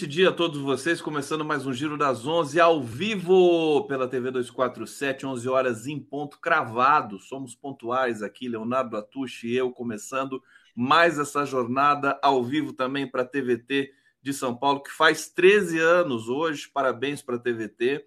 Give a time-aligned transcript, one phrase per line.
[0.00, 4.30] Excelente dia a todos vocês, começando mais um Giro das 11 ao vivo pela TV
[4.30, 7.18] 247, 11 horas em ponto cravado.
[7.18, 10.42] Somos pontuais aqui, Leonardo Atushi e eu começando
[10.74, 15.78] mais essa jornada ao vivo também para a TVT de São Paulo, que faz 13
[15.78, 16.70] anos hoje.
[16.72, 18.02] Parabéns para a TVT.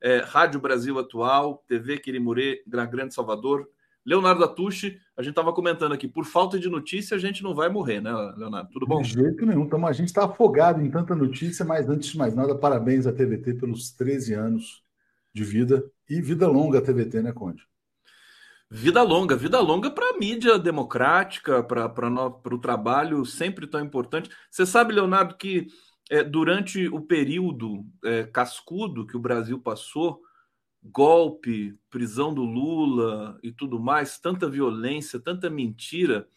[0.00, 3.68] É, Rádio Brasil Atual, TV Quirimurê, Grande Salvador,
[4.08, 7.68] Leonardo Atushi, a gente estava comentando aqui, por falta de notícia a gente não vai
[7.68, 8.70] morrer, né, Leonardo?
[8.72, 9.02] Tudo bom?
[9.02, 9.64] De jeito nenhum.
[9.64, 13.12] Então, a gente está afogado em tanta notícia, mas antes de mais nada, parabéns à
[13.12, 14.82] TVT pelos 13 anos
[15.34, 17.62] de vida e vida longa a TVT, né, Conde?
[18.70, 24.30] Vida longa, vida longa para a mídia democrática, para o trabalho sempre tão importante.
[24.50, 25.66] Você sabe, Leonardo, que
[26.10, 30.22] é, durante o período é, cascudo que o Brasil passou,
[30.82, 36.28] golpe, prisão do Lula e tudo mais, tanta violência, tanta mentira,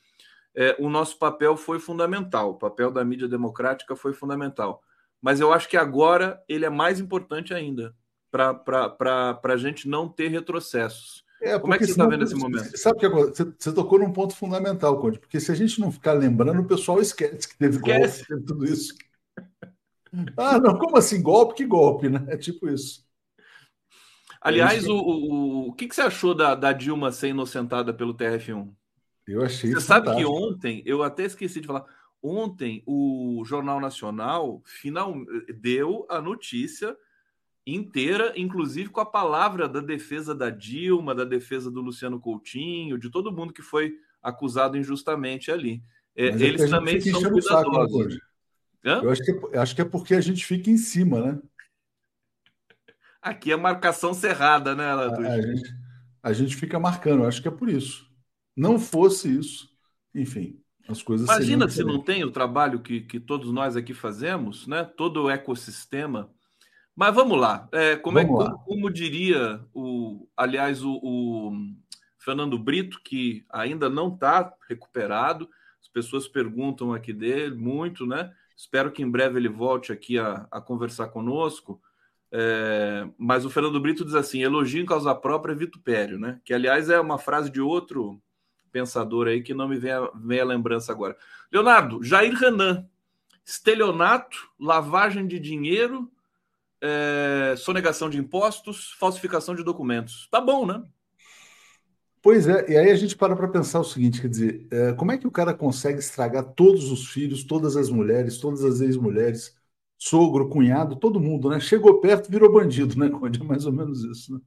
[0.56, 4.82] é, o nosso papel foi fundamental, o papel da mídia democrática foi fundamental.
[5.22, 7.96] Mas eu acho que agora ele é mais importante ainda,
[8.32, 8.98] para
[9.44, 11.24] a gente não ter retrocessos.
[11.42, 12.78] É, Como é que você está vendo esse momento?
[12.78, 15.92] Sabe que agora você, você, tocou num ponto fundamental, Conde, porque se a gente não
[15.92, 18.20] ficar lembrando, o pessoal esquece que teve esquece.
[18.20, 18.94] golpe, teve tudo isso.
[20.38, 21.22] Ah, não, como assim?
[21.22, 21.56] Golpe?
[21.56, 22.26] Que golpe, né?
[22.28, 23.04] É tipo isso.
[24.42, 28.74] Aliás, o, o, o que, que você achou da, da Dilma ser inocentada pelo TRF1?
[29.28, 29.72] Eu achei.
[29.72, 31.86] Você sabe que ontem, eu até esqueci de falar,
[32.22, 35.14] ontem o Jornal Nacional final
[35.60, 36.98] deu a notícia
[37.66, 43.12] inteira, inclusive com a palavra da defesa da Dilma, da defesa do Luciano Coutinho, de
[43.12, 45.84] todo mundo que foi acusado injustamente ali.
[46.16, 48.16] É, é eles também são cuidadosos.
[48.16, 51.40] Saco, eu acho que, é, acho que é porque a gente fica em cima, né?
[53.22, 55.76] Aqui é marcação cerrada, né, a, a, gente,
[56.24, 58.10] a gente fica marcando, acho que é por isso.
[58.56, 59.70] Não fosse isso,
[60.14, 64.68] enfim, as coisas Imagina se não tem o trabalho que, que todos nós aqui fazemos,
[64.68, 64.84] né?
[64.84, 66.30] Todo o ecossistema.
[66.96, 67.68] Mas vamos lá.
[67.72, 68.52] É, como, é vamos é, lá.
[68.52, 71.52] Como, como, diria o, aliás, o, o
[72.18, 75.50] Fernando Brito, que ainda não está recuperado.
[75.82, 78.32] As pessoas perguntam aqui dele muito, né?
[78.56, 81.82] Espero que em breve ele volte aqui a, a conversar conosco.
[82.32, 86.40] É, mas o Fernando Brito diz assim: elogio em causa própria é vitupério, né?
[86.46, 88.22] Que, aliás, é uma frase de outro
[88.72, 91.18] pensador aí que não me vem a, vem a lembrança agora.
[91.52, 92.88] Leonardo, Jair Renan,
[93.46, 96.10] estelionato, lavagem de dinheiro,
[96.80, 100.28] é, sonegação de impostos, falsificação de documentos.
[100.32, 100.82] Tá bom, né?
[102.22, 105.12] Pois é, e aí a gente para para pensar o seguinte, quer dizer, é, como
[105.12, 109.58] é que o cara consegue estragar todos os filhos, todas as mulheres, todas as ex-mulheres,
[110.02, 111.60] sogro, cunhado, todo mundo, né?
[111.60, 113.40] Chegou perto, virou bandido, né, Conde?
[113.40, 114.40] É mais ou menos isso, né?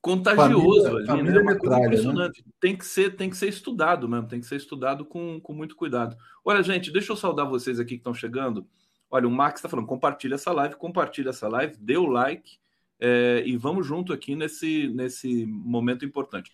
[0.00, 1.38] Contagioso família, ali, família né?
[1.38, 1.86] É uma coisa né?
[1.86, 2.44] impressionante.
[2.44, 2.52] Né?
[2.58, 5.76] Tem, que ser, tem que ser estudado mesmo, tem que ser estudado com, com muito
[5.76, 6.16] cuidado.
[6.44, 8.66] Olha, gente, deixa eu saudar vocês aqui que estão chegando.
[9.08, 12.58] Olha, o Max está falando, compartilha essa live, compartilha essa live, dê o like
[12.98, 16.50] é, e vamos junto aqui nesse, nesse momento importante.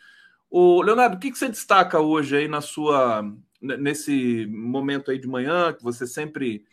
[0.50, 3.24] O Leonardo, o que, que você destaca hoje aí na sua
[3.58, 6.66] nesse momento aí de manhã que você sempre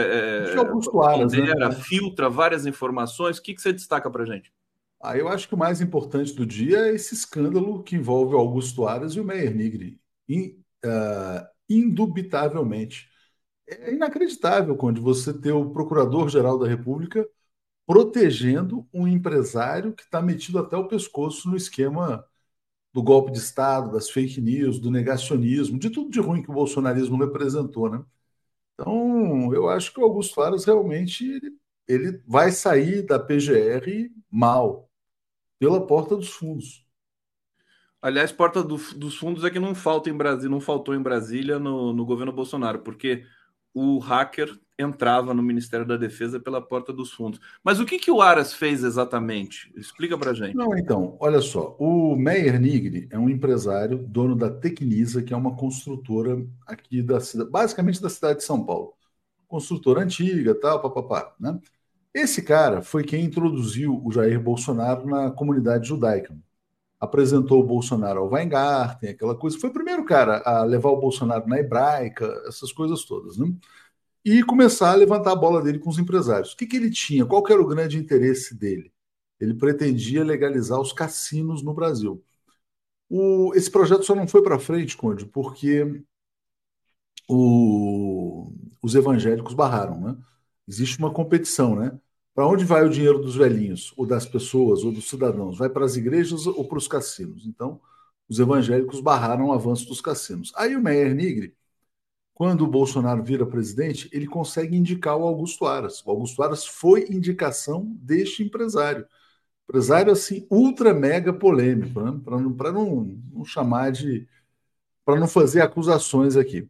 [0.00, 1.72] é, é Augusto Aras, né?
[1.72, 3.38] filtra várias informações.
[3.38, 4.52] O que, que você destaca para gente?
[5.02, 8.38] Ah, eu acho que o mais importante do dia é esse escândalo que envolve o
[8.38, 10.00] Augusto Aras e o Meyer Nigri.
[10.28, 13.08] In, uh, indubitavelmente.
[13.66, 17.26] É inacreditável quando você ter o Procurador-Geral da República
[17.86, 22.24] protegendo um empresário que está metido até o pescoço no esquema
[22.92, 26.54] do golpe de Estado, das fake news, do negacionismo, de tudo de ruim que o
[26.54, 28.02] bolsonarismo representou, né?
[28.74, 31.56] Então, eu acho que o Augusto Aras realmente ele,
[31.86, 34.90] ele vai sair da PGR mal,
[35.58, 36.84] pela porta dos fundos.
[38.02, 41.58] Aliás, porta do, dos fundos é que não falta em Brasília, não faltou em Brasília
[41.58, 43.24] no, no governo Bolsonaro, porque
[43.74, 47.40] o hacker entrava no Ministério da Defesa pela porta dos fundos.
[47.62, 49.72] Mas o que, que o Aras fez exatamente?
[49.76, 50.54] Explica para gente.
[50.54, 51.76] Não, então, olha só.
[51.78, 57.20] O Meyer Nigri é um empresário, dono da Tecnisa, que é uma construtora aqui da
[57.20, 58.94] cidade, basicamente da cidade de São Paulo.
[59.46, 61.58] Construtora antiga, tal, papapá, né?
[62.12, 66.36] Esse cara foi quem introduziu o Jair Bolsonaro na comunidade judaica.
[67.04, 69.58] Apresentou o Bolsonaro ao Weingarten, aquela coisa.
[69.58, 73.46] Foi o primeiro cara a levar o Bolsonaro na hebraica, essas coisas todas, né?
[74.24, 76.52] e começar a levantar a bola dele com os empresários.
[76.52, 77.26] O que, que ele tinha?
[77.26, 78.90] Qual era o grande interesse dele?
[79.38, 82.24] Ele pretendia legalizar os cassinos no Brasil.
[83.08, 86.02] O, esse projeto só não foi para frente, Conde, porque
[87.28, 88.50] o,
[88.82, 90.00] os evangélicos barraram.
[90.00, 90.16] Né?
[90.66, 91.98] Existe uma competição, né?
[92.34, 95.58] Para onde vai o dinheiro dos velhinhos, ou das pessoas, ou dos cidadãos?
[95.58, 97.46] Vai para as igrejas ou para os cassinos?
[97.46, 97.80] Então,
[98.28, 100.52] os evangélicos barraram o avanço dos cassinos.
[100.56, 101.54] Aí o Meyer Nigri
[102.34, 106.04] quando o Bolsonaro vira presidente, ele consegue indicar o Augusto Aras.
[106.04, 109.06] O Augusto Aras foi indicação deste empresário.
[109.68, 112.20] Empresário, assim, ultra mega polêmico, né?
[112.24, 114.28] para não, não, não chamar de.
[115.04, 116.68] para não fazer acusações aqui.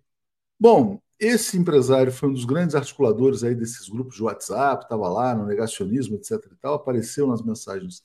[0.61, 5.35] Bom, esse empresário foi um dos grandes articuladores aí desses grupos de WhatsApp, estava lá
[5.35, 6.33] no negacionismo, etc.
[6.53, 8.03] e tal, apareceu nas mensagens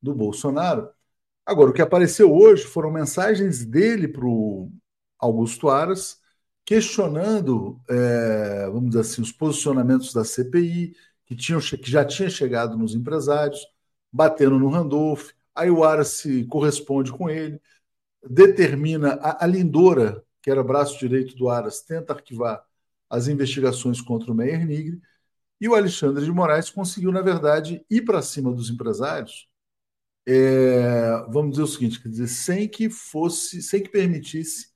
[0.00, 0.88] do Bolsonaro.
[1.46, 4.70] Agora, o que apareceu hoje foram mensagens dele para o
[5.18, 6.18] Augusto Aras,
[6.64, 10.94] questionando, é, vamos dizer assim, os posicionamentos da CPI,
[11.26, 13.60] que, tinham, que já tinha chegado nos empresários,
[14.12, 15.30] batendo no Randolph.
[15.54, 17.60] Aí o Aras se corresponde com ele,
[18.28, 22.64] determina a, a Lindora, que era braço direito do Aras, tenta arquivar
[23.10, 25.00] as investigações contra o Meyer Nigre,
[25.60, 29.48] e o Alexandre de Moraes conseguiu, na verdade, ir para cima dos empresários,
[30.26, 34.68] é, vamos dizer o seguinte, quer dizer, sem que fosse, sem que permitisse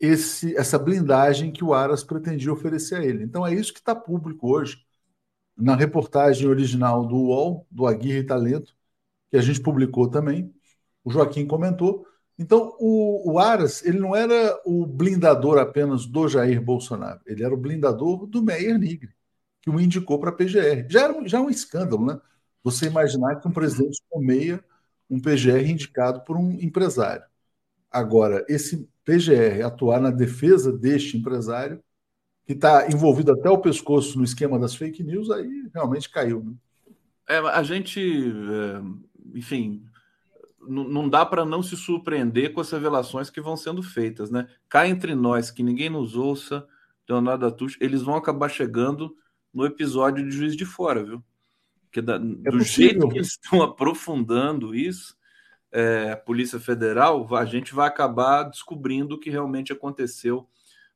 [0.00, 3.22] esse, essa blindagem que o Aras pretendia oferecer a ele.
[3.22, 4.84] Então é isso que está público hoje
[5.56, 8.74] na reportagem original do UOL, do Aguirre Talento,
[9.30, 10.52] que a gente publicou também.
[11.04, 12.06] O Joaquim comentou.
[12.38, 17.54] Então, o, o, Aras, ele não era o blindador apenas do Jair Bolsonaro, ele era
[17.54, 19.14] o blindador do Meyer Nigre,
[19.60, 20.86] que o indicou para a PGR.
[20.88, 22.20] Já era já é um escândalo, né?
[22.64, 24.64] Você imaginar que um presidente nomeia
[25.10, 27.24] um PGR indicado por um empresário.
[27.90, 31.82] Agora, esse PGR atuar na defesa deste empresário,
[32.46, 36.42] que está envolvido até o pescoço no esquema das fake news, aí realmente caiu.
[36.42, 36.54] Né?
[37.28, 38.82] É, a gente, é,
[39.34, 39.84] enfim,
[40.68, 44.48] não dá para não se surpreender com as revelações que vão sendo feitas, né?
[44.68, 46.66] Cá entre nós, que ninguém nos ouça,
[47.08, 49.16] Leonardo Atush, eles vão acabar chegando
[49.52, 51.22] no episódio de Juiz de Fora, viu?
[51.84, 52.64] Porque da, é do possível.
[52.64, 55.16] jeito que eles estão aprofundando isso,
[55.70, 60.48] é, a Polícia Federal, a gente vai acabar descobrindo o que realmente aconteceu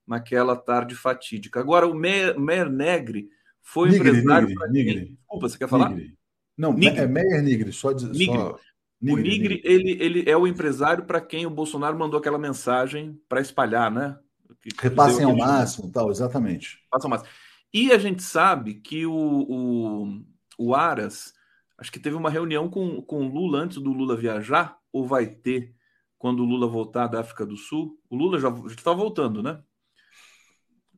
[0.07, 1.61] naquela tarde fatídica.
[1.61, 3.29] Agora, o Meyer, Meyer Negri
[3.61, 4.49] foi Nigri, empresário.
[4.49, 5.05] Nigri, Nigri.
[5.17, 5.91] Desculpa, você quer falar?
[5.91, 6.17] Nigri.
[6.57, 6.99] Não, Nigri.
[6.99, 8.27] é Meyer Nigri, só, Nigri.
[8.27, 8.59] só...
[9.01, 13.21] Nigri, o Nigri, Ele, ele é o empresário para quem o Bolsonaro mandou aquela mensagem
[13.29, 14.19] para espalhar, né?
[14.63, 16.81] Que, Repassem ao máximo, tal, exatamente.
[16.85, 17.31] Repassem ao máximo.
[17.73, 20.25] E a gente sabe que o, o,
[20.59, 21.33] o Aras,
[21.79, 25.27] acho que teve uma reunião com, com o Lula antes do Lula viajar, ou vai
[25.27, 25.75] ter
[26.19, 27.99] quando o Lula voltar da África do Sul?
[28.09, 29.61] O Lula já está voltando, né?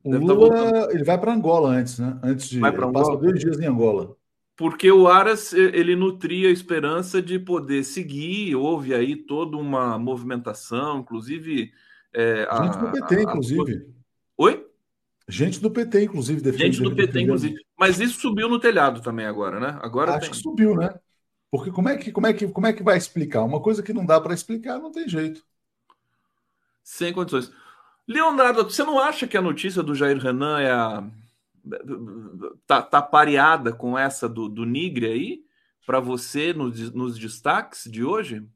[0.03, 2.17] O Deve tá Lula, ele vai para Angola antes, né?
[2.23, 2.93] Antes de vai Angola.
[2.93, 4.15] passa dois dias em Angola.
[4.59, 10.99] Porque o Aras ele nutria a esperança de poder seguir, houve aí toda uma movimentação,
[10.99, 11.71] inclusive.
[12.11, 13.87] É, gente a, do PT, a, inclusive.
[14.37, 14.67] Oi?
[15.29, 16.41] Gente do PT, inclusive.
[16.41, 17.55] Defende, gente do PT, inclusive.
[17.79, 19.79] Mas isso subiu no telhado também agora, né?
[19.81, 20.31] Agora Acho tem...
[20.31, 20.93] que subiu, né?
[21.49, 23.45] Porque como é que, como, é que, como é que vai explicar?
[23.45, 25.41] Uma coisa que não dá para explicar, não tem jeito.
[26.83, 27.49] Sem condições.
[28.05, 31.07] Leonardo, você não acha que a notícia do Jair Renan é a...
[32.65, 35.43] tá, tá pareada com essa do, do Nigre aí?
[35.85, 38.47] Para você nos, nos destaques de hoje?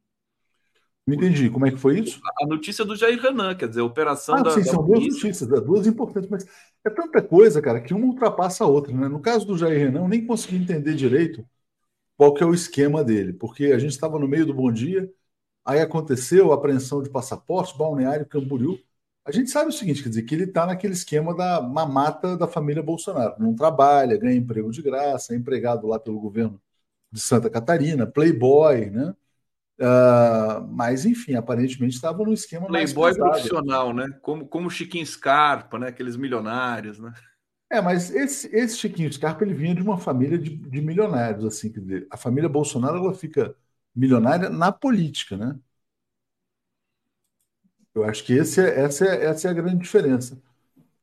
[1.05, 1.49] Não entendi.
[1.49, 2.21] Como é que foi isso?
[2.41, 4.51] A notícia do Jair Renan, quer dizer, a operação ah, da.
[4.51, 6.45] Sim, da são duas notícias, duas importantes, mas
[6.85, 8.93] é tanta coisa, cara, que uma ultrapassa a outra.
[8.93, 9.07] Né?
[9.07, 11.45] No caso do Jair Renan, eu nem consegui entender direito
[12.15, 15.11] qual que é o esquema dele, porque a gente estava no meio do bom dia,
[15.65, 18.79] aí aconteceu a apreensão de passaporte, balneário Camboriú.
[19.25, 22.47] A gente sabe o seguinte, quer dizer, que ele está naquele esquema da mamata da
[22.47, 23.35] família Bolsonaro.
[23.39, 26.61] Não trabalha, ganha emprego de graça, é empregado lá pelo governo
[27.09, 29.15] de Santa Catarina, playboy, né?
[29.79, 34.07] Uh, mas, enfim, aparentemente estava no esquema Playboy profissional, né?
[34.21, 35.87] Como, como Chiquinho Scarpa, né?
[35.87, 37.13] Aqueles milionários, né?
[37.71, 41.71] É, mas esse, esse Chiquinho Scarpa ele vinha de uma família de, de milionários, assim,
[41.71, 43.55] quer dizer, a família Bolsonaro ela fica
[43.95, 45.57] milionária na política, né?
[47.95, 50.41] Eu acho que esse é, essa, é, essa é a grande diferença.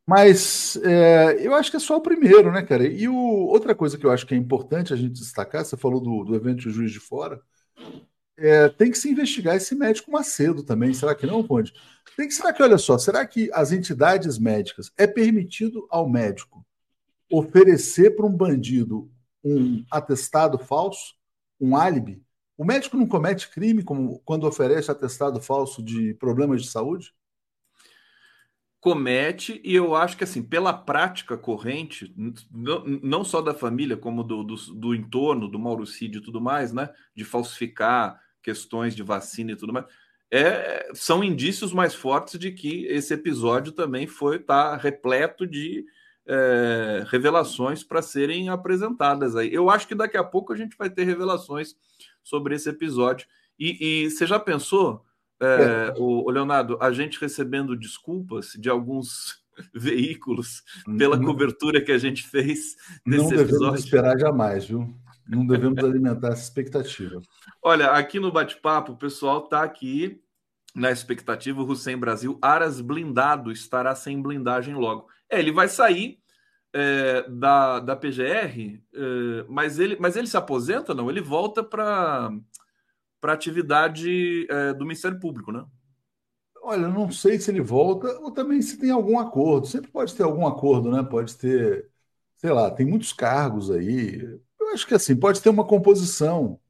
[0.07, 2.85] Mas é, eu acho que é só o primeiro, né, cara?
[2.85, 6.01] E o, outra coisa que eu acho que é importante a gente destacar, você falou
[6.01, 7.41] do, do evento de Juiz de Fora,
[8.37, 10.93] é, tem que se investigar esse médico Macedo também.
[10.95, 11.73] Será que não, Ponte?
[12.17, 16.67] Tem que, será que, olha só, será que as entidades médicas é permitido ao médico
[17.31, 19.09] oferecer para um bandido
[19.45, 21.15] um atestado falso,
[21.61, 22.23] um álibi?
[22.61, 27.15] O médico não comete crime como quando oferece atestado falso de problemas de saúde?
[28.79, 32.15] Comete, e eu acho que assim, pela prática corrente,
[32.51, 36.71] não, não só da família, como do, do, do entorno, do Mauricídio e tudo mais,
[36.71, 36.91] né?
[37.15, 39.87] De falsificar questões de vacina e tudo mais,
[40.31, 45.87] é, são indícios mais fortes de que esse episódio também foi tá repleto de
[46.27, 49.51] é, revelações para serem apresentadas aí.
[49.51, 51.75] Eu acho que daqui a pouco a gente vai ter revelações
[52.23, 53.27] sobre esse episódio.
[53.59, 55.05] E, e você já pensou,
[55.41, 55.95] é, é.
[55.99, 59.43] O, o, Leonardo, a gente recebendo desculpas de alguns
[59.75, 60.63] veículos
[60.99, 63.79] pela não, cobertura que a gente fez nesse Não devemos episódio.
[63.79, 64.95] esperar jamais, viu?
[65.27, 67.21] Não devemos alimentar essa expectativa.
[67.63, 70.21] Olha, aqui no bate-papo, o pessoal está aqui
[70.75, 71.63] na expectativa.
[71.63, 75.07] O Hussein Brasil, Aras blindado, estará sem blindagem logo.
[75.29, 76.20] É, ele vai sair
[76.73, 81.11] é, da, da PGR, é, mas, ele, mas ele se aposenta, não?
[81.11, 82.31] Ele volta para
[83.23, 85.65] a atividade é, do Ministério Público, né?
[86.63, 89.67] Olha, não sei se ele volta ou também se tem algum acordo.
[89.67, 91.03] Sempre pode ter algum acordo, né?
[91.03, 91.89] Pode ter,
[92.37, 94.21] sei lá, tem muitos cargos aí.
[94.61, 96.61] Eu acho que assim, pode ter uma composição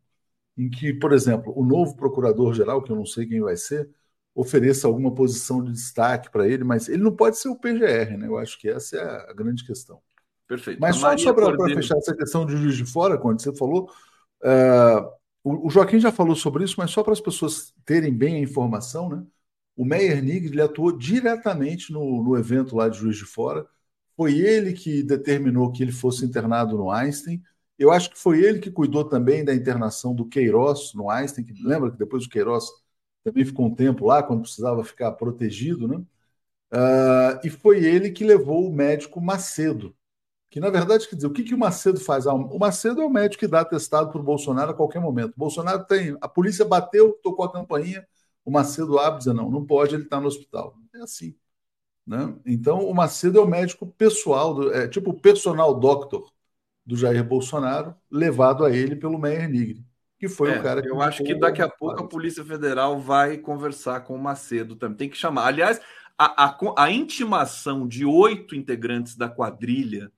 [0.56, 3.90] em que, por exemplo, o novo procurador-geral, que eu não sei quem vai ser,
[4.34, 8.26] ofereça alguma posição de destaque para ele, mas ele não pode ser o PGR, né?
[8.26, 10.00] Eu acho que essa é a grande questão.
[10.46, 10.80] Perfeito.
[10.80, 13.90] Mas só, só para fechar essa questão de juiz de fora, quando você falou,
[14.42, 15.10] uh,
[15.44, 18.40] o, o Joaquim já falou sobre isso, mas só para as pessoas terem bem a
[18.40, 19.22] informação, né?
[19.76, 23.66] O Meyer Nigri ele atuou diretamente no, no evento lá de Juiz de Fora.
[24.16, 27.42] Foi ele que determinou que ele fosse internado no Einstein.
[27.78, 31.54] Eu acho que foi ele que cuidou também da internação do Queiroz no Einstein, que
[31.62, 32.66] lembra que depois o Queiroz
[33.24, 35.96] também ficou um tempo lá, quando precisava ficar protegido, né?
[36.72, 39.96] Uh, e foi ele que levou o médico Macedo,
[40.50, 42.26] que na verdade, quer dizer, o que, que o Macedo faz?
[42.26, 45.34] Ah, o Macedo é o médico que dá atestado para o Bolsonaro a qualquer momento.
[45.34, 48.06] O Bolsonaro tem, a polícia bateu, tocou a campainha,
[48.44, 50.76] o Macedo abre e diz, não, não pode, ele está no hospital.
[50.94, 51.36] É assim.
[52.06, 52.36] Né?
[52.46, 56.32] Então, o Macedo é o médico pessoal, do, é tipo o personal doctor
[56.84, 59.84] do Jair Bolsonaro, levado a ele pelo Meyer Nigri,
[60.20, 60.90] que foi é, o cara que.
[60.90, 64.98] Eu acho que daqui a pouco a Polícia Federal vai conversar com o Macedo também.
[64.98, 65.46] Tem que chamar.
[65.46, 65.80] Aliás,
[66.18, 70.12] a, a, a intimação de oito integrantes da quadrilha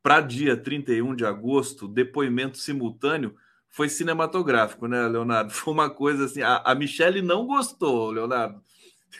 [0.00, 3.34] para dia 31 de agosto, depoimento simultâneo
[3.68, 5.50] foi cinematográfico, né, Leonardo?
[5.52, 6.42] Foi uma coisa assim.
[6.42, 8.62] A, a Michelle não gostou, Leonardo.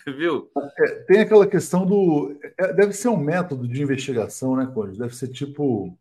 [0.06, 0.50] Viu?
[0.78, 2.38] É, tem aquela questão do.
[2.56, 4.98] É, deve ser um método de investigação, né, Conde?
[4.98, 5.98] Deve ser tipo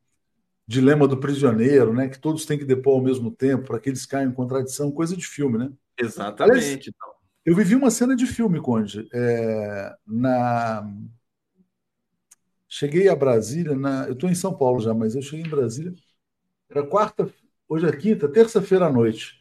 [0.72, 2.08] dilema do prisioneiro, né?
[2.08, 5.16] Que todos têm que depor ao mesmo tempo para que eles caiam em contradição, coisa
[5.16, 5.72] de filme, né?
[5.98, 6.58] Exatamente.
[6.58, 7.12] Aliás, então.
[7.46, 9.08] Eu vivi uma cena de filme, Conde.
[9.14, 10.88] É, na...
[12.68, 14.06] Cheguei a Brasília, na...
[14.08, 15.94] eu estou em São Paulo já, mas eu cheguei em Brasília.
[16.70, 17.30] Era quarta,
[17.72, 19.40] Hoje é quinta, terça-feira à noite.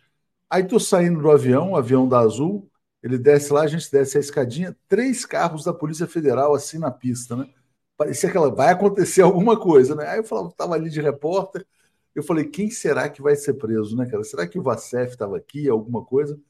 [0.49, 2.71] Aí tô saindo do avião, o avião da Azul,
[3.03, 6.93] ele desce lá, a gente desce a escadinha, três carros da Polícia Federal assim na
[6.93, 7.49] pista, né?
[8.01, 10.07] Parecia aquela, vai acontecer alguma coisa, né?
[10.09, 11.67] Aí eu falava, tava ali de repórter,
[12.15, 14.25] eu falei, quem será que vai ser preso, né, cara?
[14.25, 16.41] Será que o Vacef estava aqui, alguma coisa?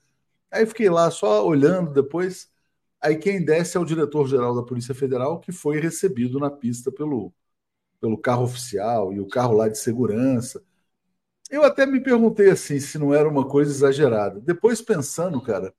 [0.50, 2.50] Aí fiquei lá só olhando depois.
[3.00, 7.32] Aí quem desce é o diretor-geral da Polícia Federal, que foi recebido na pista pelo,
[8.00, 10.62] pelo carro oficial e o carro lá de segurança.
[11.50, 14.40] Eu até me perguntei assim se não era uma coisa exagerada.
[14.40, 15.74] Depois pensando, cara,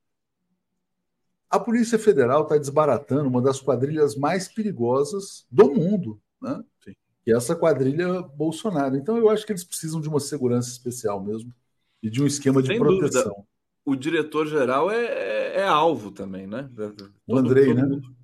[1.52, 6.64] a Polícia Federal está desbaratando uma das quadrilhas mais perigosas do mundo, né?
[6.84, 6.94] Sim.
[7.24, 8.96] Que é essa quadrilha Bolsonaro.
[8.96, 11.54] Então eu acho que eles precisam de uma segurança especial mesmo
[12.02, 13.24] e de um esquema Sem de proteção.
[13.24, 13.48] Dúvida.
[13.84, 16.70] O diretor-geral é, é, alvo também, né?
[17.28, 17.96] O Andrei, todo, todo né?
[17.96, 18.16] Mundo.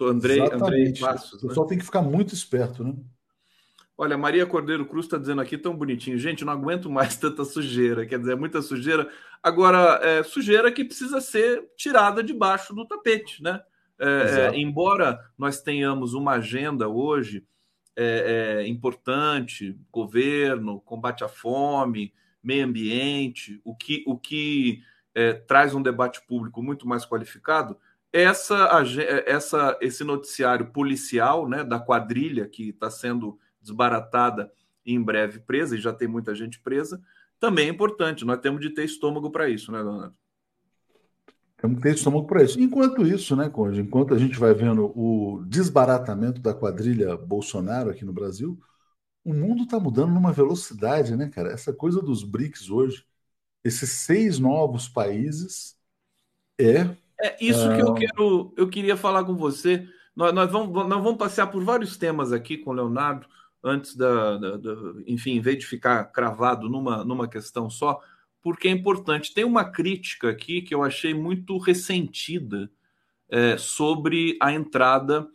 [0.00, 1.42] Andrei, Andrei Passos.
[1.42, 1.70] O pessoal né?
[1.70, 2.94] tem que ficar muito esperto, né?
[4.00, 6.16] Olha, Maria Cordeiro Cruz está dizendo aqui tão bonitinho.
[6.16, 8.06] Gente, não aguento mais tanta sujeira.
[8.06, 9.10] Quer dizer, é muita sujeira.
[9.42, 13.60] Agora, é sujeira que precisa ser tirada debaixo do tapete, né?
[13.98, 17.44] É, é, embora nós tenhamos uma agenda hoje
[17.96, 24.80] é, é, importante, governo, combate à fome, meio ambiente, o que, o que
[25.48, 27.76] traz um debate público muito mais qualificado,
[28.12, 28.70] essa,
[29.26, 33.36] essa, esse noticiário policial né, da quadrilha que está sendo
[33.68, 34.50] desbaratada
[34.84, 37.00] e em breve presa, e já tem muita gente presa,
[37.38, 38.24] também é importante.
[38.24, 40.14] Nós temos de ter estômago para isso, né, Leonardo?
[41.56, 42.58] Temos que ter estômago para isso.
[42.60, 48.04] Enquanto isso, né, Conde, enquanto a gente vai vendo o desbaratamento da quadrilha Bolsonaro aqui
[48.04, 48.58] no Brasil,
[49.24, 51.52] o mundo está mudando numa velocidade, né, cara?
[51.52, 53.04] Essa coisa dos BRICS hoje,
[53.64, 55.76] esses seis novos países,
[56.58, 56.88] é.
[57.20, 59.86] É isso que eu ah, quero, eu queria falar com você.
[60.14, 63.26] Nós, nós, vamos, nós vamos passear por vários temas aqui com o Leonardo
[63.68, 64.74] antes da, da, da,
[65.06, 68.00] enfim, em vez de ficar cravado numa, numa questão só,
[68.42, 69.34] porque é importante.
[69.34, 72.70] Tem uma crítica aqui que eu achei muito ressentida
[73.28, 75.28] é, sobre a entrada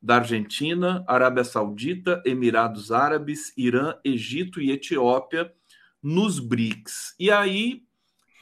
[0.00, 5.52] da Argentina, Arábia Saudita, Emirados Árabes, Irã, Egito e Etiópia
[6.02, 7.14] nos BRICS.
[7.18, 7.82] E aí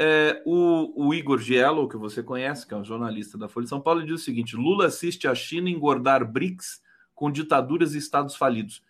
[0.01, 3.71] é, o, o, Igor Giello, que você conhece, que é um jornalista da Folha de
[3.71, 6.83] São Paulo, diz o seguinte: Lula assiste a China engordar BRICS
[7.15, 8.83] com ditaduras e estados falidos.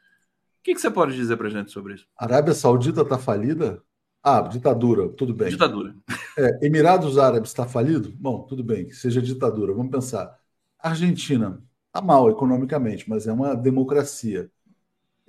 [0.62, 2.06] O que, que você pode dizer para gente sobre isso?
[2.16, 3.82] A Arábia Saudita está falida?
[4.22, 5.48] Ah, ditadura, tudo bem.
[5.48, 5.94] Ditadura.
[6.38, 8.10] É, Emirados Árabes está falido?
[8.16, 9.74] Bom, tudo bem, que seja ditadura.
[9.74, 10.38] Vamos pensar.
[10.78, 11.60] Argentina
[11.92, 14.50] Está mal economicamente, mas é uma democracia.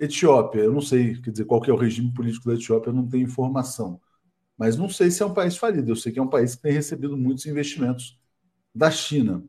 [0.00, 2.94] Etiópia, eu não sei, quer dizer, qual que é o regime político da Etiópia, eu
[2.94, 4.00] não tenho informação.
[4.56, 5.90] Mas não sei se é um país falido.
[5.90, 8.18] Eu sei que é um país que tem recebido muitos investimentos
[8.74, 9.44] da China.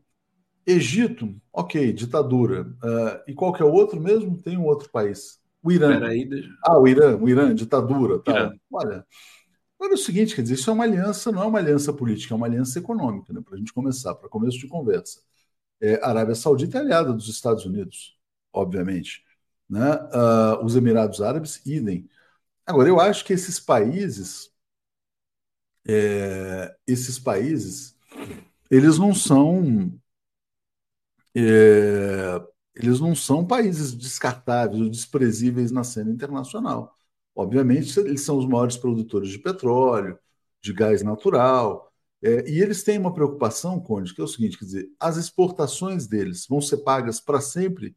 [0.66, 2.64] Egito, ok, ditadura.
[2.82, 4.36] Uh, e qual que é o outro mesmo?
[4.42, 5.40] Tem um outro país.
[5.66, 5.98] O Irã.
[5.98, 6.48] Peraí, deixa...
[6.62, 8.20] Ah, o Irã, o Irã, ditadura.
[8.20, 8.30] Tá.
[8.30, 8.52] Irã.
[8.70, 9.06] Olha,
[9.76, 12.32] agora é o seguinte, quer dizer, isso é uma aliança, não é uma aliança política,
[12.32, 13.40] é uma aliança econômica, né?
[13.44, 15.20] Para a gente começar, para começo de conversa.
[15.80, 18.16] É, a Arábia Saudita é aliada dos Estados Unidos,
[18.52, 19.24] obviamente.
[19.68, 19.94] Né?
[19.94, 22.08] Uh, os Emirados Árabes, idem.
[22.64, 24.52] Agora, eu acho que esses países,
[25.84, 27.98] é, esses países,
[28.70, 29.92] eles não são
[31.34, 32.40] é,
[32.76, 36.96] eles não são países descartáveis ou desprezíveis na cena internacional.
[37.34, 40.18] Obviamente, eles são os maiores produtores de petróleo,
[40.62, 41.92] de gás natural,
[42.22, 46.06] é, e eles têm uma preocupação, Conde, que é o seguinte: quer dizer, as exportações
[46.06, 47.96] deles vão ser pagas para sempre,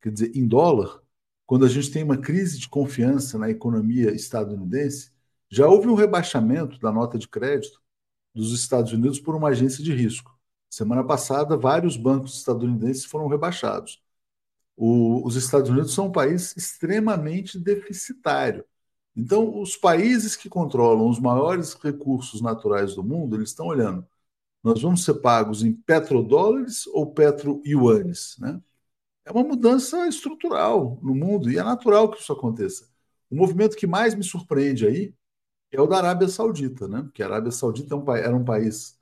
[0.00, 1.00] quer dizer, em dólar,
[1.46, 5.12] quando a gente tem uma crise de confiança na economia estadunidense.
[5.50, 7.80] Já houve um rebaixamento da nota de crédito
[8.34, 10.36] dos Estados Unidos por uma agência de risco.
[10.70, 14.01] Semana passada, vários bancos estadunidenses foram rebaixados.
[14.84, 18.64] O, os Estados Unidos são um país extremamente deficitário.
[19.16, 24.04] Então, os países que controlam os maiores recursos naturais do mundo, eles estão olhando.
[24.62, 28.60] Nós vamos ser pagos em petrodólares ou petro-yuanes, né?
[29.24, 32.88] É uma mudança estrutural no mundo e é natural que isso aconteça.
[33.30, 35.14] O movimento que mais me surpreende aí
[35.72, 37.02] é o da Arábia Saudita, né?
[37.02, 38.98] Porque a Arábia Saudita é era um país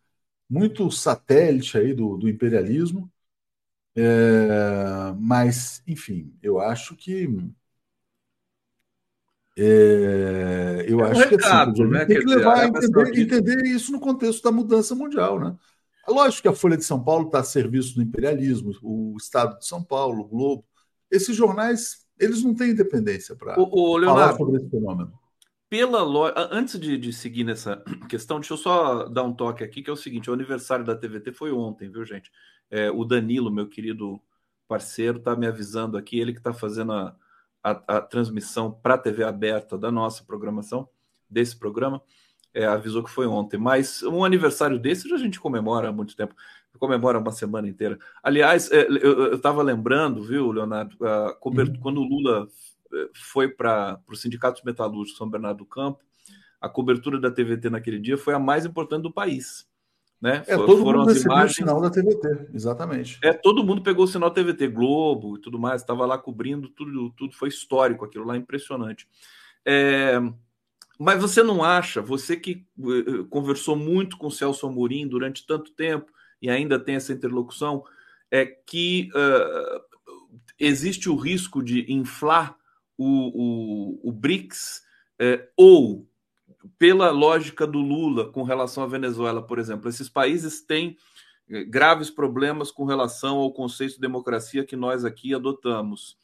[0.49, 3.11] muito satélite aí do, do imperialismo.
[3.97, 7.29] É, mas, enfim, eu acho que.
[9.59, 12.05] É, eu é acho que assim, né?
[12.07, 15.57] tem que levar a entender, entender, isso no contexto da mudança mundial, né?
[16.09, 19.59] É lógico que a Folha de São Paulo está a serviço do imperialismo, o Estado
[19.59, 20.65] de São Paulo, o Globo.
[21.11, 25.21] Esses jornais, eles não têm independência para falar sobre esse fenômeno
[25.71, 26.03] pela
[26.51, 29.93] antes de, de, seguir nessa questão, deixa eu só dar um toque aqui, que é
[29.93, 32.31] o seguinte: o aniversário da TVT foi ontem, viu, gente?
[32.69, 34.21] É, o Danilo, meu querido
[34.67, 37.17] parceiro, está me avisando aqui, ele que está fazendo a,
[37.63, 40.89] a, a transmissão para a TV aberta da nossa programação,
[41.29, 42.03] desse programa,
[42.53, 43.57] é, avisou que foi ontem.
[43.57, 46.35] Mas um aniversário desse a gente comemora há muito tempo,
[46.79, 47.99] comemora uma semana inteira.
[48.23, 51.77] Aliás, é, eu estava lembrando, viu, Leonardo, a, uhum.
[51.81, 52.49] quando o Lula
[53.15, 56.01] foi para o Sindicato Metalúrgico São Bernardo do Campo,
[56.61, 59.69] a cobertura da TVT naquele dia foi a mais importante do país.
[60.21, 60.43] Né?
[60.47, 61.53] É, todo Foram mundo recebeu imagens...
[61.53, 63.19] o sinal da TVT, exatamente.
[63.25, 67.11] É, todo mundo pegou o sinal TVT, Globo e tudo mais, estava lá cobrindo, tudo,
[67.17, 69.09] tudo foi histórico, aquilo lá impressionante.
[69.65, 70.21] É...
[70.99, 75.73] Mas você não acha, você que uh, conversou muito com o Celso Amorim durante tanto
[75.73, 77.83] tempo e ainda tem essa interlocução,
[78.31, 79.81] é que uh,
[80.59, 82.60] existe o risco de inflar
[83.01, 84.83] o, o, o BRICS,
[85.19, 86.07] é, ou
[86.79, 90.99] pela lógica do Lula com relação à Venezuela, por exemplo, esses países têm
[91.49, 96.19] é, graves problemas com relação ao conceito de democracia que nós aqui adotamos.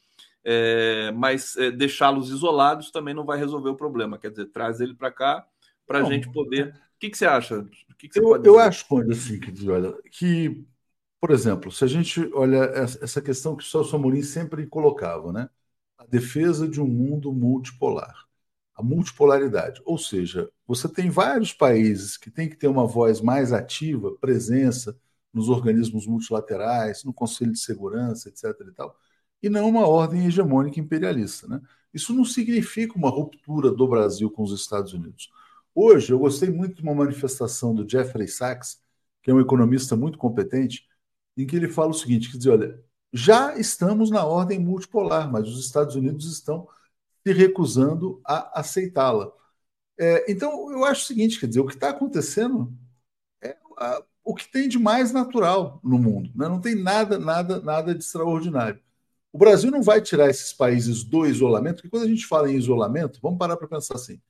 [0.45, 4.19] É, mas é, deixá-los isolados também não vai resolver o problema.
[4.19, 5.47] Quer dizer, traz ele para cá
[5.87, 6.69] para a gente poder.
[6.69, 7.59] O que, que você acha?
[7.59, 10.65] O que, que você eu, eu acho, Conde, assim, que, olha, que,
[11.21, 15.49] por exemplo, se a gente olha essa questão que o Celso Amorim sempre colocava, né?
[16.09, 18.15] Defesa de um mundo multipolar,
[18.75, 19.81] a multipolaridade.
[19.85, 24.97] Ou seja, você tem vários países que têm que ter uma voz mais ativa, presença
[25.33, 28.45] nos organismos multilaterais, no Conselho de Segurança, etc.
[28.69, 28.97] e tal,
[29.43, 31.47] e não uma ordem hegemônica imperialista.
[31.47, 31.61] Né?
[31.93, 35.31] Isso não significa uma ruptura do Brasil com os Estados Unidos.
[35.75, 38.81] Hoje, eu gostei muito de uma manifestação do Jeffrey Sachs,
[39.23, 40.87] que é um economista muito competente,
[41.37, 45.49] em que ele fala o seguinte: quer dizer, olha, já estamos na ordem multipolar, mas
[45.49, 46.69] os Estados Unidos estão
[47.27, 49.33] se recusando a aceitá-la.
[49.99, 52.73] É, então, eu acho o seguinte: quer dizer, o que está acontecendo
[53.43, 56.31] é a, o que tem de mais natural no mundo.
[56.35, 56.49] Né?
[56.49, 58.81] Não tem nada, nada, nada de extraordinário.
[59.33, 62.57] O Brasil não vai tirar esses países do isolamento, porque quando a gente fala em
[62.57, 64.21] isolamento, vamos parar para pensar assim: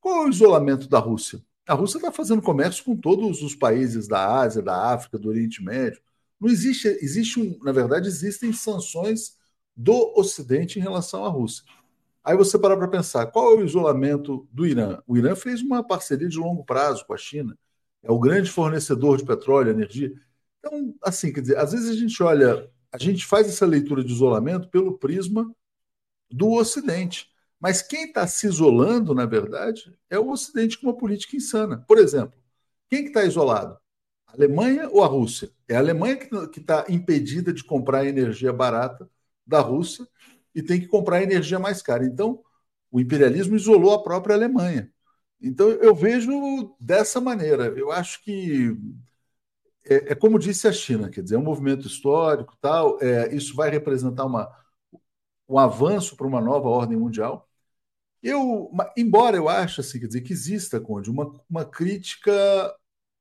[0.00, 1.42] qual é o isolamento da Rússia?
[1.66, 5.62] A Rússia está fazendo comércio com todos os países da Ásia, da África, do Oriente
[5.62, 6.00] Médio.
[6.40, 9.36] Não existe, existe um, na verdade, existem sanções
[9.76, 11.64] do Ocidente em relação à Rússia.
[12.22, 15.02] Aí você para para pensar, qual é o isolamento do Irã?
[15.06, 17.56] O Irã fez uma parceria de longo prazo com a China,
[18.02, 20.12] é o grande fornecedor de petróleo, energia.
[20.58, 24.12] Então, assim, quer dizer, às vezes a gente olha, a gente faz essa leitura de
[24.12, 25.54] isolamento pelo prisma
[26.30, 27.30] do Ocidente.
[27.60, 31.84] Mas quem está se isolando, na verdade, é o Ocidente com uma política insana.
[31.86, 32.38] Por exemplo,
[32.90, 33.78] quem que está isolado?
[34.34, 35.50] Alemanha ou a Rússia?
[35.68, 39.08] É a Alemanha que está impedida de comprar energia barata
[39.46, 40.06] da Rússia
[40.54, 42.04] e tem que comprar energia mais cara.
[42.04, 42.42] Então,
[42.90, 44.90] o imperialismo isolou a própria Alemanha.
[45.40, 47.66] Então, eu vejo dessa maneira.
[47.76, 48.76] Eu acho que
[49.84, 52.98] é, é como disse a China, quer dizer, é um movimento histórico, tal.
[53.02, 54.50] É, isso vai representar uma,
[55.48, 57.48] um avanço para uma nova ordem mundial.
[58.22, 62.32] Eu, embora eu ache assim, quer dizer, que exista, Conde, uma, uma crítica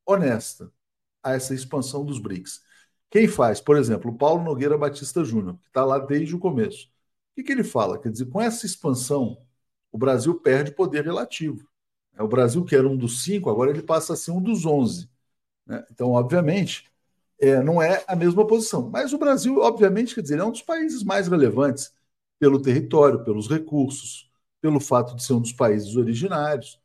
[0.06, 0.72] honesta
[1.24, 2.62] a essa expansão dos BRICS.
[3.10, 3.62] Quem faz?
[3.62, 6.88] Por exemplo, o Paulo Nogueira Batista Júnior, que está lá desde o começo.
[6.88, 8.00] O que, que ele fala?
[8.00, 9.38] Quer dizer, com essa expansão,
[9.92, 11.68] o Brasil perde poder relativo.
[12.16, 14.66] É, o Brasil, que era um dos cinco, agora ele passa a ser um dos
[14.66, 15.10] onze.
[15.66, 15.86] Né?
[15.92, 16.92] Então, obviamente,
[17.40, 18.90] é, não é a mesma posição.
[18.90, 21.94] Mas o Brasil, obviamente, quer dizer, é um dos países mais relevantes
[22.40, 24.32] pelo território, pelos recursos,
[24.62, 26.80] pelo fato de ser um dos países originários.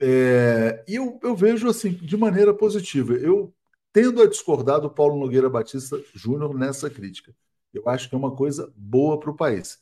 [0.00, 3.14] É, e eu, eu vejo assim, de maneira positiva.
[3.14, 3.54] Eu
[3.92, 7.34] tendo a discordar do Paulo Nogueira Batista Júnior nessa crítica.
[7.72, 9.78] Eu acho que é uma coisa boa para o país.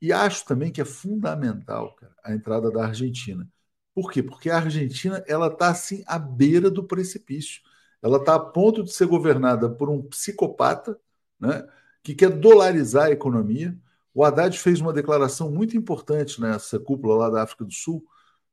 [0.00, 3.48] E acho também que é fundamental cara, a entrada da Argentina.
[3.94, 4.22] Por quê?
[4.22, 7.60] Porque a Argentina ela está assim à beira do precipício.
[8.02, 10.98] Ela está a ponto de ser governada por um psicopata,
[11.38, 11.66] né,
[12.02, 13.76] que quer dolarizar a economia.
[14.14, 18.04] O Haddad fez uma declaração muito importante nessa cúpula lá da África do Sul,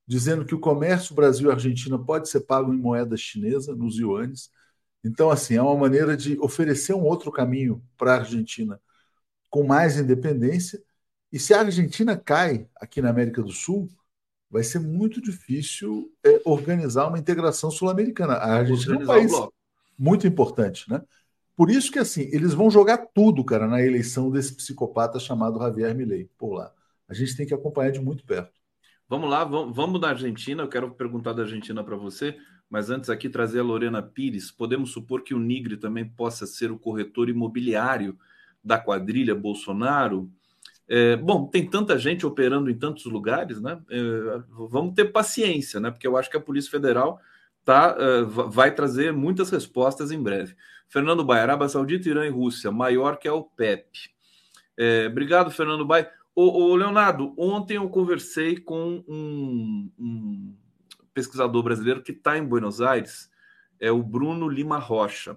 [0.06, 4.52] dizendo que o comércio Brasil-Argentina pode ser pago em moeda chinesa, nos yuanes.
[5.04, 8.80] Então, assim, é uma maneira de oferecer um outro caminho para a Argentina
[9.50, 10.82] com mais independência.
[11.32, 13.88] E se a Argentina cai aqui na América do Sul,
[14.50, 18.34] vai ser muito difícil é, organizar uma integração sul-americana.
[18.34, 19.32] A Argentina é um país
[19.98, 21.02] muito importante, né?
[21.56, 25.96] Por isso que assim, eles vão jogar tudo, cara, na eleição desse psicopata chamado Javier
[25.96, 26.72] Milei por lá.
[27.10, 28.52] A gente tem que acompanhar de muito perto.
[29.10, 30.64] Vamos lá, vamos, vamos da Argentina.
[30.64, 32.38] Eu quero perguntar da Argentina para você,
[32.70, 34.52] mas antes aqui trazer a Lorena Pires.
[34.52, 38.18] Podemos supor que o Nigre também possa ser o corretor imobiliário
[38.64, 40.30] da quadrilha Bolsonaro?
[40.90, 43.80] É, bom, tem tanta gente operando em tantos lugares, né?
[43.90, 45.92] É, vamos ter paciência, né?
[45.92, 47.20] Porque eu acho que a Polícia Federal
[47.64, 50.56] tá, é, vai trazer muitas respostas em breve.
[50.88, 54.10] Fernando Bai, Arábia Saudita, Irã e Rússia, maior que a OPEP.
[54.78, 56.10] É, obrigado, Fernando Bai.
[56.34, 60.56] Ô, Leonardo, ontem eu conversei com um, um
[61.18, 63.28] pesquisador brasileiro que está em Buenos Aires,
[63.80, 65.36] é o Bruno Lima Rocha.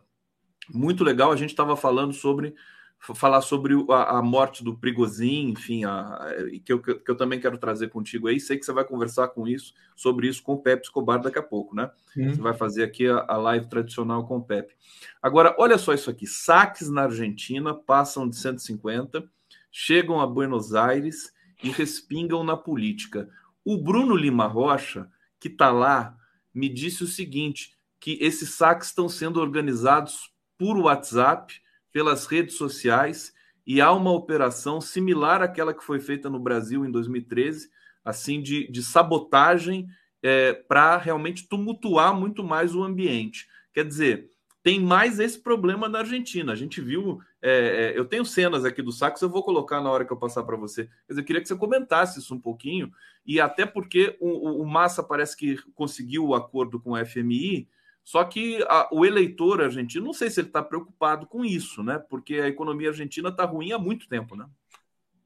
[0.68, 2.54] Muito legal, a gente estava falando sobre
[2.98, 7.40] falar sobre a, a, morte do Prigozhin, enfim, a, a, que, eu, que eu também
[7.40, 8.38] quero trazer contigo aí.
[8.38, 11.42] Sei que você vai conversar com isso, sobre isso com o Pepe Escobar daqui a
[11.42, 11.90] pouco, né?
[12.14, 14.74] Você vai fazer aqui a, a live tradicional com o Pepe.
[15.22, 19.24] Agora, olha só isso aqui: saques na Argentina passam de 150,
[19.72, 21.32] chegam a Buenos Aires
[21.64, 23.30] e respingam na política.
[23.64, 25.08] O Bruno Lima Rocha,
[25.40, 26.16] que está lá,
[26.54, 31.60] me disse o seguinte: que esses saques estão sendo organizados por WhatsApp
[31.92, 33.32] pelas redes sociais
[33.66, 37.68] e há uma operação similar àquela que foi feita no Brasil em 2013,
[38.04, 39.88] assim, de, de sabotagem
[40.22, 43.48] é, para realmente tumultuar muito mais o ambiente.
[43.72, 44.30] Quer dizer,
[44.62, 46.52] tem mais esse problema na Argentina.
[46.52, 49.90] A gente viu, é, é, eu tenho cenas aqui do Sacos, eu vou colocar na
[49.90, 50.88] hora que eu passar para você.
[51.08, 52.92] Mas eu queria que você comentasse isso um pouquinho,
[53.24, 57.68] e até porque o, o Massa parece que conseguiu o acordo com o FMI,
[58.04, 61.98] só que a, o eleitor argentino, não sei se ele está preocupado com isso, né?
[61.98, 64.46] Porque a economia argentina está ruim há muito tempo, né?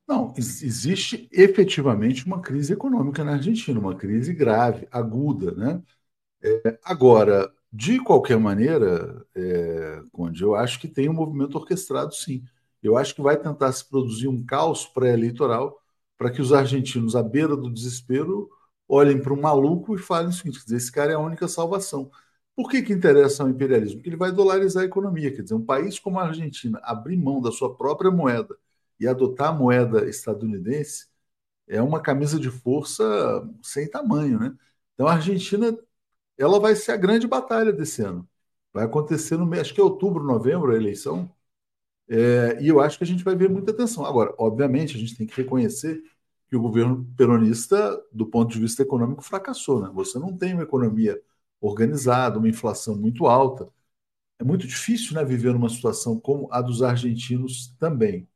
[0.07, 5.83] Não, existe efetivamente uma crise econômica na Argentina, uma crise grave, aguda, né?
[6.43, 12.45] É, agora, de qualquer maneira, é, Conde, eu acho que tem um movimento orquestrado, sim.
[12.81, 15.77] Eu acho que vai tentar se produzir um caos pré-eleitoral
[16.17, 18.49] para que os argentinos, à beira do desespero,
[18.89, 21.49] olhem para um maluco e falem o seguinte: quer dizer, esse cara é a única
[21.49, 22.11] salvação.
[22.55, 23.97] Por que, que interessa o imperialismo?
[23.97, 25.35] Porque ele vai dolarizar a economia.
[25.35, 28.57] Quer dizer, um país como a Argentina abrir mão da sua própria moeda
[29.01, 31.09] e adotar a moeda estadunidense
[31.69, 33.05] é uma camisa de força
[33.63, 34.57] sem tamanho, né?
[34.95, 35.77] Então a Argentina
[36.39, 38.29] ela vai ser a grande batalha desse ano.
[38.73, 41.33] Vai acontecer no mês, acho que é outubro, novembro a eleição.
[42.09, 44.05] É, e eu acho que a gente vai ver muita atenção.
[44.05, 46.03] Agora, obviamente, a gente tem que reconhecer
[46.49, 49.81] que o governo peronista, do ponto de vista econômico, fracassou.
[49.83, 49.91] Né?
[49.95, 51.21] Você não tem uma economia
[51.61, 53.69] organizada, uma inflação muito alta.
[54.39, 58.29] É muito difícil né, viver numa situação como a dos argentinos também.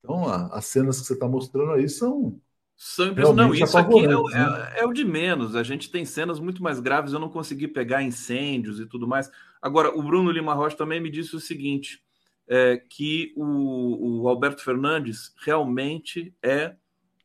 [0.00, 2.40] Então, as cenas que você está mostrando aí são.
[2.76, 4.72] São Não, isso aqui é, né?
[4.74, 5.56] é, é, o de menos.
[5.56, 7.14] A gente tem cenas muito mais graves.
[7.14, 9.30] Eu não consegui pegar incêndios e tudo mais.
[9.62, 12.04] Agora, o Bruno Lima Rocha também me disse o seguinte:
[12.46, 16.76] é, que o, o Alberto Fernandes realmente é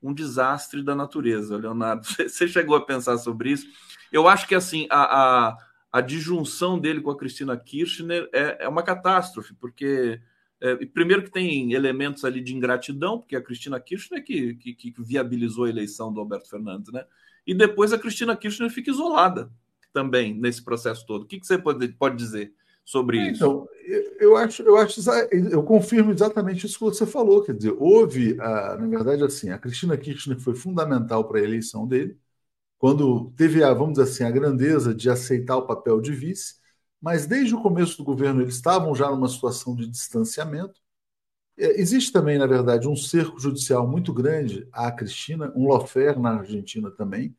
[0.02, 2.06] um desastre da natureza, Leonardo.
[2.18, 3.68] Você chegou a pensar sobre isso?
[4.12, 5.58] Eu acho que assim a, a,
[5.92, 10.20] a disjunção dele com a Cristina Kirchner é, é uma catástrofe, porque
[10.62, 14.94] é, primeiro que tem elementos ali de ingratidão, porque a Cristina Kirchner que, que, que,
[15.00, 17.04] viabilizou a eleição do Alberto Fernandes, né?
[17.48, 19.52] E depois a Cristina Kirchner fica isolada
[19.92, 21.24] também nesse processo todo.
[21.24, 22.54] O que, que você pode, pode dizer
[22.86, 23.44] sobre é, isso?
[23.44, 23.68] Então,
[24.20, 27.44] eu acho, eu acho, eu confirmo exatamente isso que você falou.
[27.44, 31.88] Quer dizer, houve, a, na verdade, assim, a Cristina Kirchner foi fundamental para a eleição
[31.88, 32.16] dele,
[32.78, 36.61] quando teve a, vamos dizer assim, a grandeza de aceitar o papel de vice
[37.02, 40.80] mas desde o começo do governo eles estavam já numa situação de distanciamento.
[41.58, 46.40] É, existe também, na verdade, um cerco judicial muito grande à Cristina, um lawfare na
[46.40, 47.36] Argentina também,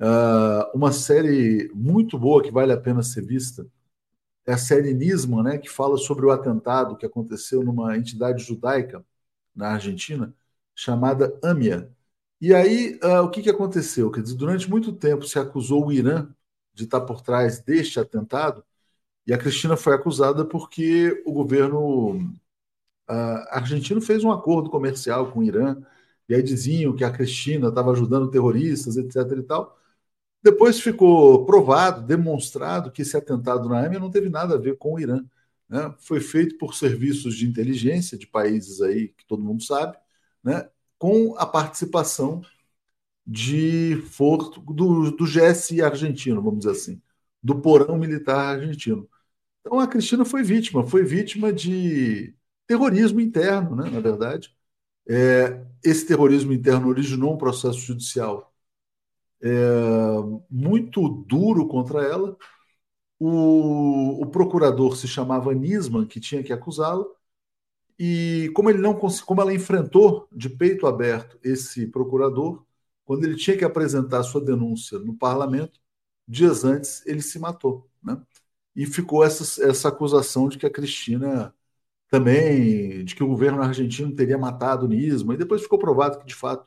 [0.00, 3.66] uh, uma série muito boa que vale a pena ser vista,
[4.46, 9.04] é a série Nisman, né, que fala sobre o atentado que aconteceu numa entidade judaica
[9.54, 10.34] na Argentina,
[10.74, 11.90] chamada AMIA.
[12.40, 14.10] E aí, uh, o que, que aconteceu?
[14.10, 16.28] Quer dizer, durante muito tempo se acusou o Irã
[16.72, 18.64] de estar por trás deste atentado,
[19.28, 22.16] e a Cristina foi acusada porque o governo
[23.10, 25.76] uh, argentino fez um acordo comercial com o Irã,
[26.28, 29.16] e aí diziam que a Cristina estava ajudando terroristas, etc.
[29.38, 29.78] e tal.
[30.42, 34.94] Depois ficou provado, demonstrado que esse atentado na AME não teve nada a ver com
[34.94, 35.22] o Irã.
[35.68, 35.94] Né?
[35.98, 39.98] Foi feito por serviços de inteligência de países aí que todo mundo sabe,
[40.42, 40.68] né?
[40.98, 42.42] com a participação
[43.26, 43.96] de
[44.66, 47.02] do, do GSI argentino, vamos dizer assim,
[47.42, 49.08] do porão militar argentino.
[49.68, 52.34] Então a Cristina foi vítima, foi vítima de
[52.66, 54.56] terrorismo interno, né, na verdade.
[55.06, 58.50] É, esse terrorismo interno originou um processo judicial
[59.42, 59.48] é,
[60.50, 62.34] muito duro contra ela.
[63.18, 67.04] O, o, procurador se chamava Nisman, que tinha que acusá-la,
[67.98, 72.64] e como ele não como ela enfrentou de peito aberto esse procurador,
[73.04, 75.80] quando ele tinha que apresentar sua denúncia no parlamento,
[76.26, 78.18] dias antes ele se matou, né?
[78.78, 81.52] E ficou essa, essa acusação de que a Cristina
[82.08, 86.26] também, de que o governo argentino teria matado o Nisma, e depois ficou provado que
[86.26, 86.64] de fato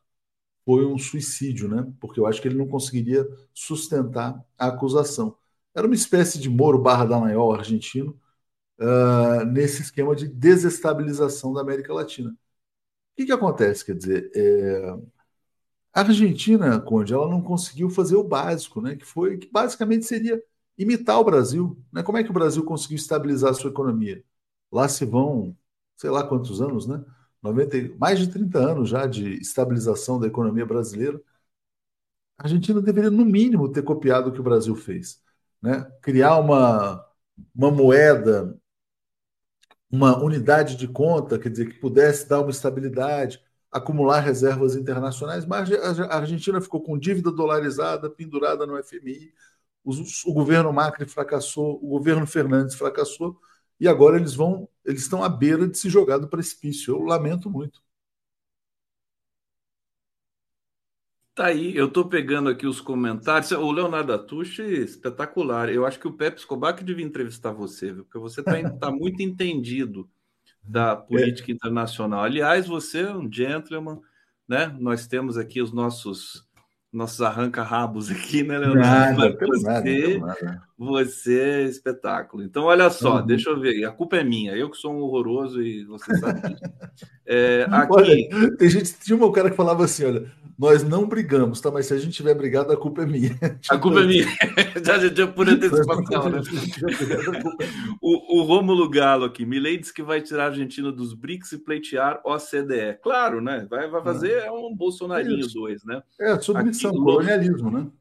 [0.66, 1.88] foi um suicídio, né?
[2.02, 5.38] Porque eu acho que ele não conseguiria sustentar a acusação.
[5.74, 8.20] Era uma espécie de Moro barra Dallagnol argentino
[8.80, 12.32] uh, nesse esquema de desestabilização da América Latina.
[12.32, 12.36] O
[13.18, 13.86] que, que acontece?
[13.86, 14.96] Quer dizer, é...
[15.94, 18.96] a Argentina, Conde, ela não conseguiu fazer o básico, né?
[18.98, 20.42] Que foi que basicamente seria
[20.82, 21.78] imitar o Brasil.
[21.92, 22.04] Né?
[22.04, 24.24] Como é que o Brasil conseguiu estabilizar a sua economia?
[24.72, 25.56] Lá se vão,
[25.98, 27.04] sei lá quantos anos, né?
[27.42, 31.20] 90, mais de 30 anos já de estabilização da economia brasileira.
[32.38, 35.22] A Argentina deveria, no mínimo, ter copiado o que o Brasil fez.
[35.62, 35.84] Né?
[36.02, 37.06] Criar uma,
[37.56, 38.58] uma moeda,
[39.92, 43.42] uma unidade de conta, quer dizer, que pudesse dar uma estabilidade,
[43.72, 49.34] acumular reservas internacionais, mas a Argentina ficou com dívida dolarizada, pendurada no FMI,
[49.84, 53.40] o governo Macri fracassou, o governo Fernandes fracassou,
[53.80, 56.94] e agora eles vão, eles estão à beira de se jogar do precipício.
[56.94, 57.82] Eu lamento muito.
[61.34, 63.52] Tá aí, eu estou pegando aqui os comentários.
[63.52, 65.70] O Leonardo Atushi, espetacular.
[65.70, 68.04] Eu acho que o Pepe Escobar que devia entrevistar você, viu?
[68.04, 70.08] porque você está tá muito entendido
[70.62, 71.56] da política é.
[71.56, 72.24] internacional.
[72.24, 74.00] Aliás, você é um gentleman,
[74.48, 74.68] né?
[74.80, 76.48] Nós temos aqui os nossos
[76.92, 79.20] nossos arranca-rabos aqui, né, Leonardo?
[79.22, 80.64] Nada, você, nada, nada.
[80.78, 82.44] você é espetáculo.
[82.44, 83.26] Então, olha só, uhum.
[83.26, 83.86] deixa eu ver.
[83.86, 84.56] A culpa é minha.
[84.56, 86.62] Eu que sou um horroroso e você sabe disso.
[87.34, 87.94] É, aqui...
[87.94, 90.30] Olha, tem gente, tinha um cara que falava assim: olha,
[90.62, 91.72] nós não brigamos, tá?
[91.72, 93.32] Mas se a gente tiver brigado, a culpa é minha.
[93.68, 94.26] A culpa é minha.
[94.86, 96.40] já, já por antecipação, né?
[98.00, 99.44] o, o Rômulo Galo aqui.
[99.44, 103.00] Milei diz que vai tirar a Argentina dos BRICS e pleitear OCDE.
[103.02, 103.66] Claro, né?
[103.68, 106.04] Vai, vai fazer é um Bolsonarinho 2, né?
[106.20, 107.92] É, submissão, aqui, colonialismo, né?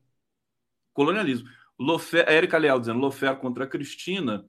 [0.93, 1.49] Colonialismo.
[1.79, 4.47] Lofer, Érica Leal dizendo Lofer contra a Cristina.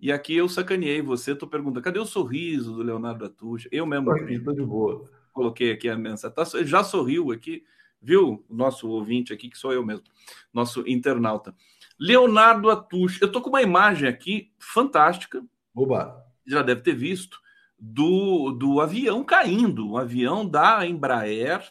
[0.00, 3.68] E aqui eu sacaneei você, tô perguntando, cadê o sorriso do Leonardo Atucha?
[3.70, 4.10] Eu mesmo.
[4.10, 5.04] Aqui, de boa.
[5.30, 6.34] Coloquei aqui a mensagem.
[6.34, 7.64] Tá, já sorriu aqui,
[8.00, 8.42] viu?
[8.48, 10.04] O nosso ouvinte aqui, que sou eu mesmo,
[10.52, 11.54] nosso internauta.
[11.98, 13.18] Leonardo Atucha.
[13.20, 15.44] Eu tô com uma imagem aqui fantástica.
[15.74, 16.24] Oba.
[16.46, 17.38] Já deve ter visto.
[17.82, 21.62] Do, do avião caindo, um avião da Embraer.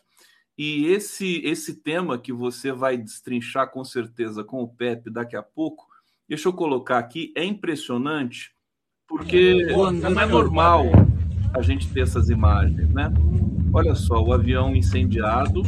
[0.59, 5.41] E esse, esse tema que você vai destrinchar com certeza com o Pepe daqui a
[5.41, 5.89] pouco,
[6.29, 8.51] Deixa eu colocar aqui, é impressionante,
[9.07, 10.85] porque não é normal
[11.55, 13.11] a gente ter essas imagens, né?
[13.73, 15.63] Olha só, o avião incendiado,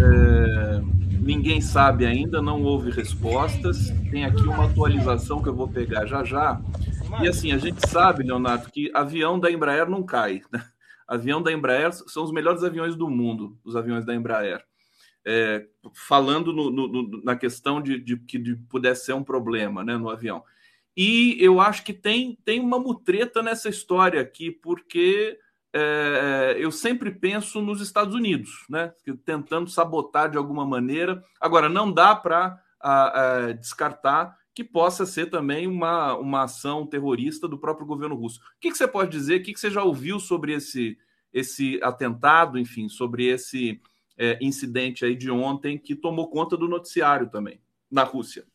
[0.00, 0.80] é,
[1.20, 3.90] ninguém sabe ainda, não houve respostas.
[4.10, 6.58] Tem aqui uma atualização que eu vou pegar já já.
[7.20, 10.40] E assim, a gente sabe, Leonardo, que avião da Embraer não cai.
[10.50, 10.64] Né?
[11.06, 14.64] Avião da Embraer são os melhores aviões do mundo, os aviões da Embraer.
[15.26, 19.96] é, falando no, no, na questão de, de, que de pudesse ser um problema né,
[19.96, 20.44] no avião.
[20.96, 25.36] E eu acho que tem, tem uma mutreta nessa história aqui, porque
[25.74, 28.92] é, eu sempre penso nos Estados Unidos, né,
[29.24, 31.22] tentando sabotar de alguma maneira.
[31.40, 32.62] Agora, não dá para
[33.58, 38.40] descartar que possa ser também uma, uma ação terrorista do próprio governo russo.
[38.40, 39.40] O que, que você pode dizer?
[39.40, 40.96] O que, que você já ouviu sobre esse,
[41.30, 43.78] esse atentado, enfim, sobre esse
[44.16, 48.46] é, incidente aí de ontem que tomou conta do noticiário também, na Rússia.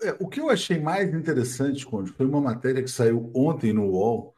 [0.00, 3.86] É, o que eu achei mais interessante, Conde, foi uma matéria que saiu ontem no
[3.86, 4.36] UOL,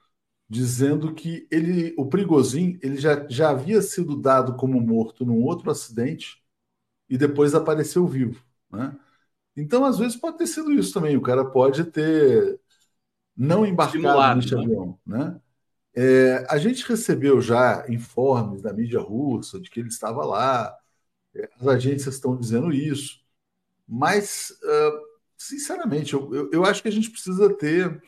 [0.48, 5.70] dizendo que ele, o Prigozhin ele já, já havia sido dado como morto num outro
[5.70, 6.42] acidente
[7.10, 8.42] e depois apareceu vivo.
[8.72, 8.96] Né?
[9.56, 11.16] Então, às vezes, pode ter sido isso também.
[11.16, 12.60] O cara pode ter
[13.36, 14.62] não embarcado neste né?
[14.62, 14.98] avião.
[15.06, 15.40] Né?
[15.94, 20.74] É, a gente recebeu já informes da mídia russa de que ele estava lá,
[21.34, 23.24] é, as agências estão dizendo isso,
[23.86, 25.00] mas, uh,
[25.36, 28.02] sinceramente, eu, eu, eu, acho que a gente precisa ter.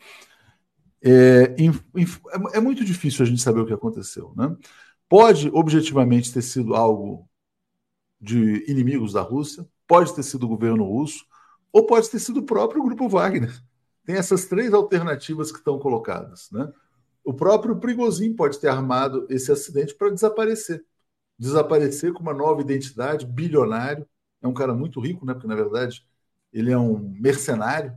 [1.01, 2.19] É, inf, inf,
[2.53, 4.33] é, é, muito difícil a gente saber o que aconteceu.
[4.35, 4.55] Né?
[5.07, 7.29] Pode objetivamente ter sido algo
[8.19, 11.23] de inimigos da Rússia, pode ter sido o governo russo,
[11.71, 13.53] ou pode ter sido o próprio Grupo Wagner.
[14.05, 16.49] Tem essas três alternativas que estão colocadas.
[16.51, 16.71] Né?
[17.23, 20.85] O próprio Prigozhin pode ter armado esse acidente para desaparecer.
[21.37, 24.07] Desaparecer com uma nova identidade, bilionário.
[24.41, 25.33] É um cara muito rico, né?
[25.33, 26.05] Porque, na verdade,
[26.53, 27.93] ele é um mercenário.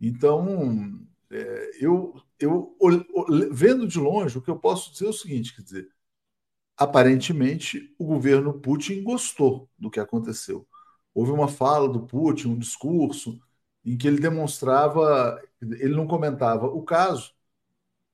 [0.00, 0.98] Então,
[1.30, 2.76] é, eu, eu
[3.50, 5.88] vendo de longe, o que eu posso dizer é o seguinte: quer dizer,
[6.76, 10.66] aparentemente o governo Putin gostou do que aconteceu.
[11.14, 13.40] Houve uma fala do Putin, um discurso,
[13.84, 17.34] em que ele demonstrava, ele não comentava o caso,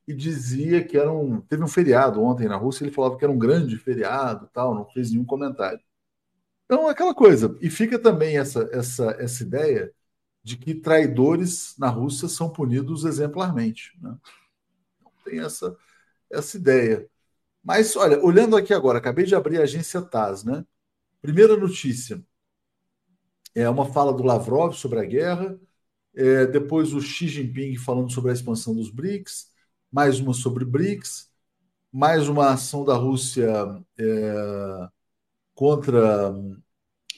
[0.07, 1.41] e dizia que era um.
[1.43, 4.87] Teve um feriado ontem na Rússia, ele falava que era um grande feriado, tal, não
[4.87, 5.81] fez nenhum comentário.
[6.65, 7.57] Então, aquela coisa.
[7.61, 9.93] E fica também essa, essa, essa ideia
[10.43, 13.99] de que traidores na Rússia são punidos exemplarmente.
[14.01, 14.17] Né?
[14.99, 15.77] Então, tem essa,
[16.31, 17.09] essa ideia.
[17.63, 20.65] Mas, olha, olhando aqui agora, acabei de abrir a agência TAS, né?
[21.21, 22.23] Primeira notícia
[23.63, 25.59] é uma fala do Lavrov sobre a guerra,
[26.15, 29.53] é, depois o Xi Jinping falando sobre a expansão dos BRICS,
[29.91, 31.31] mais uma sobre BRICS,
[31.93, 33.49] mais uma ação da Rússia
[33.99, 34.89] é,
[35.55, 36.33] contra.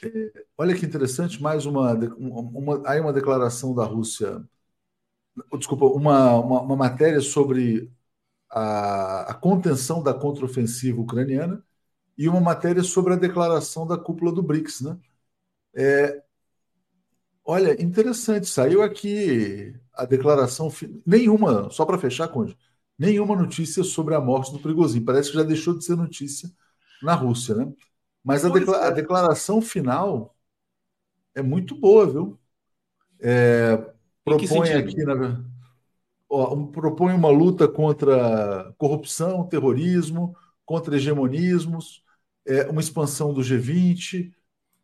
[0.02, 2.82] É, olha que interessante, mais uma, uma.
[2.88, 4.42] Aí uma declaração da Rússia.
[5.58, 7.90] Desculpa, uma, uma, uma matéria sobre
[8.50, 11.64] a, a contenção da contraofensiva ucraniana
[12.18, 14.82] e uma matéria sobre a declaração da cúpula do BRICS.
[14.82, 14.98] Né?
[15.74, 16.22] É,
[17.52, 20.72] Olha, interessante, saiu aqui a declaração,
[21.04, 22.56] nenhuma, só para fechar, Conde,
[22.96, 25.04] nenhuma notícia sobre a morte do Prigozhin.
[25.04, 26.48] Parece que já deixou de ser notícia
[27.02, 27.72] na Rússia, né?
[28.22, 28.86] Mas a, declara é.
[28.86, 30.36] a declaração final
[31.34, 32.38] é muito boa, viu?
[33.18, 33.76] É,
[34.24, 35.44] propõe aqui, na,
[36.28, 42.04] ó, propõe uma luta contra corrupção, terrorismo, contra hegemonismos,
[42.46, 44.32] é, uma expansão do G20,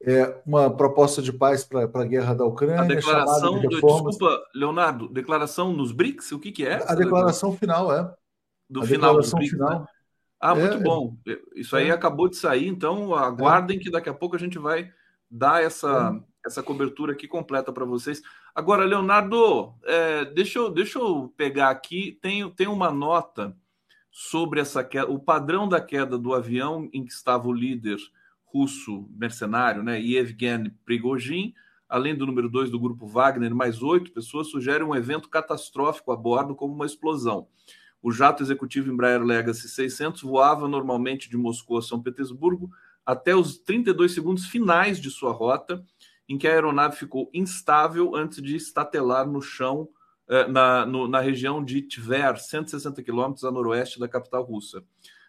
[0.07, 2.81] é, uma proposta de paz para a guerra da Ucrânia.
[2.81, 6.81] A declaração, de desculpa, Leonardo, declaração nos BRICS, o que, que é?
[6.87, 8.14] A declaração final, é.
[8.71, 9.81] Do a final declaração BRICS, final.
[9.81, 9.87] Né?
[10.40, 11.16] Ah, é, muito bom.
[11.57, 11.90] Isso aí é.
[11.90, 14.88] acabou de sair, então aguardem que daqui a pouco a gente vai
[15.29, 16.47] dar essa, é.
[16.47, 18.23] essa cobertura aqui completa para vocês.
[18.55, 23.57] Agora, Leonardo, é, deixa, eu, deixa eu pegar aqui, tem, tem uma nota
[24.12, 27.98] sobre essa queda, o padrão da queda do avião em que estava o líder
[28.57, 31.52] russo mercenário, né, Yevgeny Prigozhin,
[31.88, 36.17] além do número 2 do grupo Wagner, mais oito pessoas, sugerem um evento catastrófico a
[36.17, 37.48] bordo como uma explosão.
[38.02, 42.71] O jato executivo Embraer Legacy 600 voava normalmente de Moscou a São Petersburgo
[43.04, 45.85] até os 32 segundos finais de sua rota,
[46.29, 49.88] em que a aeronave ficou instável antes de estatelar no chão
[50.29, 54.83] eh, na, no, na região de Tver, 160 quilômetros a noroeste da capital russa,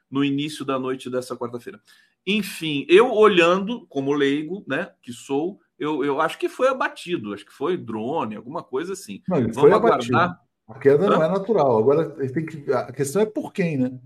[0.10, 1.80] no início da noite dessa quarta-feira.
[2.28, 7.46] Enfim, eu olhando como leigo, né, que sou, eu, eu acho que foi abatido, acho
[7.46, 9.24] que foi drone, alguma coisa assim.
[9.30, 10.24] Não, Vamos foi aguardar.
[10.24, 10.48] Abatido.
[10.68, 11.10] A queda Hã?
[11.10, 11.78] não é natural.
[11.78, 13.98] Agora tem que, a questão é por quem, né?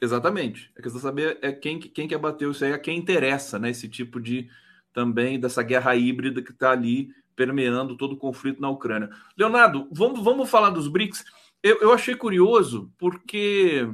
[0.00, 0.70] Exatamente.
[0.78, 3.70] A questão de saber é quem, quem que abateu isso aí, a quem interessa, né?
[3.70, 4.48] Esse tipo de
[4.92, 9.10] também dessa guerra híbrida que está ali permeando todo o conflito na Ucrânia.
[9.36, 11.24] Leonardo, vamos, vamos falar dos BRICS.
[11.62, 13.88] Eu, eu achei curioso porque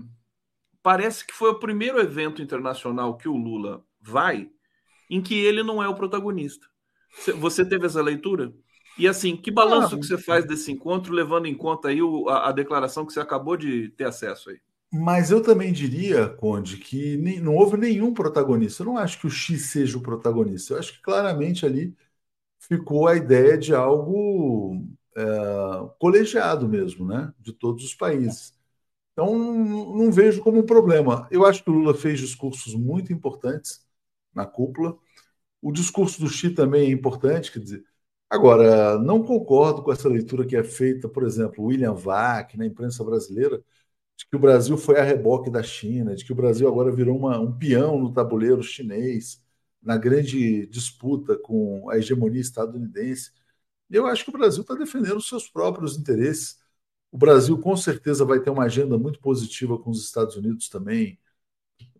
[0.83, 4.51] parece que foi o primeiro evento internacional que o Lula vai
[5.11, 6.67] em que ele não é o protagonista.
[7.39, 8.53] Você teve essa leitura?
[8.99, 12.29] E assim, que balanço ah, que você faz desse encontro, levando em conta aí o,
[12.29, 14.59] a, a, declaração que você acabou de ter acesso aí?
[14.93, 18.83] Mas eu também diria, Conde, que nem, não houve nenhum protagonista.
[18.83, 20.75] Eu não acho que o X seja o protagonista.
[20.75, 21.95] Eu acho que claramente ali
[22.59, 24.83] ficou a ideia de algo
[25.17, 25.25] é,
[25.99, 27.33] colegiado mesmo, né?
[27.39, 28.58] De todos os países.
[29.19, 31.27] Então, não vejo como um problema.
[31.29, 33.85] Eu acho que o Lula fez discursos muito importantes
[34.33, 34.97] na cúpula.
[35.61, 37.85] O discurso do Xi também é importante, quer dizer.
[38.31, 43.03] Agora, não concordo com essa leitura que é feita, por exemplo, William Vac, na imprensa
[43.03, 43.59] brasileira,
[44.17, 47.19] de que o Brasil foi a reboque da China, de que o Brasil agora virou
[47.19, 49.43] uma, um peão no tabuleiro chinês,
[49.83, 53.33] na grande disputa com a hegemonia estadunidense.
[53.91, 56.59] Eu acho que o Brasil está defendendo os seus próprios interesses.
[57.11, 61.19] O Brasil, com certeza, vai ter uma agenda muito positiva com os Estados Unidos também.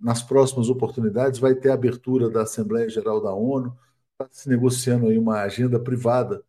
[0.01, 3.77] Nas próximas oportunidades, vai ter a abertura da Assembleia Geral da ONU,
[4.13, 6.45] está se negociando aí uma agenda privada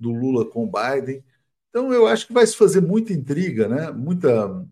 [0.00, 1.24] do Lula com o Biden.
[1.70, 3.90] Então, eu acho que vai se fazer muita intriga, né?
[3.92, 4.66] Muita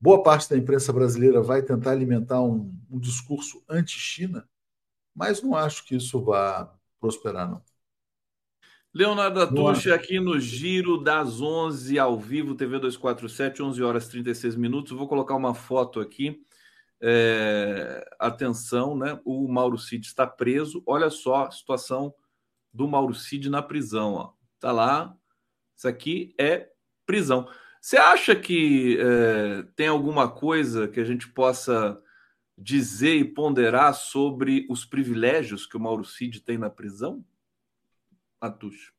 [0.00, 4.48] boa parte da imprensa brasileira vai tentar alimentar um, um discurso anti-China,
[5.14, 7.62] mas não acho que isso vá prosperar, não.
[8.94, 14.96] Leonardo Atucha aqui no Giro das 11 ao vivo, TV 247, 11 horas 36 minutos.
[14.96, 16.42] Vou colocar uma foto aqui.
[17.00, 19.20] É, atenção, né?
[19.24, 20.82] O Mauro Cid está preso.
[20.86, 22.14] Olha só a situação
[22.72, 24.14] do Mauro Cid na prisão.
[24.14, 24.32] Ó.
[24.58, 25.14] Tá lá.
[25.76, 26.68] Isso aqui é
[27.06, 27.46] prisão.
[27.80, 32.00] Você acha que é, tem alguma coisa que a gente possa
[32.56, 37.24] dizer e ponderar sobre os privilégios que o Mauro Cid tem na prisão?
[38.40, 38.92] Atucho?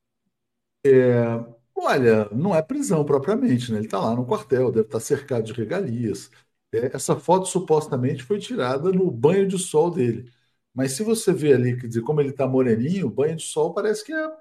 [0.85, 1.23] É,
[1.75, 3.77] olha, não é prisão propriamente, né?
[3.79, 6.29] Ele está lá no quartel, deve estar cercado de regalias.
[6.71, 10.31] É, essa foto supostamente foi tirada no banho de sol dele.
[10.73, 13.73] Mas se você vê ali, quer dizer, como ele está moreninho, o banho de sol
[13.73, 14.31] parece que é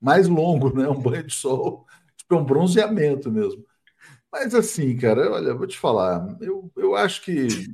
[0.00, 0.88] mais longo, né?
[0.88, 3.64] Um banho de sol, tipo, é um bronzeamento mesmo.
[4.32, 7.68] Mas assim, cara, olha, vou te falar, eu, eu acho que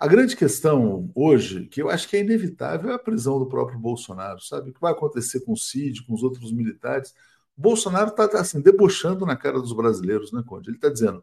[0.00, 3.78] a grande questão hoje, que eu acho que é inevitável, é a prisão do próprio
[3.78, 4.70] Bolsonaro, sabe?
[4.70, 7.14] O que vai acontecer com o Cid, com os outros militares?
[7.54, 10.70] O Bolsonaro está assim, debochando na cara dos brasileiros, né, Conde?
[10.70, 11.22] Ele está dizendo: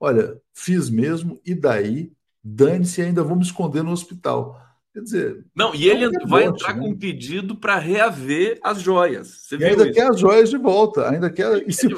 [0.00, 2.12] olha, fiz mesmo, e daí?
[2.42, 4.60] Dane-se, ainda vou me esconder no hospital.
[4.92, 5.46] Quer dizer.
[5.54, 6.80] Não, e ele é vai entrar né?
[6.80, 9.28] com um pedido para reaver as joias.
[9.28, 9.92] Você e ainda isso?
[9.92, 11.08] quer as joias de volta.
[11.10, 11.62] Ainda quer.
[11.68, 11.88] E se,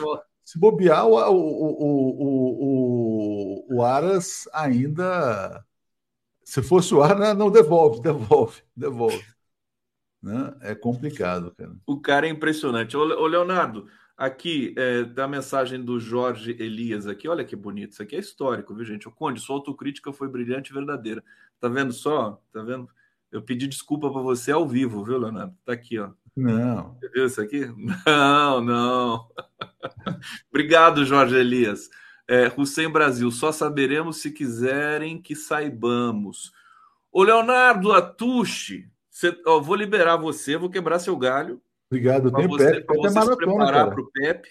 [0.44, 2.54] se bobear, o, o, o,
[3.70, 5.64] o, o Aras ainda
[6.48, 9.22] se fosse o ar, não, devolve, devolve, devolve.
[10.22, 10.56] Né?
[10.62, 11.76] É complicado, cara.
[11.86, 12.96] O cara é impressionante.
[12.96, 13.86] Ô, Leonardo,
[14.16, 17.28] aqui é, tá a mensagem do Jorge Elias aqui.
[17.28, 17.92] Olha que bonito.
[17.92, 19.06] Isso aqui é histórico, viu, gente?
[19.06, 21.22] O Conde, sua autocrítica foi brilhante e verdadeira.
[21.60, 22.42] Tá vendo só?
[22.50, 22.88] Tá vendo?
[23.30, 25.54] Eu pedi desculpa para você ao vivo, viu, Leonardo?
[25.66, 26.12] Tá aqui, ó.
[26.34, 26.94] Não.
[26.94, 27.66] Você viu isso aqui?
[28.06, 29.28] Não, não.
[30.50, 31.90] Obrigado, Jorge Elias.
[32.28, 36.52] É, Hussein Brasil, só saberemos se quiserem que saibamos.
[37.10, 38.86] O Leonardo Atushi,
[39.46, 41.60] ó, vou liberar você, vou quebrar seu galho.
[41.90, 42.86] Obrigado, tem você, Pepe.
[42.86, 44.50] Para você é se preparar para o Pepe,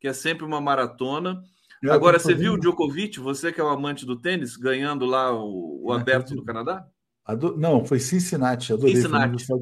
[0.00, 1.44] que é sempre uma maratona.
[1.82, 5.34] Eu Agora, você viu o Djokovic, você que é o amante do tênis, ganhando lá
[5.34, 6.86] o, o aberto do Canadá?
[7.24, 7.56] Ado...
[7.58, 8.96] Não, foi Cincinnati, adorei.
[8.96, 9.44] Cincinnati.
[9.44, 9.58] Foi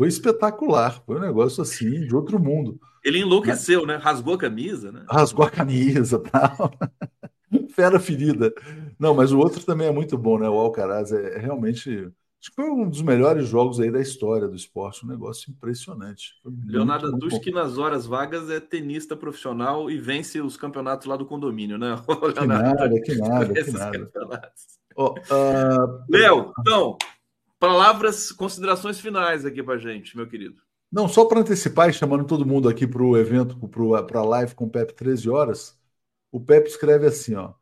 [0.00, 2.78] espetacular, foi um negócio assim de outro mundo.
[3.04, 3.96] Ele enlouqueceu, né?
[3.96, 5.04] Rasgou a camisa, né?
[5.08, 6.72] Rasgou a camisa, tal.
[7.70, 8.52] Fera ferida.
[8.98, 10.48] Não, mas o outro também é muito bom, né?
[10.48, 12.12] O Alcaraz é, é realmente
[12.42, 16.32] Acho que foi um dos melhores jogos aí da história do esporte, um negócio impressionante.
[16.66, 21.24] Leonardo Antunes, que nas horas vagas é tenista profissional e vence os campeonatos lá do
[21.24, 21.94] condomínio, né?
[22.36, 24.52] que nada, que nada, que nada.
[24.96, 26.04] Oh, uh...
[26.10, 26.98] Léo, então,
[27.62, 30.60] palavras, considerações finais aqui para gente, meu querido.
[30.90, 33.56] Não, só para antecipar e chamando todo mundo aqui para o evento,
[34.04, 35.78] para a live com o Pepe 13 horas,
[36.32, 37.54] o Pepe escreve assim, ó.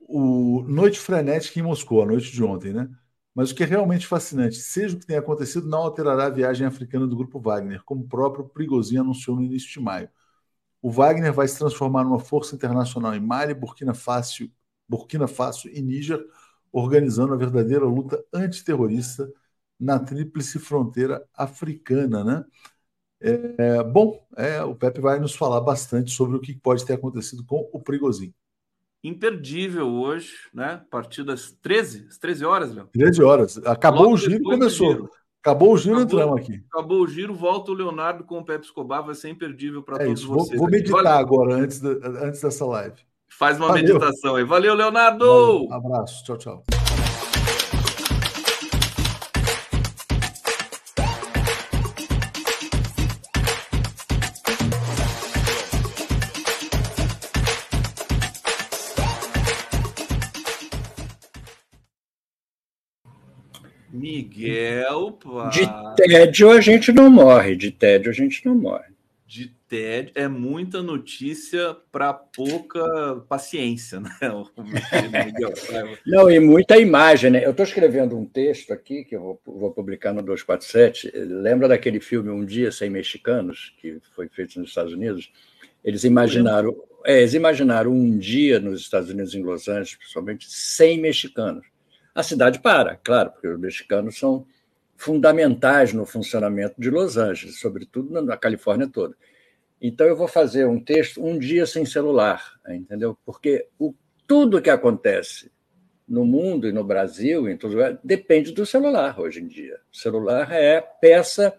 [0.00, 2.90] O Noite Frenética em Moscou, a noite de ontem, né?
[3.34, 6.66] Mas o que é realmente fascinante, seja o que tenha acontecido, não alterará a viagem
[6.66, 10.10] africana do grupo Wagner, como o próprio Prigozhin anunciou no início de maio.
[10.82, 14.50] O Wagner vai se transformar numa força internacional em Mali, Burkina Faso,
[14.86, 16.22] Burkina Faso e Níger,
[16.72, 19.30] organizando a verdadeira luta antiterrorista
[19.78, 22.44] na tríplice fronteira africana, né?
[23.20, 27.44] É, bom, é, o Pepe vai nos falar bastante sobre o que pode ter acontecido
[27.44, 28.34] com o Prigozhin.
[29.04, 30.84] Imperdível hoje, né?
[30.90, 32.88] Partidas 13, 13 horas, Léo?
[32.92, 33.58] 13 horas.
[33.58, 34.92] Acabou Logo o giro e começou.
[34.92, 35.10] Giro.
[35.40, 36.64] Acabou o giro, acabou, entramos aqui.
[36.70, 40.06] Acabou o giro, volta o Leonardo com o Pepe Escobar, vai ser imperdível para é
[40.06, 40.28] todos isso.
[40.28, 40.58] vocês.
[40.58, 43.02] Vou, vou meditar agora, antes, antes dessa live.
[43.38, 43.82] Faz uma Valeu.
[43.82, 44.44] meditação aí.
[44.44, 45.26] Valeu, Leonardo!
[45.26, 45.72] Valeu.
[45.72, 46.64] Abraço, tchau, tchau.
[63.92, 65.12] Miguel.
[65.12, 65.48] Pá.
[65.48, 65.66] De
[65.96, 68.91] tédio a gente não morre, de tédio a gente não morre.
[69.72, 74.10] Tédio é muita notícia para pouca paciência, né?
[76.04, 77.42] não, e muita imagem, né?
[77.42, 81.10] Eu estou escrevendo um texto aqui que eu vou, vou publicar no 247.
[81.14, 85.32] Lembra daquele filme Um Dia Sem Mexicanos, que foi feito nos Estados Unidos?
[85.82, 91.00] Eles imaginaram, é, eles imaginaram um dia nos Estados Unidos, em Los Angeles, principalmente, sem
[91.00, 91.64] mexicanos
[92.14, 94.46] a cidade para, claro, porque os mexicanos são
[94.96, 99.16] fundamentais no funcionamento de Los Angeles, sobretudo na Califórnia toda.
[99.82, 103.18] Então eu vou fazer um texto um dia sem celular, entendeu?
[103.26, 103.92] Porque o,
[104.28, 105.50] tudo que acontece
[106.08, 109.80] no mundo e no Brasil, em todo lugar, depende do celular hoje em dia.
[109.92, 111.52] O celular é peça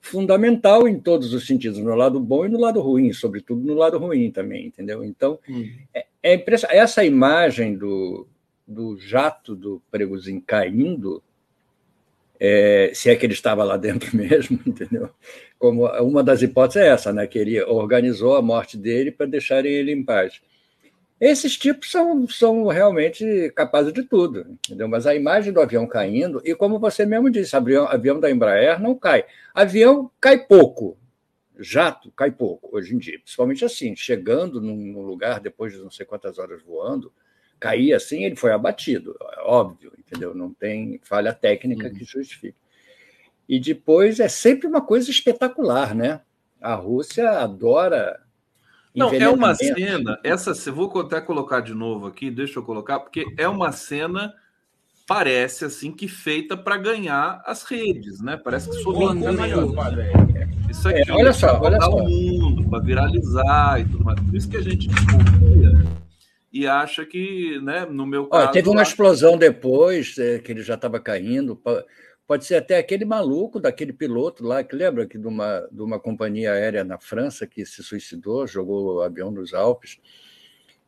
[0.00, 3.98] fundamental em todos os sentidos, no lado bom e no lado ruim, sobretudo no lado
[3.98, 5.04] ruim também, entendeu?
[5.04, 5.68] Então, hum.
[5.94, 6.44] é, é
[6.76, 8.26] essa imagem do,
[8.66, 11.22] do jato do Pregozinho caindo,
[12.40, 15.10] é, se é que ele estava lá dentro mesmo, entendeu?
[15.58, 17.26] Como uma das hipóteses é essa, né?
[17.26, 20.40] Que ele organizou a morte dele para deixarem ele em paz.
[21.20, 24.88] Esses tipos são, são realmente capazes de tudo, entendeu?
[24.88, 28.80] Mas a imagem do avião caindo, e como você mesmo disse, avião, avião da Embraer
[28.80, 29.26] não cai.
[29.54, 30.96] Avião cai pouco,
[31.58, 36.06] jato cai pouco hoje em dia, principalmente assim, chegando num lugar depois de não sei
[36.06, 37.12] quantas horas voando,
[37.60, 40.34] cair assim, ele foi abatido, é óbvio, entendeu?
[40.34, 41.94] Não tem falha técnica uhum.
[41.94, 42.56] que justifique.
[43.48, 46.20] E depois é sempre uma coisa espetacular, né?
[46.60, 48.20] A Rússia adora.
[48.94, 50.18] Não, é uma cena.
[50.24, 54.34] Essa, vou até colocar de novo aqui, deixa eu colocar, porque é uma cena
[55.06, 58.36] parece assim que feita para ganhar as redes, né?
[58.36, 59.12] Parece que sobrou
[60.70, 61.90] Isso aqui, é, olha só, olha só.
[61.90, 64.20] o mundo, para viralizar e tudo mais.
[64.20, 66.00] Por isso que a gente desconfia
[66.52, 68.42] e acha que, né, no meu caso.
[68.42, 71.60] Olha, teve uma explosão depois, é, que ele já estava caindo.
[72.26, 75.98] Pode ser até aquele maluco daquele piloto lá, que lembra que de uma, de uma
[75.98, 79.98] companhia aérea na França que se suicidou, jogou o avião nos Alpes.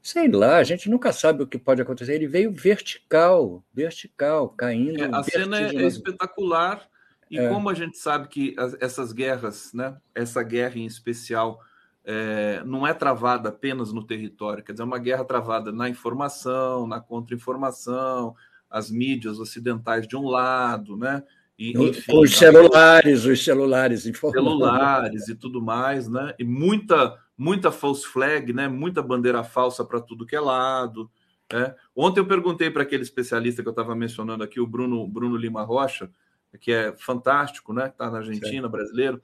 [0.01, 2.15] Sei lá, a gente nunca sabe o que pode acontecer.
[2.15, 5.03] Ele veio vertical, vertical, caindo.
[5.03, 6.89] É, a cena é, espetacular.
[7.31, 7.49] E é.
[7.49, 11.61] como a gente sabe que as, essas guerras, né, essa guerra em especial,
[12.05, 16.87] é, não é travada apenas no território, quer dizer, é uma guerra travada na informação,
[16.87, 18.35] na contra-informação,
[18.69, 21.23] as mídias ocidentais de um lado, né?
[21.59, 24.59] E, enfim, os celulares, os celulares informando.
[24.59, 26.35] Celulares e tudo mais, né?
[26.39, 28.67] E muita, muita false flag, né?
[28.67, 31.09] Muita bandeira falsa para tudo que é lado.
[31.53, 31.73] Né?
[31.95, 35.63] Ontem eu perguntei para aquele especialista que eu estava mencionando aqui, o Bruno, Bruno Lima
[35.63, 36.11] Rocha,
[36.59, 37.89] que é fantástico, né?
[37.89, 39.23] Está na Argentina, brasileiro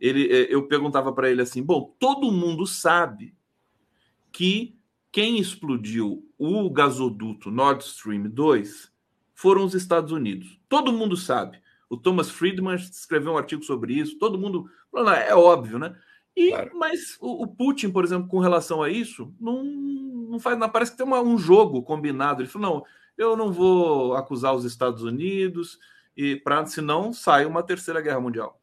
[0.00, 3.34] ele, é, eu perguntava para ele assim: bom, todo mundo sabe
[4.32, 4.78] que
[5.12, 8.90] quem explodiu o gasoduto Nord Stream 2
[9.34, 10.58] foram os Estados Unidos.
[10.68, 11.60] Todo mundo sabe.
[11.88, 14.18] O Thomas Friedman escreveu um artigo sobre isso.
[14.18, 14.70] Todo mundo.
[15.26, 15.96] É óbvio, né?
[16.36, 16.70] E, claro.
[16.74, 20.56] Mas o, o, Putin, por exemplo, com relação a isso, não, não faz.
[20.58, 22.42] Não, parece que tem uma, um jogo combinado.
[22.42, 22.84] Ele falou: não,
[23.18, 25.78] eu não vou acusar os Estados Unidos,
[26.16, 28.59] e para senão sai uma terceira guerra mundial.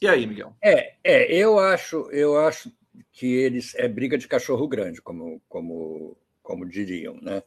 [0.00, 0.54] E aí, Miguel?
[0.62, 2.72] É, é eu acho, eu acho
[3.12, 7.42] que eles é briga de cachorro grande, como, como, como diriam, né?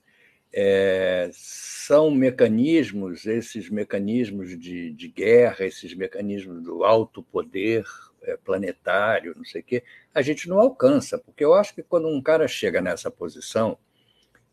[0.55, 7.83] É, são mecanismos, esses mecanismos de, de guerra, esses mecanismos do alto poder
[8.21, 9.83] é, planetário, não sei o quê,
[10.13, 13.79] a gente não alcança, porque eu acho que quando um cara chega nessa posição,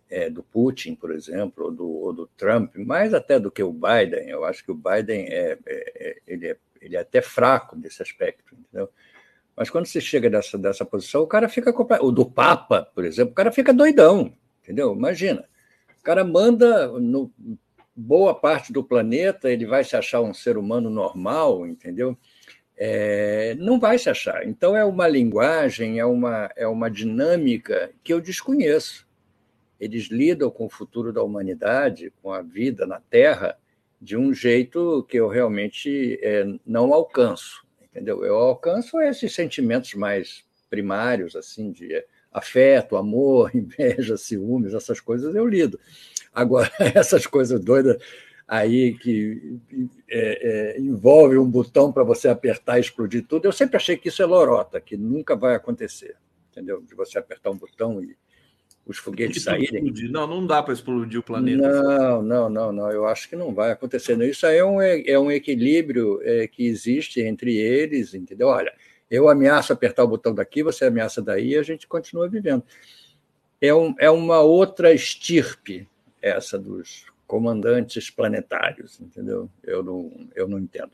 [0.09, 3.73] é, do Putin, por exemplo, ou do, ou do, Trump, mais até do que o
[3.73, 7.77] Biden, eu acho que o Biden é, é, é ele é ele é até fraco
[7.77, 8.89] nesse aspecto, entendeu?
[9.57, 11.71] Mas quando você chega dessa, dessa posição, o cara fica.
[12.03, 14.95] O do Papa, por exemplo, o cara fica doidão, entendeu?
[14.95, 15.45] Imagina.
[15.99, 17.31] O cara manda no
[17.95, 22.17] boa parte do planeta, ele vai se achar um ser humano normal, entendeu?
[22.77, 24.47] É, não vai se achar.
[24.47, 29.07] Então é uma linguagem, é uma, é uma dinâmica que eu desconheço.
[29.79, 33.59] Eles lidam com o futuro da humanidade, com a vida na Terra,
[34.01, 38.25] de um jeito que eu realmente é, não alcanço, entendeu?
[38.25, 45.47] Eu alcanço esses sentimentos mais primários, assim, de afeto, amor, inveja, ciúmes, essas coisas eu
[45.47, 45.79] lido.
[46.33, 48.03] Agora, essas coisas doidas
[48.49, 49.61] aí que
[50.09, 54.09] é, é, envolve um botão para você apertar e explodir tudo, eu sempre achei que
[54.09, 56.17] isso é lorota, que nunca vai acontecer,
[56.51, 56.81] entendeu?
[56.83, 58.17] De você apertar um botão e
[58.87, 59.93] os foguetes saírem.
[60.11, 61.63] Não, não dá para explodir o planeta.
[61.63, 62.91] Não, não, não, não.
[62.91, 64.21] Eu acho que não vai acontecer.
[64.23, 68.49] Isso aí é um, é um equilíbrio é, que existe entre eles, entendeu?
[68.49, 68.73] Olha,
[69.11, 72.65] eu ameaço apertar o botão daqui, você ameaça daí, e a gente continua vivendo.
[73.61, 75.89] É, um, é uma outra estirpe
[76.23, 79.49] essa dos comandantes planetários, entendeu?
[79.63, 80.93] Eu não, eu não entendo.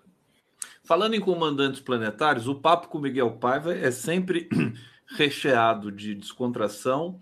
[0.84, 4.48] Falando em comandantes planetários, o papo com Miguel Paiva é sempre
[5.16, 7.20] recheado de descontração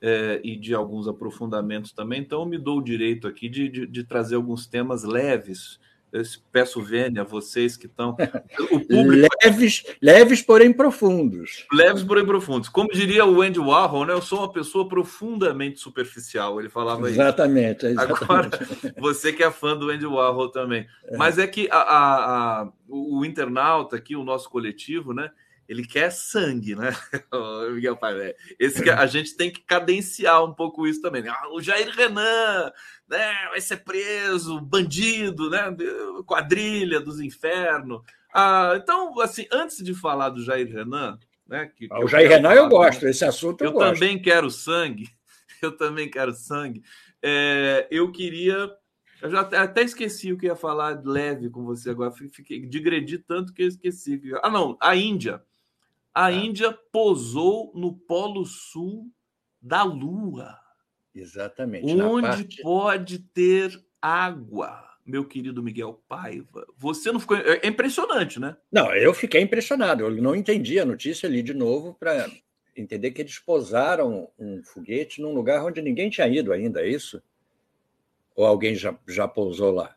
[0.00, 2.20] é, e de alguns aprofundamentos também.
[2.20, 5.78] Então, eu me dou o direito aqui de, de, de trazer alguns temas leves
[6.12, 6.22] eu
[6.52, 8.16] peço vênia a vocês que estão.
[8.88, 9.36] Público...
[9.42, 11.66] leves, leves, porém profundos.
[11.72, 12.68] Leves, porém profundos.
[12.68, 14.12] Como diria o Andy Warhol, né?
[14.12, 16.58] eu sou uma pessoa profundamente superficial.
[16.60, 18.00] Ele falava exatamente, isso.
[18.00, 18.22] Exatamente.
[18.22, 20.86] Agora, você que é fã do Andy Warhol também.
[21.06, 21.16] É.
[21.16, 25.30] Mas é que a, a, a, o internauta aqui, o nosso coletivo, né?
[25.68, 26.90] Ele quer sangue, né?
[27.72, 31.22] Miguel Pai, esse que a gente tem que cadenciar um pouco isso também.
[31.22, 31.30] Né?
[31.30, 32.72] Ah, o Jair Renan,
[33.08, 33.48] né?
[33.50, 35.74] Vai ser preso, bandido, né?
[36.26, 38.02] Quadrilha dos infernos.
[38.32, 41.70] Ah, então, assim, antes de falar do Jair Renan, né?
[41.74, 43.94] Que, que o Jair Renan eu gosto, esse assunto eu, eu gosto.
[43.94, 45.08] também quero sangue.
[45.62, 46.82] Eu também quero sangue.
[47.22, 48.70] É, eu queria.
[49.22, 52.12] Eu já até esqueci o que ia falar leve com você agora.
[52.12, 54.20] Fiquei digredi tanto que eu esqueci.
[54.42, 55.42] Ah, não, a Índia.
[56.16, 56.34] A é.
[56.34, 59.12] Índia posou no Polo Sul
[59.60, 60.58] da Lua.
[61.14, 61.94] Exatamente.
[61.94, 62.62] Onde parte...
[62.62, 66.66] pode ter água, meu querido Miguel Paiva.
[66.78, 67.36] Você não ficou.
[67.36, 68.56] É impressionante, né?
[68.72, 70.04] Não, eu fiquei impressionado.
[70.04, 72.30] Eu não entendi a notícia ali de novo para
[72.74, 77.22] entender que eles posaram um foguete num lugar onde ninguém tinha ido ainda, é isso?
[78.34, 79.94] Ou alguém já, já pousou lá?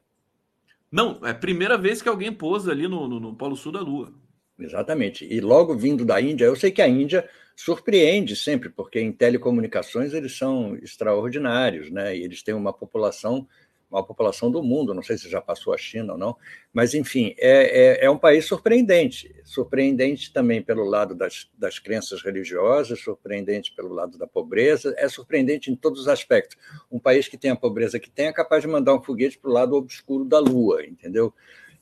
[0.92, 3.80] Não, é a primeira vez que alguém pousa ali no, no, no Polo Sul da
[3.80, 4.14] Lua.
[4.60, 5.26] Exatamente.
[5.26, 10.14] E logo vindo da Índia, eu sei que a Índia surpreende sempre, porque em telecomunicações
[10.14, 12.16] eles são extraordinários, né?
[12.16, 13.48] E eles têm uma população,
[13.92, 16.38] uma população do mundo, não sei se já passou a China ou não,
[16.72, 19.36] mas enfim, é, é, é um país surpreendente.
[19.44, 25.72] Surpreendente também pelo lado das, das crenças religiosas, surpreendente pelo lado da pobreza, é surpreendente
[25.72, 26.58] em todos os aspectos.
[26.90, 29.50] Um país que tem a pobreza que tem é capaz de mandar um foguete para
[29.50, 31.34] o lado obscuro da Lua, entendeu?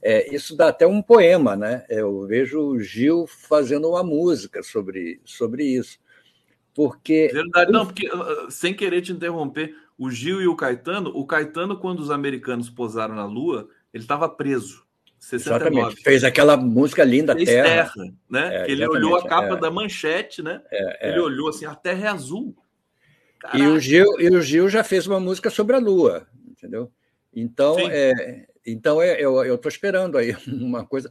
[0.02, 1.86] É, isso dá até um poema, né?
[1.90, 6.00] Eu vejo o Gil fazendo uma música sobre, sobre isso.
[6.74, 7.30] Porque.
[7.34, 11.26] Verdade, não, porque, ah, ah, sem querer te interromper, o Gil e o Caetano, o
[11.26, 14.86] Caetano, quando os americanos posaram na Lua, ele estava preso.
[15.20, 15.66] 69.
[15.66, 16.04] Exatamente.
[16.04, 17.64] Fez aquela música linda, Fez Terra.
[17.64, 17.94] terra
[18.30, 18.64] né?
[18.64, 19.60] É, ele olhou a capa é.
[19.60, 20.62] da manchete, né?
[20.72, 22.56] É, é, ele olhou assim, a Terra é azul.
[23.54, 26.92] E o, Gil, e o Gil já fez uma música sobre a Lua, entendeu?
[27.34, 31.10] Então, é, então, é, eu estou esperando aí uma coisa.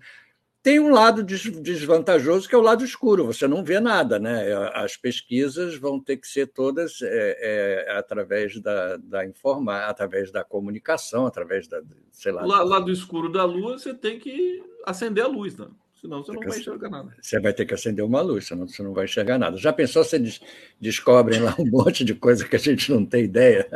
[0.62, 4.52] Tem um lado desvantajoso que é o lado escuro, você não vê nada, né?
[4.74, 10.42] As pesquisas vão ter que ser todas é, é, através da, da informar, através da
[10.42, 11.80] comunicação, através da,
[12.10, 12.44] sei lá.
[12.44, 15.68] Lá, lado escuro da Lua, você tem que acender a luz, né?
[16.00, 17.16] Senão você não vai enxergar nada.
[17.20, 19.56] Você vai ter que acender uma luz, senão você não vai enxergar nada.
[19.56, 20.40] Já pensou se eles
[20.80, 23.66] descobrem lá um monte de coisa que a gente não tem ideia?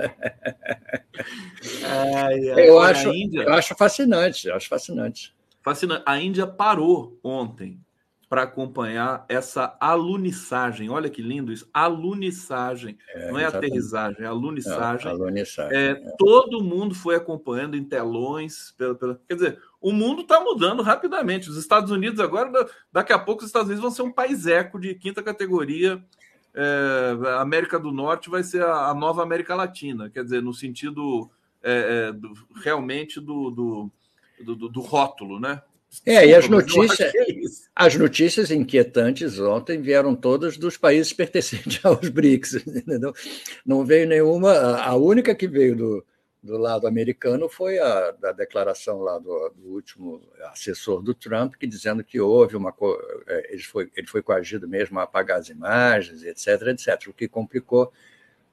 [1.82, 3.42] Ai, ai, eu, acho, Índia...
[3.42, 5.34] eu acho fascinante, eu acho fascinante.
[5.62, 6.02] Fascinante.
[6.06, 7.80] A Índia parou ontem
[8.30, 10.88] para acompanhar essa alunissagem.
[10.88, 12.96] Olha que lindo isso, alunissagem.
[13.08, 13.66] É, não é exatamente.
[13.66, 15.06] aterrissagem, é alunissagem.
[15.06, 15.94] Não, alunissagem é, é.
[16.16, 18.72] Todo mundo foi acompanhando em telões.
[18.78, 19.20] Pela, pela...
[19.26, 21.50] Quer dizer, o mundo está mudando rapidamente.
[21.50, 24.78] Os Estados Unidos agora, daqui a pouco, os Estados Unidos vão ser um país eco
[24.78, 26.00] de quinta categoria.
[26.54, 30.54] É, a América do Norte vai ser a, a, nova América Latina, quer dizer, no
[30.54, 31.28] sentido
[31.62, 33.90] é, é do, realmente do, do,
[34.44, 35.62] do, do rótulo, né?
[36.06, 37.24] É, e as notícias, é
[37.74, 43.12] as notícias inquietantes ontem vieram todas dos países pertencentes aos BRICS, entendeu?
[43.66, 46.06] Não veio nenhuma, a única que veio do,
[46.42, 50.22] do lado americano foi a da declaração lá do, do último
[50.52, 52.74] assessor do Trump, que dizendo que houve uma
[53.26, 57.28] é, ele foi, ele foi coagido mesmo a apagar as imagens, etc, etc, o que
[57.28, 57.92] complicou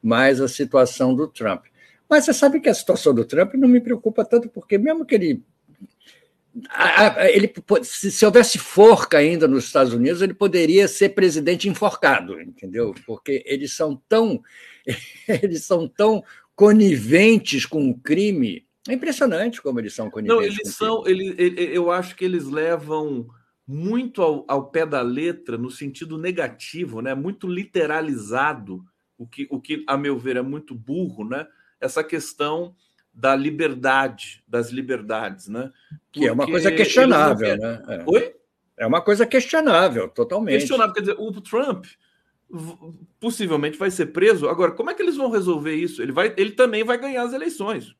[0.02, 1.66] mais a situação do Trump.
[2.10, 5.16] Mas você sabe que a situação do Trump não me preocupa tanto, porque mesmo que
[5.16, 5.44] ele
[7.30, 7.54] ele,
[7.84, 12.96] se houvesse forca ainda nos Estados Unidos, ele poderia ser presidente enforcado, entendeu?
[13.06, 14.42] Porque eles são tão
[15.28, 16.24] eles são tão
[16.56, 18.66] coniventes com o crime.
[18.88, 20.36] É impressionante como eles são coniventes.
[20.36, 21.08] Não, eles são.
[21.08, 23.28] Ele, ele, eu acho que eles levam
[23.68, 27.14] muito ao, ao, pé da letra no sentido negativo, né?
[27.14, 28.84] Muito literalizado,
[29.18, 31.46] o que, o que a meu ver é muito burro, né?
[31.80, 32.74] Essa questão
[33.18, 35.72] da liberdade, das liberdades, né?
[36.06, 37.84] Porque que é uma coisa questionável, né?
[37.88, 38.04] É.
[38.06, 38.36] Oi?
[38.78, 40.60] É uma coisa questionável, totalmente.
[40.60, 41.86] Questionável, quer dizer, o Trump
[43.20, 44.48] possivelmente vai ser preso.
[44.48, 46.00] Agora, como é que eles vão resolver isso?
[46.00, 47.96] Ele, vai, ele também vai ganhar as eleições.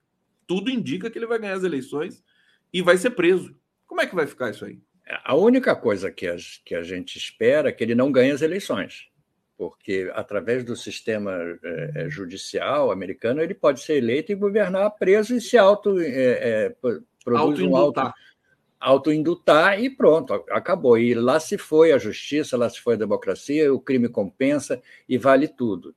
[0.46, 2.24] Tudo indica que ele vai ganhar as eleições
[2.72, 3.56] e vai ser preso.
[3.88, 4.80] Como é que vai ficar isso aí?
[5.26, 8.44] A única coisa que a, que a gente espera é que ele não ganhe as
[8.44, 9.08] eleições.
[9.58, 11.34] Porque através do sistema
[11.64, 16.76] é, judicial americano ele pode ser eleito e governar preso e se auto é, é,
[17.26, 18.02] produz um auto
[18.80, 21.00] autoindutar e pronto, acabou.
[21.00, 25.18] E lá se foi a justiça, lá se foi a democracia, o crime compensa e
[25.18, 25.96] vale tudo.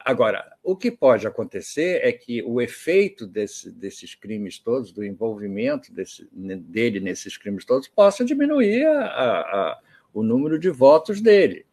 [0.00, 5.92] Agora, o que pode acontecer é que o efeito desse, desses crimes todos, do envolvimento
[5.92, 9.78] desse, dele nesses crimes todos, possa diminuir a, a,
[10.12, 11.64] o número de votos dele.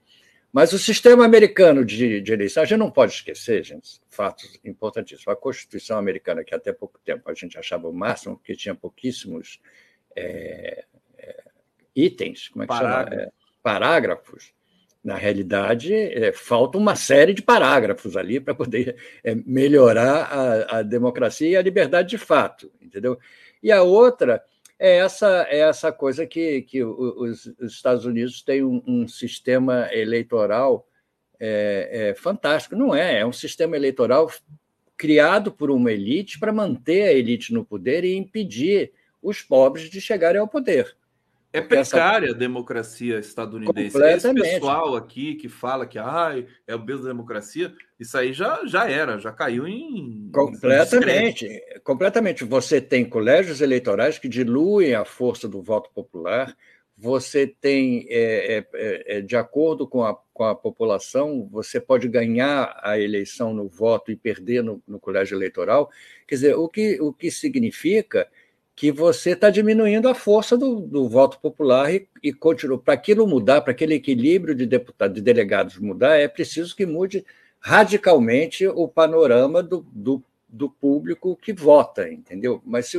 [0.56, 5.28] Mas o sistema americano de, de eleição, a gente não pode esquecer, gente, fatos importantíssimos.
[5.28, 9.60] A Constituição americana, que até pouco tempo a gente achava o máximo, porque tinha pouquíssimos
[10.16, 10.86] é,
[11.18, 11.44] é,
[11.94, 13.10] itens, como é que Parágrafo.
[13.10, 13.22] chama?
[13.22, 13.32] É,
[13.62, 14.54] parágrafos.
[15.04, 18.96] Na realidade, é, falta uma série de parágrafos ali para poder
[19.26, 23.20] é, melhorar a, a democracia e a liberdade de fato, entendeu?
[23.62, 24.42] E a outra
[24.78, 29.90] é essa, é essa coisa que, que os, os Estados Unidos têm um, um sistema
[29.92, 30.88] eleitoral
[31.40, 32.76] é, é, fantástico.
[32.76, 34.32] Não é, é um sistema eleitoral
[34.98, 40.00] criado por uma elite para manter a elite no poder e impedir os pobres de
[40.00, 40.96] chegarem ao poder.
[41.58, 42.36] É precária essa...
[42.36, 43.98] a democracia estadunidense.
[43.98, 48.62] Esse pessoal aqui que fala que ai, é o berço da democracia, isso aí já,
[48.66, 50.30] já era, já caiu em.
[50.34, 51.46] Completamente.
[51.46, 52.44] Em completamente.
[52.44, 56.56] Você tem colégios eleitorais que diluem a força do voto popular.
[56.98, 62.08] Você tem, é, é, é, é, de acordo com a, com a população, você pode
[62.08, 65.90] ganhar a eleição no voto e perder no, no colégio eleitoral.
[66.26, 68.30] Quer dizer, o que, o que significa
[68.76, 72.78] que você está diminuindo a força do, do voto popular e, e continua.
[72.78, 77.26] Para aquilo mudar, para aquele equilíbrio de deputados, de delegados mudar, é preciso que mude
[77.60, 82.62] radicalmente o panorama do, do, do público que vota, entendeu?
[82.66, 82.98] Mas se,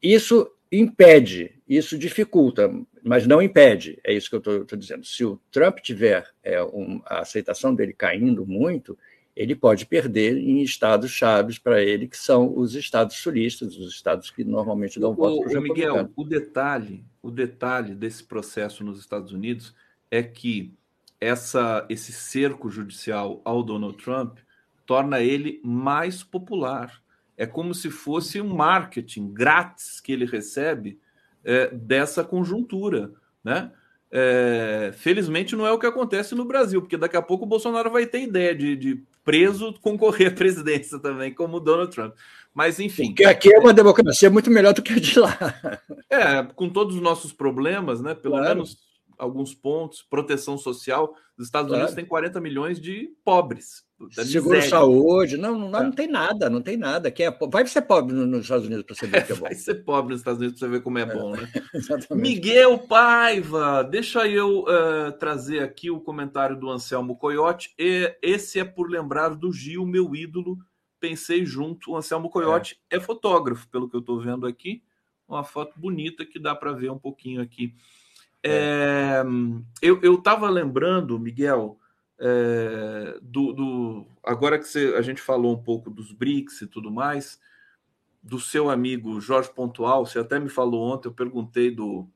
[0.00, 5.04] isso impede, isso dificulta, mas não impede, é isso que eu estou dizendo.
[5.04, 8.96] Se o Trump tiver é, um, a aceitação dele caindo muito,
[9.36, 14.30] ele pode perder em estados chaves para ele, que são os estados sulistas, os estados
[14.30, 19.00] que normalmente dão o, voto para o Miguel, o detalhe, o detalhe desse processo nos
[19.00, 19.74] Estados Unidos
[20.10, 20.72] é que
[21.20, 24.38] essa, esse cerco judicial ao Donald Trump
[24.86, 27.02] torna ele mais popular.
[27.36, 31.00] É como se fosse um marketing grátis que ele recebe
[31.42, 33.12] é, dessa conjuntura,
[33.42, 33.72] né?
[34.16, 37.90] É, felizmente não é o que acontece no Brasil, porque daqui a pouco o Bolsonaro
[37.90, 42.14] vai ter ideia de, de preso concorrer à presidência também, como o Donald Trump.
[42.52, 43.06] Mas, enfim.
[43.06, 45.36] Porque aqui é uma democracia muito melhor do que a de lá.
[46.08, 48.14] É, com todos os nossos problemas, né?
[48.14, 48.48] Pelo claro.
[48.50, 48.78] menos
[49.18, 51.16] alguns pontos, proteção social.
[51.36, 51.82] Os Estados claro.
[51.82, 53.84] Unidos têm 40 milhões de pobres.
[54.10, 55.90] Seguro saúde, não, não, não, é.
[55.92, 57.10] tem nada, não tem nada.
[57.10, 59.42] Quem é Vai ser pobre nos Estados Unidos para você ver é, que é bom.
[59.42, 61.50] Vai ser pobre nos Estados Unidos para você ver como é, é bom, né?
[62.10, 67.74] Miguel Paiva, deixa eu uh, trazer aqui o comentário do Anselmo Coyote.
[67.78, 70.58] E, esse é por lembrar do Gil, meu ídolo.
[70.98, 71.92] Pensei junto.
[71.92, 74.82] O Anselmo Coyote é, é fotógrafo, pelo que eu estou vendo aqui.
[75.28, 77.74] Uma foto bonita que dá para ver um pouquinho aqui.
[78.46, 79.22] É.
[79.80, 81.78] eu estava lembrando, Miguel
[82.18, 86.90] é, do, do, agora que você, a gente falou um pouco dos BRICS e tudo
[86.90, 87.40] mais,
[88.22, 92.08] do seu amigo Jorge Pontual, você até me falou ontem, eu perguntei do.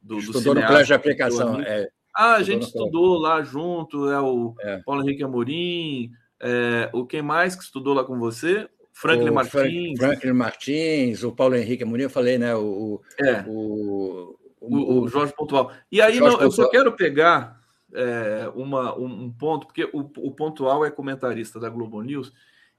[0.00, 1.60] do Estudou do no colégio de aplicação.
[1.60, 4.78] É, ah, a gente estudou lá junto, é o é.
[4.78, 8.68] Paulo Henrique Amorim, é, o quem mais que estudou lá com você?
[8.92, 9.98] Franklin o Martins.
[9.98, 12.54] Franklin Martins, o Paulo Henrique Amorim, eu falei, né?
[12.54, 13.44] O, é.
[13.46, 15.72] o, o, o Jorge Pontual.
[15.90, 17.57] E aí, não, eu só quero pegar
[17.94, 22.32] é, uma, um, um, ponto, porque o, o Pontual é comentarista da Globo News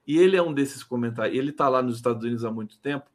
[0.06, 1.36] e ele é um desses comentários.
[1.36, 3.10] Ele está lá nos Estados Unidos há muito tempo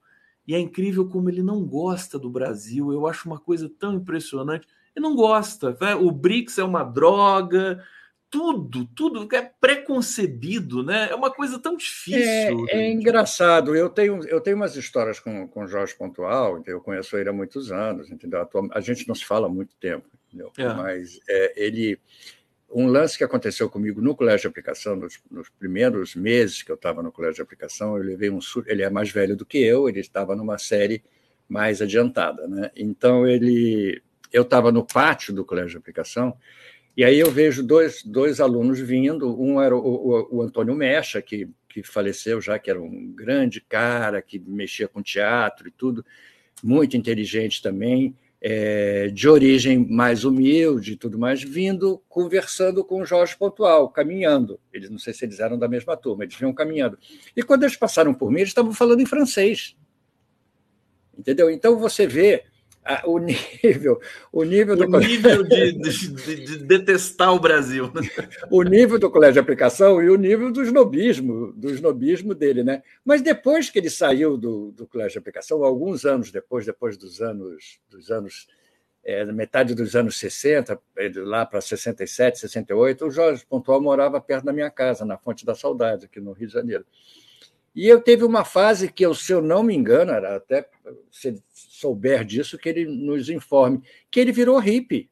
[0.48, 2.92] e é incrível como ele não gosta do Brasil.
[2.92, 4.68] Eu acho uma coisa tão impressionante.
[4.96, 5.76] Ele não gosta.
[5.80, 5.96] Né?
[5.96, 7.84] O BRICS é uma droga.
[8.30, 11.10] Tudo, tudo é preconcebido, né?
[11.10, 12.66] É uma coisa tão difícil.
[12.70, 13.76] É, é engraçado.
[13.76, 17.34] Eu tenho, eu tenho umas histórias com, com o Jorge Pontual, eu conheço ele há
[17.34, 18.46] muitos anos, entendeu?
[18.72, 20.52] A gente não se fala há muito tempo entendeu?
[20.58, 20.74] É.
[20.74, 22.00] Mas é, ele.
[22.70, 26.76] Um lance que aconteceu comigo no colégio de aplicação, nos, nos primeiros meses que eu
[26.76, 28.40] estava no colégio de aplicação, eu levei um.
[28.66, 31.04] Ele é mais velho do que eu, ele estava numa série
[31.48, 32.72] mais adiantada, né?
[32.76, 34.02] Então ele.
[34.34, 36.36] Eu estava no pátio do colégio de aplicação
[36.98, 39.40] e aí eu vejo dois, dois alunos vindo.
[39.42, 43.62] Um era o, o, o, Antônio Mecha, que, que faleceu já, que era um grande
[43.62, 46.06] cara, que mexia com teatro e tudo,
[46.64, 53.06] muito inteligente também é, de origem mais humilde e tudo mais, vindo conversando com o
[53.06, 54.60] Jorge Pontual, caminhando.
[54.72, 56.98] Eles não sei se eles eram da mesma turma, eles vinham caminhando.
[57.36, 59.76] E quando eles passaram por mim, eles estavam falando em francês.
[61.18, 61.50] Entendeu?
[61.50, 62.44] Então você vê
[63.06, 64.00] o nível,
[64.32, 68.02] o nível, do o nível de, de, de, detestar o Brasil, né?
[68.52, 72.84] o nível do colégio de aplicação e o nível do snobismo, do snobismo dele, né?
[73.04, 77.22] Mas depois que ele saiu do, do colégio de aplicação, alguns anos depois, depois dos
[77.22, 78.48] anos, dos anos
[79.04, 80.80] é, metade dos anos 60,
[81.18, 85.54] lá para 67, 68, o Jorge Pontual morava perto da minha casa, na Fonte da
[85.54, 86.86] Saudade, aqui no Rio de Janeiro.
[87.76, 90.68] E eu teve uma fase que, eu, se eu não me engano, era até
[91.12, 95.10] se souber disso, que ele nos informe, que ele virou hippie.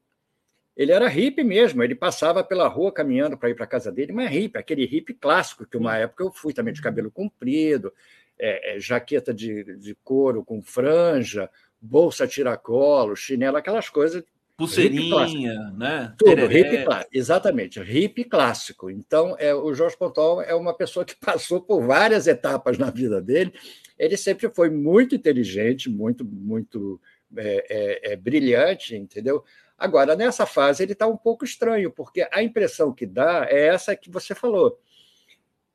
[0.76, 4.14] Ele era hippie mesmo, ele passava pela rua caminhando para ir para a casa dele,
[4.14, 7.94] mas hippie, aquele hippie clássico, que uma época eu fui também de cabelo comprido,
[8.40, 11.50] é, é, jaqueta de, de couro com franja,
[11.80, 14.24] bolsa tiracolo, chinelo, aquelas coisas
[14.56, 16.14] Pulseirinha, né?
[16.18, 17.10] Tudo, hip clássico.
[17.12, 18.90] Exatamente, hip clássico.
[18.90, 23.22] Então, é, o Jorge Pontal é uma pessoa que passou por várias etapas na vida
[23.22, 23.54] dele.
[23.98, 27.00] Ele sempre foi muito inteligente, muito, muito
[27.36, 27.66] é,
[28.10, 29.44] é, é brilhante, entendeu?
[29.78, 33.96] Agora, nessa fase, ele está um pouco estranho, porque a impressão que dá é essa
[33.96, 34.80] que você falou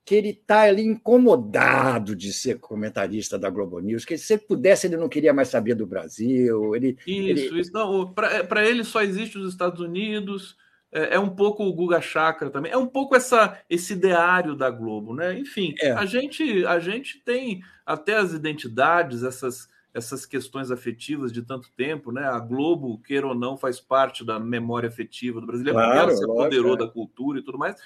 [0.09, 4.87] que ele está ali incomodado de ser comentarista da Globo News, que se ele pudesse,
[4.87, 6.75] ele não queria mais saber do Brasil.
[6.75, 7.61] Ele, isso, ele...
[7.61, 8.15] isso.
[8.49, 10.57] Para ele só existe os Estados Unidos,
[10.91, 14.71] é, é, um pouco o Guga Chakra também, é um pouco essa, esse ideário da
[14.71, 15.39] Globo, né?
[15.39, 15.91] Enfim, é.
[15.91, 22.11] a, gente, a gente tem até as identidades, essas, essas questões afetivas de tanto tempo,
[22.11, 22.25] né?
[22.25, 26.25] A Globo, queira ou não, faz parte da memória afetiva do brasileiro, claro, ela se
[26.25, 26.79] apoderou é.
[26.79, 27.77] da cultura e tudo mais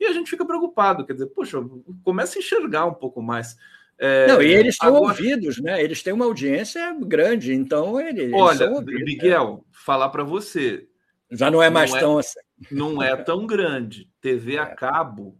[0.00, 1.58] e a gente fica preocupado, quer dizer, poxa,
[2.02, 3.56] começa a enxergar um pouco mais.
[3.98, 5.12] É, não, e eles são agora...
[5.12, 5.82] ouvidos, né?
[5.82, 8.32] Eles têm uma audiência grande, então eles.
[8.32, 9.62] Olha, ouvidos, Miguel, né?
[9.70, 10.88] falar para você.
[11.30, 12.40] Já não é mais não é tão é, assim.
[12.70, 14.10] Não é tão grande.
[14.20, 14.74] TV a é.
[14.74, 15.38] cabo.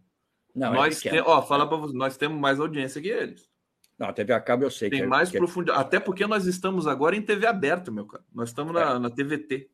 [0.55, 3.49] Não, é nós é tem, ó, fala para você, nós temos mais audiência que eles.
[3.99, 5.79] Não, TV a cabo eu sei tem que mais profundidade.
[5.79, 8.25] Até porque nós estamos agora em TV aberta, meu cara.
[8.33, 9.69] Nós estamos na, na TVT.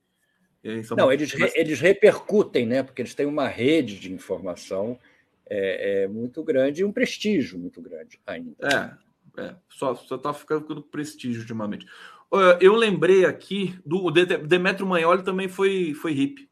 [0.97, 2.83] Não, eles, re, eles repercutem, né?
[2.83, 4.99] Porque eles têm uma rede de informação
[5.49, 8.99] é, é muito grande e um prestígio muito grande ainda.
[9.39, 11.87] É, é só está ficando com prestígio ultimamente.
[12.61, 16.49] Eu lembrei aqui do Demetrio Magnoli também foi, foi hippie.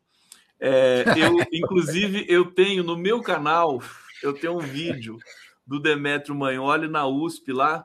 [0.60, 3.82] É, eu, inclusive, eu tenho no meu canal,
[4.22, 5.18] eu tenho um vídeo
[5.66, 7.84] do Demetrio Magnoli na USP lá,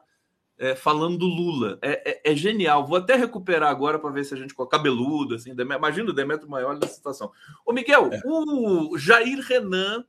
[0.60, 1.80] é, falando do Lula.
[1.82, 2.86] É, é, é, genial.
[2.86, 4.54] Vou até recuperar agora para ver se a gente.
[4.70, 5.52] Cabeludo, assim.
[5.52, 7.32] Imagina o Demetrio Maior nessa situação.
[7.66, 8.20] Ô, Miguel, é.
[8.26, 10.04] o Jair Renan,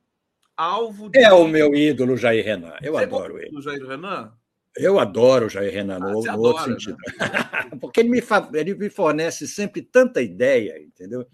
[0.55, 1.19] alvo de...
[1.19, 2.73] É o meu ídolo, Jair Renan.
[2.81, 3.57] Eu Você adoro ele.
[3.57, 4.33] O Jair Renan?
[4.75, 6.73] Eu adoro o Jair Renan, no, ah, no adora, outro né?
[6.73, 6.97] sentido.
[7.17, 7.77] Né?
[7.79, 8.21] Porque ele me,
[8.53, 11.25] ele me fornece sempre tanta ideia, entendeu?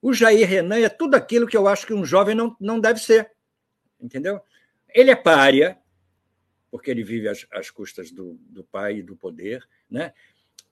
[0.00, 3.00] O Jair Renan é tudo aquilo que eu acho que um jovem não, não deve
[3.00, 3.30] ser,
[4.00, 4.40] entendeu?
[4.94, 5.78] Ele é párea,
[6.70, 10.12] porque ele vive às, às custas do, do pai e do poder, né?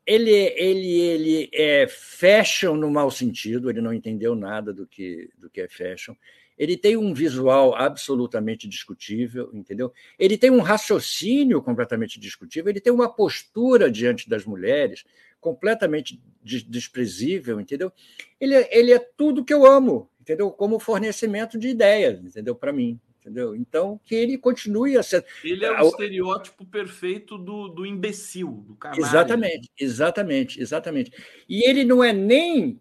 [0.07, 5.51] Ele, ele, ele é fashion no mau sentido, ele não entendeu nada do que, do
[5.51, 6.15] que é fashion.
[6.57, 9.93] Ele tem um visual absolutamente discutível, entendeu?
[10.19, 15.05] Ele tem um raciocínio completamente discutível, ele tem uma postura diante das mulheres
[15.41, 17.93] completamente desprezível, entendeu?
[18.41, 20.51] Ele, é, ele é tudo que eu amo, entendeu?
[20.51, 22.55] Como fornecimento de ideias, entendeu?
[22.55, 23.57] Para mim, entendeu?
[23.57, 25.25] Então, que ele continue a ser.
[25.43, 29.01] Ele é o estereótipo perfeito do, do imbecil, do canalha.
[29.01, 31.13] Exatamente, exatamente, exatamente.
[31.49, 32.81] E ele não é nem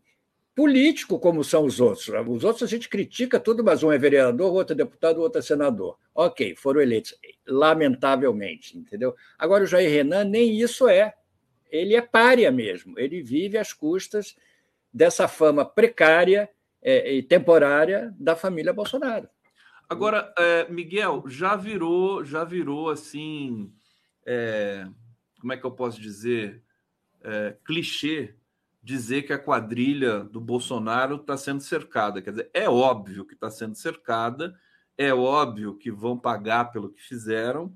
[0.53, 2.07] político como são os outros.
[2.07, 5.41] Os outros a gente critica tudo, mas um é vereador, outro é deputado, outro é
[5.41, 5.97] senador.
[6.13, 7.17] Ok, foram eleitos,
[7.47, 9.15] lamentavelmente, entendeu?
[9.37, 11.13] Agora o Jair Renan nem isso é.
[11.69, 12.97] Ele é párea mesmo.
[12.97, 14.35] Ele vive às custas
[14.93, 16.49] dessa fama precária
[16.81, 19.27] é, e temporária da família Bolsonaro.
[19.87, 23.71] Agora, é, Miguel, já virou, já virou assim,
[24.25, 24.87] é,
[25.39, 26.63] como é que eu posso dizer,
[27.23, 28.35] é, clichê
[28.85, 32.21] dizer que a quadrilha do Bolsonaro está sendo cercada.
[32.21, 34.55] Quer dizer, é óbvio que está sendo cercada,
[34.95, 37.75] é óbvio que vão pagar pelo que fizeram,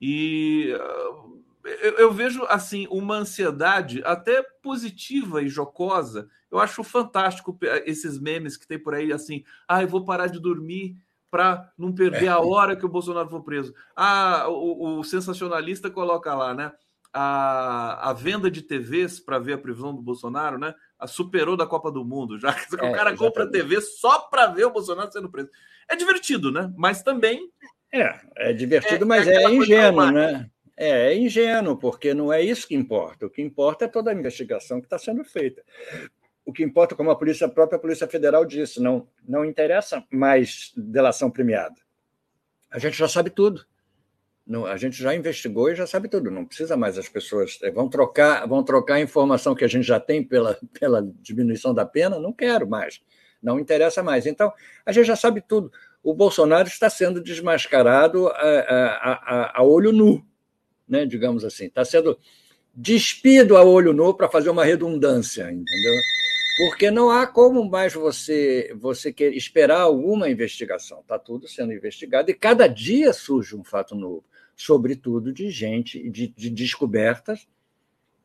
[0.00, 6.28] e uh, eu, eu, vejo assim uma ansiedade até positiva e jocosa.
[6.50, 10.38] Eu acho fantástico esses memes que tem por aí assim, ah, eu vou parar de
[10.38, 10.96] dormir
[11.34, 12.28] para não perder é.
[12.28, 13.74] a hora que o Bolsonaro for preso.
[13.96, 16.70] Ah, o, o sensacionalista coloca lá, né?
[17.12, 20.72] A, a venda de TVs para ver a previsão do Bolsonaro, né?
[20.96, 22.38] A superou da Copa do Mundo.
[22.38, 25.50] Já que é, o cara compra TV só para ver o Bolsonaro sendo preso.
[25.88, 26.72] É divertido, né?
[26.76, 27.50] Mas também.
[27.92, 30.48] É, é divertido, é, mas é, é ingênuo, né?
[30.76, 33.26] É, é ingênuo, porque não é isso que importa.
[33.26, 35.64] O que importa é toda a investigação que está sendo feita
[36.44, 40.72] o que importa, como a polícia a própria Polícia Federal disse, não, não interessa mais
[40.76, 41.76] delação premiada.
[42.70, 43.64] A gente já sabe tudo.
[44.46, 46.30] Não, a gente já investigou e já sabe tudo.
[46.30, 49.86] Não precisa mais as pessoas é, vão trocar, vão trocar a informação que a gente
[49.86, 52.18] já tem pela, pela diminuição da pena.
[52.18, 53.00] Não quero mais,
[53.42, 54.26] não interessa mais.
[54.26, 54.52] Então
[54.84, 55.72] a gente já sabe tudo.
[56.02, 60.22] O Bolsonaro está sendo desmascarado a, a, a, a olho nu,
[60.86, 61.06] né?
[61.06, 62.18] Digamos assim, está sendo
[62.74, 65.94] despido a olho nu para fazer uma redundância, entendeu?
[66.56, 71.00] Porque não há como mais você você quer esperar alguma investigação.
[71.00, 74.24] Está tudo sendo investigado e cada dia surge um fato novo
[74.56, 77.46] sobretudo de gente, de, de descobertas.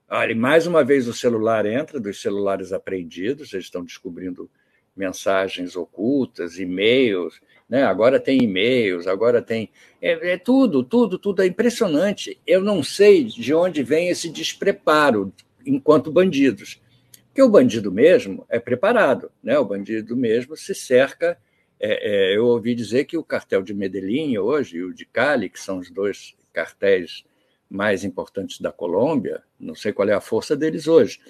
[0.10, 4.50] Olha, mais uma vez o celular entra, dos celulares apreendidos, eles estão descobrindo
[4.96, 7.84] mensagens ocultas, e-mails, né?
[7.84, 9.70] agora tem e-mails, agora tem.
[10.02, 12.40] É, é, tudo, tudo, tudo é impressionante.
[12.46, 15.32] Eu não sei de onde vem esse despreparo
[15.66, 16.82] enquanto bandidos.
[17.30, 19.58] Porque o bandido mesmo é preparado, né?
[19.58, 21.38] o bandido mesmo se cerca
[21.80, 25.50] é, é, eu ouvi dizer que o cartel de Medellín hoje e o de Cali,
[25.50, 27.24] que são os dois cartéis
[27.70, 31.22] mais importantes da Colômbia, não sei qual é a força deles hoje,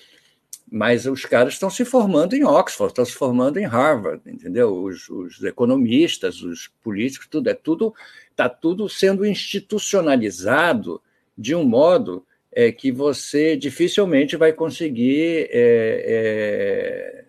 [0.72, 4.84] mas os caras estão se formando em Oxford, estão se formando em Harvard, entendeu?
[4.84, 7.94] Os, os economistas, os políticos, tudo é tudo
[8.32, 11.02] está tudo sendo institucionalizado
[11.38, 17.26] de um modo é, que você dificilmente vai conseguir é, é,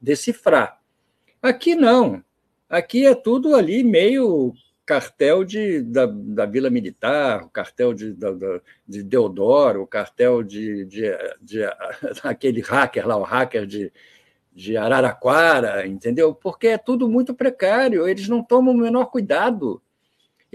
[0.00, 0.80] decifrar.
[1.40, 2.22] Aqui não.
[2.68, 4.52] Aqui é tudo ali meio
[4.84, 8.30] cartel de, da, da Vila Militar, o cartel de, da,
[8.86, 11.02] de Deodoro, o cartel de, de,
[11.40, 11.64] de,
[12.22, 13.92] aquele hacker lá, o hacker de,
[14.52, 16.34] de Araraquara, entendeu?
[16.34, 19.82] Porque é tudo muito precário, eles não tomam o menor cuidado.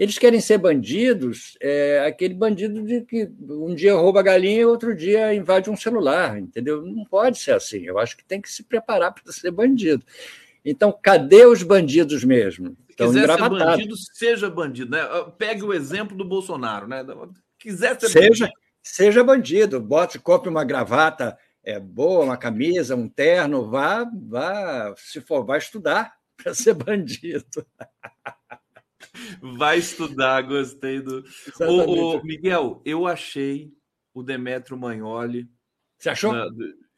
[0.00, 4.96] Eles querem ser bandidos, é, aquele bandido de que um dia rouba galinha e outro
[4.96, 6.80] dia invade um celular, entendeu?
[6.80, 7.82] Não pode ser assim.
[7.82, 10.02] Eu acho que tem que se preparar para ser bandido.
[10.64, 12.74] Então, cadê os bandidos mesmo?
[12.88, 14.90] Se quiser ser bandido, seja bandido.
[14.90, 15.02] Né?
[15.36, 16.88] Pegue o exemplo do Bolsonaro.
[16.88, 17.04] Né?
[17.58, 18.60] Quiser ser seja, bandido.
[18.82, 19.80] Seja bandido.
[19.80, 23.68] Bote, compre uma gravata é, boa, uma camisa, um terno.
[23.68, 27.66] Vá, vá se for, vai estudar para ser bandido.
[29.40, 31.24] Vai estudar, gostei do.
[31.60, 33.72] O, o, Miguel, eu achei
[34.14, 35.48] o Demetrio Magnoli.
[35.98, 36.32] Você achou?
[36.32, 36.46] Na,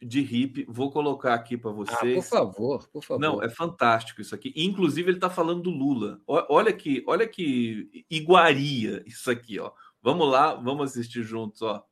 [0.00, 0.66] de hippie.
[0.68, 2.32] Vou colocar aqui para vocês.
[2.32, 3.20] Ah, por favor, por favor.
[3.20, 4.52] Não, é fantástico isso aqui.
[4.56, 6.20] Inclusive, ele está falando do Lula.
[6.26, 9.70] Olha que, olha que iguaria isso aqui, ó.
[10.02, 11.84] Vamos lá, vamos assistir juntos, ó.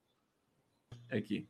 [1.10, 1.48] Aqui.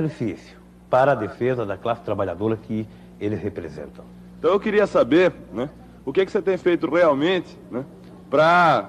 [0.00, 0.62] Difícil
[0.92, 2.86] para a defesa da classe trabalhadora que
[3.18, 4.04] eles representam.
[4.38, 5.70] Então eu queria saber, né,
[6.04, 7.86] o que, que você tem feito realmente, né,
[8.32, 8.88] para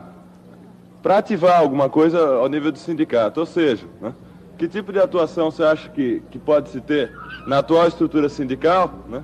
[1.01, 4.15] para ativar alguma coisa ao nível do sindicato, ou seja, né,
[4.57, 7.11] que tipo de atuação você acha que, que pode se ter
[7.45, 9.03] na atual estrutura sindical?
[9.09, 9.21] Né?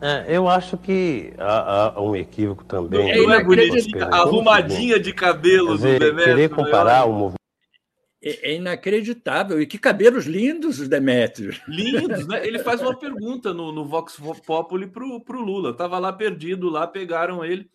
[0.00, 3.10] É, eu acho que há, há, um equívoco também.
[3.10, 6.34] É, é bonitinho, arrumadinha de cabelo dizer, do Demetrio.
[6.34, 6.56] Querer né?
[6.56, 7.42] comparar o movimento.
[8.24, 9.60] É, é inacreditável.
[9.60, 11.60] E que cabelos lindos, os Demétrios.
[11.68, 12.46] Lindos, né?
[12.46, 15.70] Ele faz uma pergunta no, no Vox Populi para o Lula.
[15.70, 17.68] Estava lá perdido, lá pegaram ele.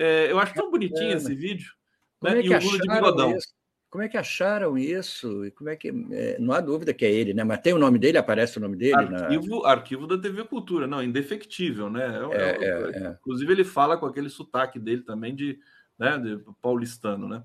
[0.00, 1.72] É, eu acho tão bonitinho esse vídeo.
[2.22, 2.40] Né?
[2.42, 3.36] e o Lula de bigodão.
[3.36, 3.48] Isso?
[3.90, 5.44] Como é que acharam isso?
[5.44, 7.42] E como é que é, não há dúvida que é ele, né?
[7.44, 8.94] Mas tem o nome dele, aparece o nome dele.
[8.94, 9.68] Arquivo, na...
[9.68, 12.04] arquivo da TV Cultura, não, indefectível, né?
[12.32, 15.58] É, é, é, é, inclusive ele fala com aquele sotaque dele também de,
[15.98, 17.42] né, de paulistano, né?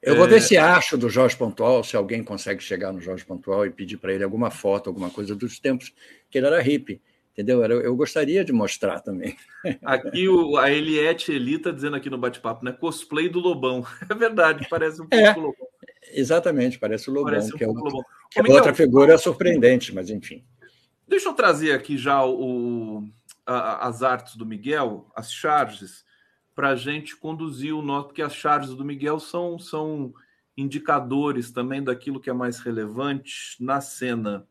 [0.00, 3.66] Eu vou ver se acho do Jorge Pontual, se alguém consegue chegar no Jorge Pontual
[3.66, 5.92] e pedir para ele alguma foto, alguma coisa dos tempos
[6.30, 7.02] que ele era hippie
[7.38, 7.62] entendeu?
[7.64, 9.36] Eu, gostaria de mostrar também.
[9.84, 12.72] Aqui o, a Eliette Eli está dizendo aqui no bate-papo, né?
[12.72, 13.86] Cosplay do Lobão.
[14.10, 15.68] É verdade, parece um pouco é, Lobão.
[16.12, 17.74] Exatamente, parece o Lobão, parece um que é, o,
[18.30, 20.44] que é outra figura surpreendente, mas enfim.
[21.06, 23.08] Deixa eu trazer aqui já o,
[23.46, 26.04] a, as artes do Miguel, as charges,
[26.56, 30.12] para a gente conduzir o nosso, porque as charges do Miguel são, são
[30.56, 34.44] indicadores também daquilo que é mais relevante na cena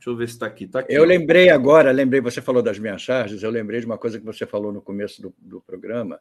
[0.00, 0.66] Deixa eu ver se está aqui.
[0.66, 0.94] Tá aqui.
[0.94, 4.24] Eu lembrei agora, lembrei, você falou das minhas charges, eu lembrei de uma coisa que
[4.24, 6.18] você falou no começo do, do programa,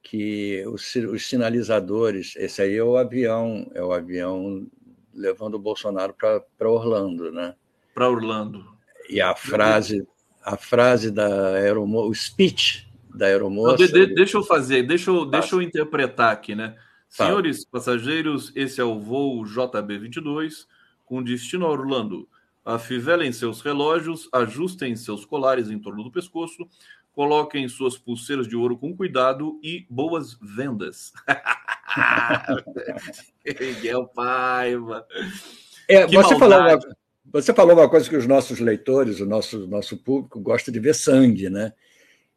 [0.00, 4.64] que os, os, sinalizadores, esse aí é o avião, é o avião
[5.12, 7.56] levando o Bolsonaro para Orlando, né?
[7.92, 8.64] Para Orlando.
[9.10, 10.06] E a frase,
[10.40, 13.78] a frase da aeromoça, o speech da aeromoça.
[13.78, 16.76] de, de, deixa eu fazer, deixa eu, deixa eu interpretar aqui, né?
[17.08, 20.68] Senhores passageiros, esse é o voo JB22
[21.04, 22.28] com destino a Orlando
[22.68, 26.68] afivelem seus relógios, ajustem seus colares em torno do pescoço,
[27.12, 31.12] coloquem suas pulseiras de ouro com cuidado e boas vendas.
[33.58, 35.06] Miguel Paiva.
[35.88, 36.78] É, você, falou uma,
[37.32, 40.94] você falou uma coisa que os nossos leitores, o nosso, nosso público, gosta de ver
[40.94, 41.72] sangue, né?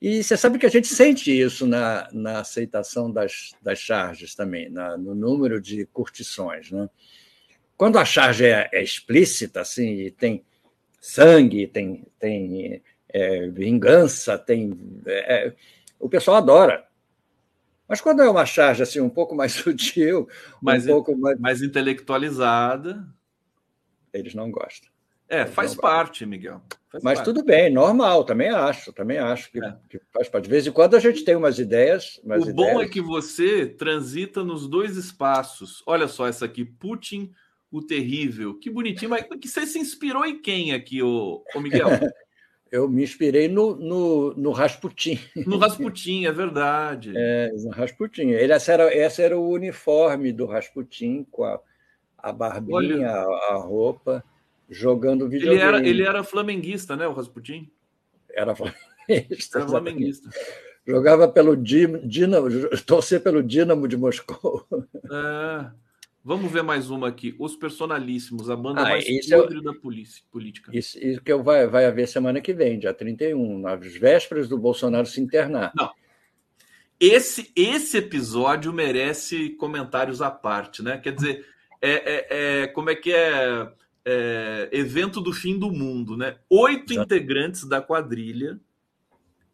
[0.01, 4.69] E você sabe que a gente sente isso na, na aceitação das, das charges também,
[4.69, 6.71] na, no número de curtições.
[6.71, 6.89] Né?
[7.81, 10.45] Quando a charge é, é explícita, assim, e tem
[10.99, 12.79] sangue, tem, tem
[13.09, 15.01] é, vingança, tem.
[15.03, 15.51] É,
[15.99, 16.85] o pessoal adora.
[17.89, 20.29] Mas quando é uma charge assim, um pouco mais sutil,
[20.61, 21.39] mais, um pouco mais...
[21.39, 23.03] mais intelectualizada.
[24.13, 24.87] Eles não gostam.
[25.27, 26.61] É, faz parte, Miguel.
[26.91, 27.25] Faz Mas parte.
[27.25, 29.75] tudo bem, normal, também acho, também acho que, é.
[29.89, 30.43] que, faz parte.
[30.43, 32.21] De vez em quando a gente tem umas ideias.
[32.23, 32.73] Umas o ideias...
[32.73, 35.81] bom é que você transita nos dois espaços.
[35.87, 37.33] Olha só essa aqui, Putin,
[37.71, 38.53] o terrível.
[38.59, 41.87] Que bonitinho, mas que você se inspirou em quem aqui, ô, ô Miguel?
[42.71, 45.19] Eu me inspirei no, no, no Rasputin.
[45.45, 47.11] No Rasputin, é verdade.
[47.13, 48.29] É, no Rasputin.
[48.29, 51.59] Ele, esse, era, esse era o uniforme do Rasputin, com a,
[52.17, 54.23] a barbinha, a, a roupa
[54.69, 55.61] jogando videogame.
[55.61, 57.69] Ele era, ele era flamenguista, né, o Rasputin?
[58.29, 58.87] Era flamenguista.
[59.59, 60.29] Era flamenguista.
[60.87, 62.47] Jogava pelo Dinamo,
[62.85, 64.65] torcer pelo Dinamo de Moscou.
[65.11, 65.71] É.
[66.23, 67.35] Vamos ver mais uma aqui.
[67.39, 69.61] Os Personalíssimos, a banda ah, mais podre é...
[69.61, 70.71] da polícia, política.
[70.73, 74.57] Isso, isso que eu vai, vai haver semana que vem, dia 31, nas vésperas do
[74.57, 75.71] Bolsonaro se internar.
[75.75, 75.91] Não.
[76.99, 80.99] Esse, esse episódio merece comentários à parte, né?
[80.99, 81.45] Quer dizer,
[81.81, 83.67] é, é, é como é que é
[84.05, 86.37] é, evento do fim do mundo, né?
[86.49, 87.05] Oito Exato.
[87.05, 88.59] integrantes da quadrilha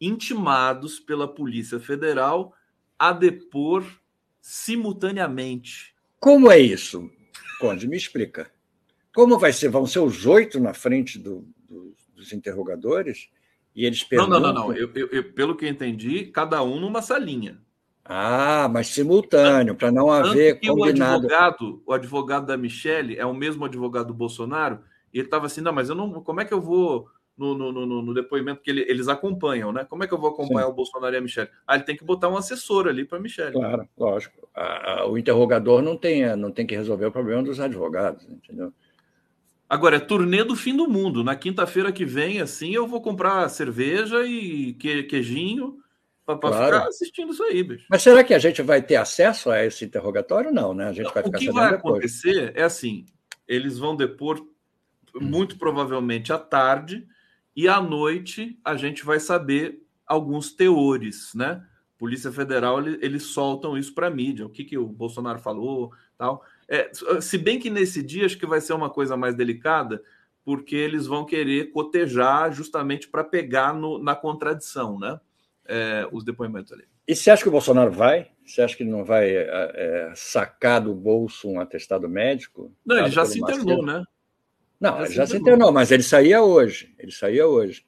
[0.00, 2.54] intimados pela Polícia Federal
[2.98, 3.84] a depor
[4.40, 5.94] simultaneamente.
[6.20, 7.10] Como é isso?
[7.60, 8.50] Conde, me explica.
[9.14, 9.68] Como vai ser?
[9.68, 13.28] Vão ser os oito na frente do, do, dos interrogadores?
[13.74, 14.40] E eles perguntam...
[14.40, 14.68] Não, não, não.
[14.68, 14.76] não.
[14.76, 17.60] Eu, eu, eu, pelo que eu entendi, cada um numa salinha.
[18.10, 21.26] Ah, mas simultâneo, para não haver combinado.
[21.26, 24.80] O advogado, o advogado da Michelle é o mesmo advogado do Bolsonaro,
[25.12, 26.22] e ele estava assim, não, mas eu não.
[26.22, 27.08] Como é que eu vou
[27.38, 29.84] no, no, no, no depoimento que ele, eles acompanham, né?
[29.84, 30.72] Como é que eu vou acompanhar Sim.
[30.72, 31.48] o Bolsonaro e a Michelle?
[31.66, 33.52] Ah, ele tem que botar um assessor ali para a Michelle.
[33.52, 34.48] Claro, lógico.
[34.54, 38.72] A, a, o interrogador não tem, não tem que resolver o problema dos advogados, entendeu?
[39.68, 41.22] Agora, é turnê do fim do mundo.
[41.22, 45.76] Na quinta-feira que vem, assim, eu vou comprar cerveja e que, queijinho
[46.24, 46.76] para claro.
[46.76, 47.86] ficar assistindo isso aí, bicho.
[47.88, 50.50] Mas será que a gente vai ter acesso a esse interrogatório?
[50.50, 50.88] Não, né?
[50.88, 53.06] A gente vai ficar O que vai acontecer é assim:
[53.46, 54.44] eles vão depor
[55.20, 57.06] muito provavelmente à tarde,
[57.62, 61.64] e à noite a gente vai saber alguns teores, né?
[61.96, 66.44] Polícia Federal, eles soltam isso para a mídia, o que, que o Bolsonaro falou, tal.
[66.68, 66.90] É,
[67.20, 70.00] se bem que nesse dia acho que vai ser uma coisa mais delicada,
[70.44, 75.18] porque eles vão querer cotejar justamente para pegar no, na contradição, né?
[75.68, 76.84] é, os depoimentos ali.
[77.06, 78.30] E você acha que o Bolsonaro vai?
[78.44, 82.72] Você acha que ele não vai é, é sacar do bolso um atestado médico?
[82.84, 84.02] Não, ele já se internou, né?
[84.80, 86.94] Não, já, se, já se internou, mas ele saía hoje.
[86.98, 87.84] Ele saía hoje.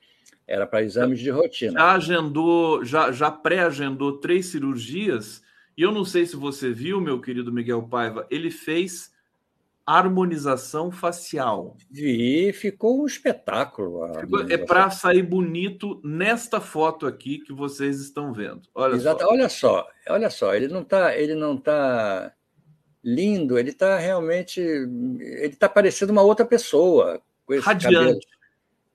[0.46, 1.78] Era para exames de rotina.
[1.78, 5.42] Já agendou, já, já pré-agendou três cirurgias.
[5.76, 9.12] E eu não sei se você viu, meu querido Miguel Paiva, ele fez
[9.86, 11.76] harmonização facial.
[11.90, 14.06] Vi, ficou um espetáculo.
[14.48, 18.62] É para sair bonito nesta foto aqui que vocês estão vendo.
[18.74, 19.20] Olha Exato.
[19.20, 19.28] só.
[19.30, 22.32] Olha só, olha só, ele não está, ele não tá
[23.02, 27.94] lindo, ele está realmente, ele está parecendo uma outra pessoa, com esse Radiante.
[27.94, 28.20] cabelo,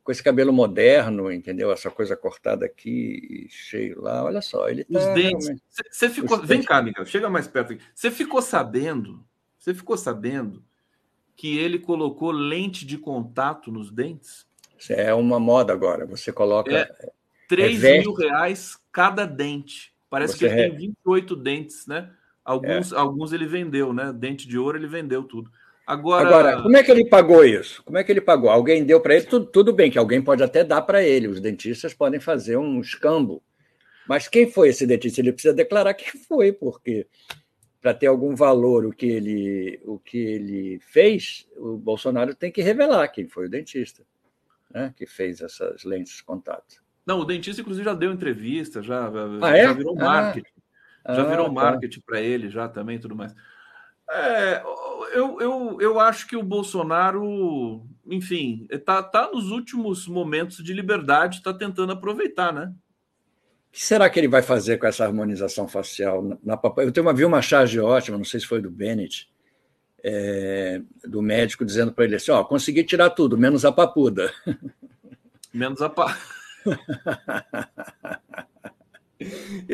[0.04, 1.72] com esse cabelo moderno, entendeu?
[1.72, 4.24] Essa coisa cortada aqui, cheio lá.
[4.24, 5.62] Olha só, ele tá Os dentes.
[5.92, 7.74] Você ficou, vem cá, Miguel, chega mais perto.
[7.74, 7.84] Aqui.
[7.94, 9.26] Você ficou sabendo?
[9.60, 10.64] Você ficou sabendo?
[11.36, 14.48] que ele colocou lente de contato nos dentes.
[14.90, 16.06] É uma moda agora.
[16.06, 16.72] Você coloca.
[16.72, 17.12] É
[17.48, 19.94] 3 é mil reais cada dente.
[20.10, 20.70] Parece Você que ele é...
[20.70, 22.12] tem 28 dentes, né?
[22.46, 22.96] Alguns, é.
[22.96, 24.14] alguns ele vendeu, né?
[24.14, 25.50] Dente de ouro ele vendeu tudo.
[25.86, 26.28] Agora...
[26.28, 27.84] Agora, como é que ele pagou isso?
[27.84, 28.50] Como é que ele pagou?
[28.50, 29.26] Alguém deu para ele?
[29.26, 31.28] Tudo, tudo bem que alguém pode até dar para ele.
[31.28, 33.44] Os dentistas podem fazer um escambo.
[34.08, 35.22] Mas quem foi esse dentista?
[35.22, 37.08] Ele precisa declarar quem foi, porque
[37.86, 42.64] para ter algum valor o que ele o que ele fez, o Bolsonaro tem que
[42.64, 44.04] revelar quem foi o dentista,
[44.74, 46.84] né, que fez essas lentes de contato.
[47.06, 49.08] Não, o dentista inclusive já deu entrevista, já,
[49.40, 49.66] ah, é?
[49.66, 50.50] já virou marketing,
[51.06, 52.06] ah, já virou ah, marketing tá.
[52.06, 53.34] para ele, já também tudo mais.
[54.10, 54.62] É,
[55.14, 61.38] eu, eu, eu acho que o Bolsonaro, enfim, está tá nos últimos momentos de liberdade,
[61.38, 62.74] está tentando aproveitar, né?
[63.76, 66.24] que será que ele vai fazer com essa harmonização facial?
[66.24, 69.30] Na, na eu tenho uma, vi uma charge ótima, não sei se foi do Bennett,
[70.02, 74.32] é, do médico dizendo para ele assim: ó, consegui tirar tudo, menos a papuda.
[75.54, 76.18] Menos a pa...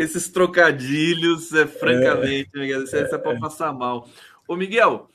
[0.01, 4.09] Esses trocadilhos, é, francamente, é, Miguel, isso é, é para passar mal.
[4.47, 5.09] Ô, Miguel,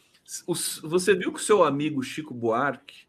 [0.83, 3.07] você viu que o seu amigo Chico Buarque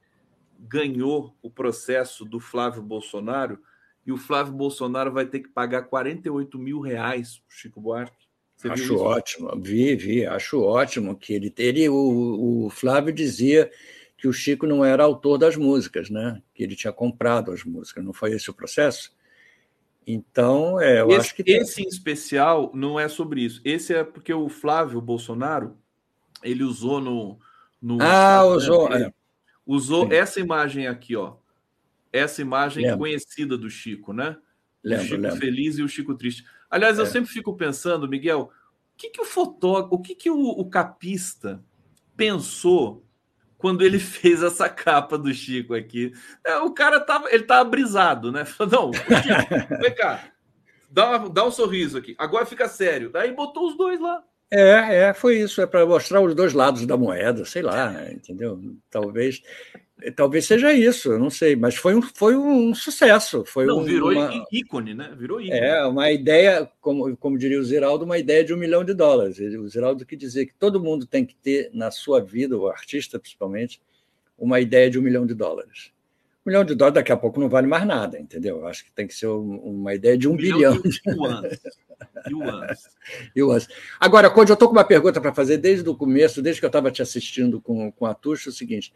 [0.60, 3.60] ganhou o processo do Flávio Bolsonaro
[4.06, 8.28] e o Flávio Bolsonaro vai ter que pagar 48 mil reais para Chico Buarque.
[8.56, 13.70] Você acho ótimo, vi, vi, acho ótimo que ele, ele o, o Flávio dizia
[14.18, 16.42] que o Chico não era autor das músicas, né?
[16.56, 19.16] Que ele tinha comprado as músicas, não foi esse o processo?
[20.10, 23.60] Então, é, eu esse, acho que esse em especial não é sobre isso.
[23.66, 25.78] Esse é porque o Flávio Bolsonaro
[26.42, 27.38] ele usou no,
[27.82, 29.12] no ah usou é.
[29.66, 30.14] usou Sim.
[30.14, 31.36] essa imagem aqui, ó,
[32.14, 34.38] essa imagem conhecida do Chico, né?
[34.82, 36.46] Lembro, o Chico feliz e o Chico triste.
[36.70, 37.02] Aliás, é.
[37.02, 38.50] eu sempre fico pensando, Miguel,
[38.94, 41.62] o que, que o fotógrafo, o que, que o, o capista
[42.16, 43.06] pensou
[43.58, 46.14] quando ele fez essa capa do Chico aqui?
[46.46, 48.44] É, o cara tava, ele tava brisado, né?
[48.46, 50.24] Falou, não, Chico, vem cá,
[50.90, 52.16] dá, dá um sorriso aqui.
[52.18, 53.10] Agora fica sério.
[53.10, 54.24] Daí botou os dois lá.
[54.50, 58.58] É, é, foi isso, é para mostrar os dois lados da moeda, sei lá, entendeu?
[58.90, 59.42] Talvez
[60.16, 63.44] Talvez seja isso, eu não sei, mas foi um, foi um sucesso.
[63.46, 65.12] Foi não, um, virou uma, ícone, né?
[65.18, 65.60] Virou ícone.
[65.60, 69.40] É, uma ideia, como, como diria o Ziraldo, uma ideia de um milhão de dólares.
[69.40, 73.18] O Ziraldo que dizia que todo mundo tem que ter na sua vida, o artista
[73.18, 73.82] principalmente,
[74.38, 75.92] uma ideia de um milhão de dólares.
[76.46, 78.68] Um milhão de dólares daqui a pouco não vale mais nada, entendeu?
[78.68, 80.80] Acho que tem que ser uma ideia de um, um bilhão.
[80.80, 81.02] De
[83.36, 83.68] yuans.
[84.00, 86.70] Agora, Conde, eu estou com uma pergunta para fazer desde o começo, desde que eu
[86.70, 88.94] estava te assistindo com, com a Tuxa, é o seguinte.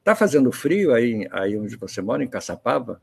[0.00, 3.00] Está fazendo frio aí, aí onde você mora, em Caçapava?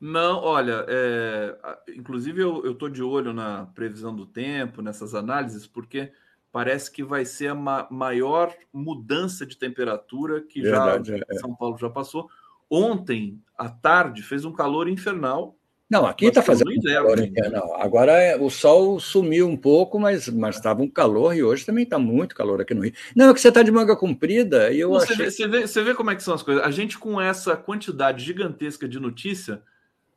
[0.00, 1.58] Não, olha, é,
[1.96, 6.12] inclusive eu estou de olho na previsão do tempo, nessas análises, porque
[6.52, 11.34] parece que vai ser a ma maior mudança de temperatura que Verdade, já é.
[11.38, 12.30] São Paulo já passou.
[12.70, 15.57] Ontem, à tarde, fez um calor infernal
[15.90, 17.80] não, aqui está fazendo um calor infernal.
[17.80, 21.98] Agora é, o sol sumiu um pouco, mas estava um calor e hoje também está
[21.98, 22.92] muito calor aqui no Rio.
[23.16, 25.24] Não, é que você está de manga comprida e eu você, achei...
[25.24, 26.62] vê, você, vê, você vê como é que são as coisas.
[26.62, 29.62] A gente com essa quantidade gigantesca de notícia,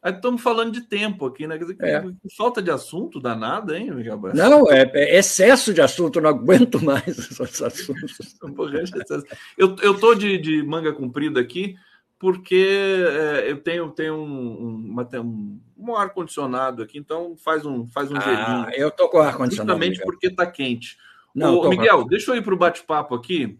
[0.04, 1.58] aí estamos falando de tempo aqui, né?
[1.58, 2.04] Quer dizer, é.
[2.36, 7.08] falta de assunto danada, hein, Miguel Não, é, é, excesso de assunto, não aguento mais
[7.18, 8.18] esses assuntos.
[9.58, 11.78] eu, tô de, de manga comprida aqui
[12.22, 18.12] porque é, eu tenho, tenho um, uma, um, um ar-condicionado aqui, então faz um, faz
[18.12, 18.70] um ah, gelinho.
[18.76, 19.72] Eu tô com ar-condicionado.
[19.72, 20.06] Justamente Miguel.
[20.06, 21.00] porque está quente.
[21.34, 23.60] Não, Ô, Miguel, deixa eu ir para o bate-papo aqui.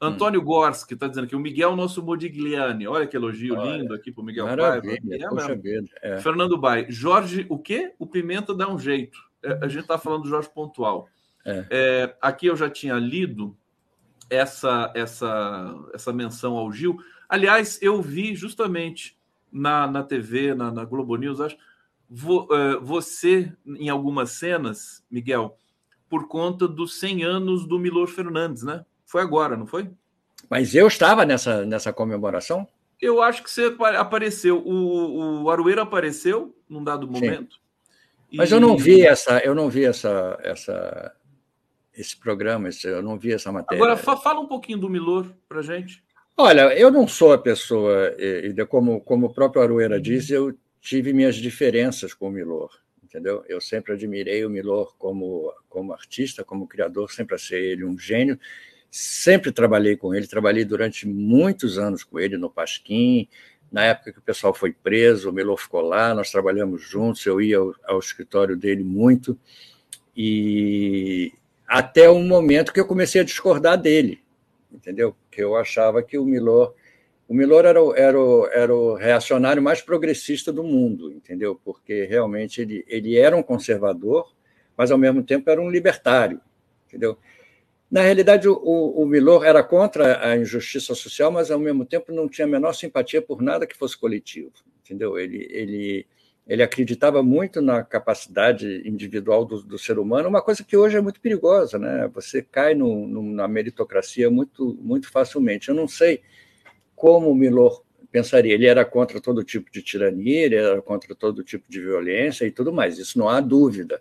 [0.00, 0.44] Antônio hum.
[0.44, 2.88] Gors, que está dizendo que o Miguel, nosso Modigliani.
[2.88, 4.82] Olha que elogio Olha, lindo aqui para o Miguel Paiva.
[6.02, 6.20] É, é.
[6.20, 6.86] Fernando Bai.
[6.88, 7.94] Jorge, o quê?
[8.00, 9.16] O Pimenta dá um jeito.
[9.44, 11.08] É, a gente está falando do Jorge Pontual.
[11.46, 11.66] É.
[11.70, 12.16] é.
[12.20, 13.56] aqui eu já tinha lido
[14.28, 16.98] essa, essa, essa menção ao Gil.
[17.32, 19.16] Aliás, eu vi justamente
[19.50, 21.56] na, na TV, na, na Globo News, acho,
[22.06, 25.56] vo, uh, você, em algumas cenas, Miguel,
[26.10, 28.84] por conta dos 100 anos do Milor Fernandes, né?
[29.06, 29.90] Foi agora, não foi?
[30.50, 32.68] Mas eu estava nessa, nessa comemoração?
[33.00, 34.58] Eu acho que você apareceu.
[34.58, 37.56] O, o Arueira apareceu num dado momento.
[38.30, 38.52] Mas e...
[38.52, 41.16] eu não vi essa, eu não vi essa, essa,
[41.96, 43.82] esse programa, eu não vi essa matéria.
[43.82, 46.04] Agora fala um pouquinho do Milor para gente.
[46.36, 51.12] Olha, eu não sou a pessoa, e, como, como o próprio Arueira diz, eu tive
[51.12, 52.70] minhas diferenças com o Milor,
[53.04, 53.44] entendeu?
[53.46, 58.38] Eu sempre admirei o Milor como, como artista, como criador, sempre achei ele um gênio,
[58.90, 63.28] sempre trabalhei com ele, trabalhei durante muitos anos com ele no Pasquim,
[63.70, 67.42] na época que o pessoal foi preso, o Milor ficou lá, nós trabalhamos juntos, eu
[67.42, 69.38] ia ao, ao escritório dele muito,
[70.16, 71.32] e
[71.66, 74.21] até um momento que eu comecei a discordar dele,
[74.72, 75.14] entendeu?
[75.30, 76.74] Que eu achava que o Milor
[77.32, 81.58] o Milor era o, era, o, era o reacionário mais progressista do mundo, entendeu?
[81.64, 84.34] Porque realmente ele, ele era um conservador,
[84.76, 86.40] mas ao mesmo tempo era um libertário,
[86.86, 87.16] entendeu?
[87.90, 92.28] Na realidade, o, o Milor era contra a injustiça social, mas ao mesmo tempo não
[92.28, 94.52] tinha a menor simpatia por nada que fosse coletivo,
[94.84, 95.18] entendeu?
[95.18, 96.06] Ele, ele,
[96.46, 101.00] ele acreditava muito na capacidade individual do, do, ser humano, uma coisa que hoje é
[101.00, 102.10] muito perigosa, né?
[102.14, 105.68] Você cai no, no, na meritocracia muito, muito facilmente.
[105.68, 106.20] Eu não sei
[106.96, 108.54] como o Milor pensaria.
[108.54, 112.50] Ele era contra todo tipo de tirania, ele era contra todo tipo de violência e
[112.50, 112.98] tudo mais.
[112.98, 114.00] Isso não há dúvida.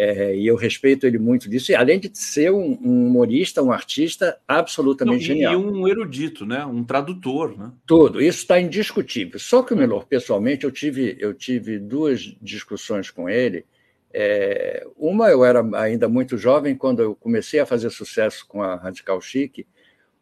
[0.00, 3.72] É, e eu respeito ele muito disso, e além de ser um, um humorista, um
[3.72, 5.52] artista absolutamente Não, e, genial.
[5.54, 6.64] E um erudito, né?
[6.64, 7.58] um tradutor.
[7.58, 7.72] Né?
[7.84, 9.40] Tudo, isso está indiscutível.
[9.40, 13.64] Só que o Melor, pessoalmente, eu tive, eu tive duas discussões com ele.
[14.14, 18.76] É, uma, eu era ainda muito jovem, quando eu comecei a fazer sucesso com a
[18.76, 19.66] Radical Chic,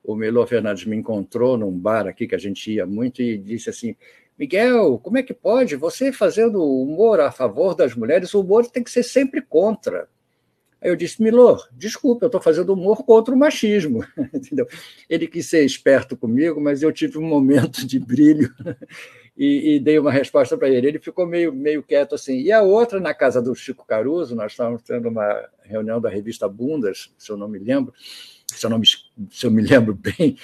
[0.02, 3.68] o Melor Fernandes me encontrou num bar aqui que a gente ia muito e disse
[3.68, 3.94] assim:
[4.38, 5.76] Miguel, como é que pode?
[5.76, 10.08] Você fazendo humor a favor das mulheres, o humor tem que ser sempre contra.
[10.80, 14.04] Aí eu disse, Milor, desculpa, eu estou fazendo humor contra o machismo.
[14.32, 14.66] Entendeu?
[15.08, 18.54] Ele quis ser esperto comigo, mas eu tive um momento de brilho
[19.36, 20.86] e, e dei uma resposta para ele.
[20.86, 22.38] Ele ficou meio, meio quieto assim.
[22.38, 26.46] E a outra, na casa do Chico Caruso, nós estávamos tendo uma reunião da revista
[26.46, 27.94] Bundas, se eu não me lembro,
[28.46, 30.36] se eu, não me, se eu me lembro bem,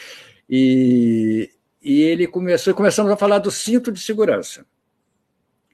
[0.49, 1.51] e,
[1.83, 4.65] e ele começou, começamos a falar do cinto de segurança.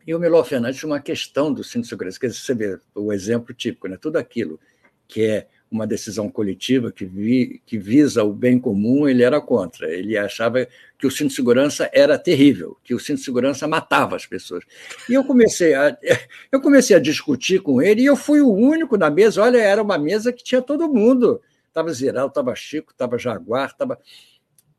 [0.06, 3.12] E o Milor Fernandes tinha uma questão do cinto de segurança, dizer, você vê o
[3.12, 3.98] exemplo típico, né?
[4.00, 4.58] tudo aquilo
[5.06, 9.90] que é uma decisão coletiva que, vi, que visa o bem comum, ele era contra.
[9.90, 10.66] Ele achava
[10.98, 14.64] que o cinto de segurança era terrível, que o cinto de segurança matava as pessoas.
[15.08, 15.96] E eu comecei a,
[16.50, 19.42] eu comecei a discutir com ele e eu fui o único na mesa.
[19.42, 21.40] Olha, era uma mesa que tinha todo mundo.
[21.66, 23.98] Estava Ziraldo, estava Chico, estava Jaguar, estava.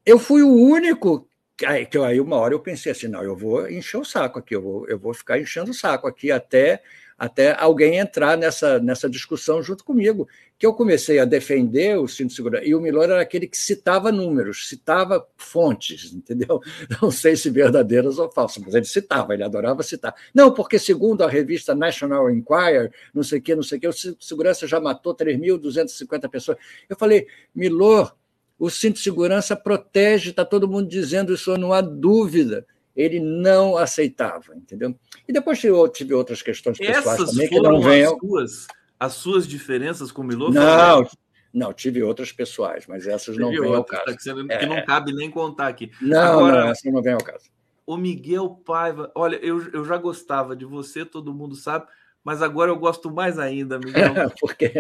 [0.10, 1.30] Eu fui o único
[1.64, 4.56] Aí, que aí uma hora eu pensei assim, não, eu vou encher o saco aqui,
[4.56, 6.81] eu vou, eu vou ficar enchendo o saco aqui até
[7.18, 10.26] até alguém entrar nessa, nessa discussão junto comigo,
[10.57, 13.57] que eu comecei a defender o cinto de segurança, e o Milor era aquele que
[13.57, 16.61] citava números, citava fontes, entendeu?
[17.02, 20.15] Não sei se verdadeiras ou falsas, mas ele citava, ele adorava citar.
[20.34, 23.91] Não, porque segundo a revista National Enquirer, não sei o que, não sei que, o
[23.91, 26.57] cinto de segurança já matou 3.250 pessoas.
[26.88, 28.15] Eu falei, Milor,
[28.60, 32.68] o cinto de segurança protege, está todo mundo dizendo isso, não há dúvida.
[32.95, 34.94] Ele não aceitava, entendeu?
[35.26, 38.03] E depois eu tive outras questões pessoais Essas também que não vêm.
[38.03, 38.68] As suas,
[38.99, 40.52] as suas diferenças com o Milor?
[40.52, 41.07] Não,
[41.53, 44.03] não, tive outras pessoais, mas essas não vêm ao caso.
[44.03, 44.65] Tá, que, você, é.
[44.65, 45.91] não cabe nem contar aqui.
[46.02, 47.45] Não, Agora, não, essas não vêm ao caso.
[47.86, 51.88] O Miguel Paiva, olha, eu, eu já gostava de você, todo mundo sabe,
[52.24, 54.14] mas agora eu gosto mais ainda, Miguel.
[54.40, 54.72] Por quê?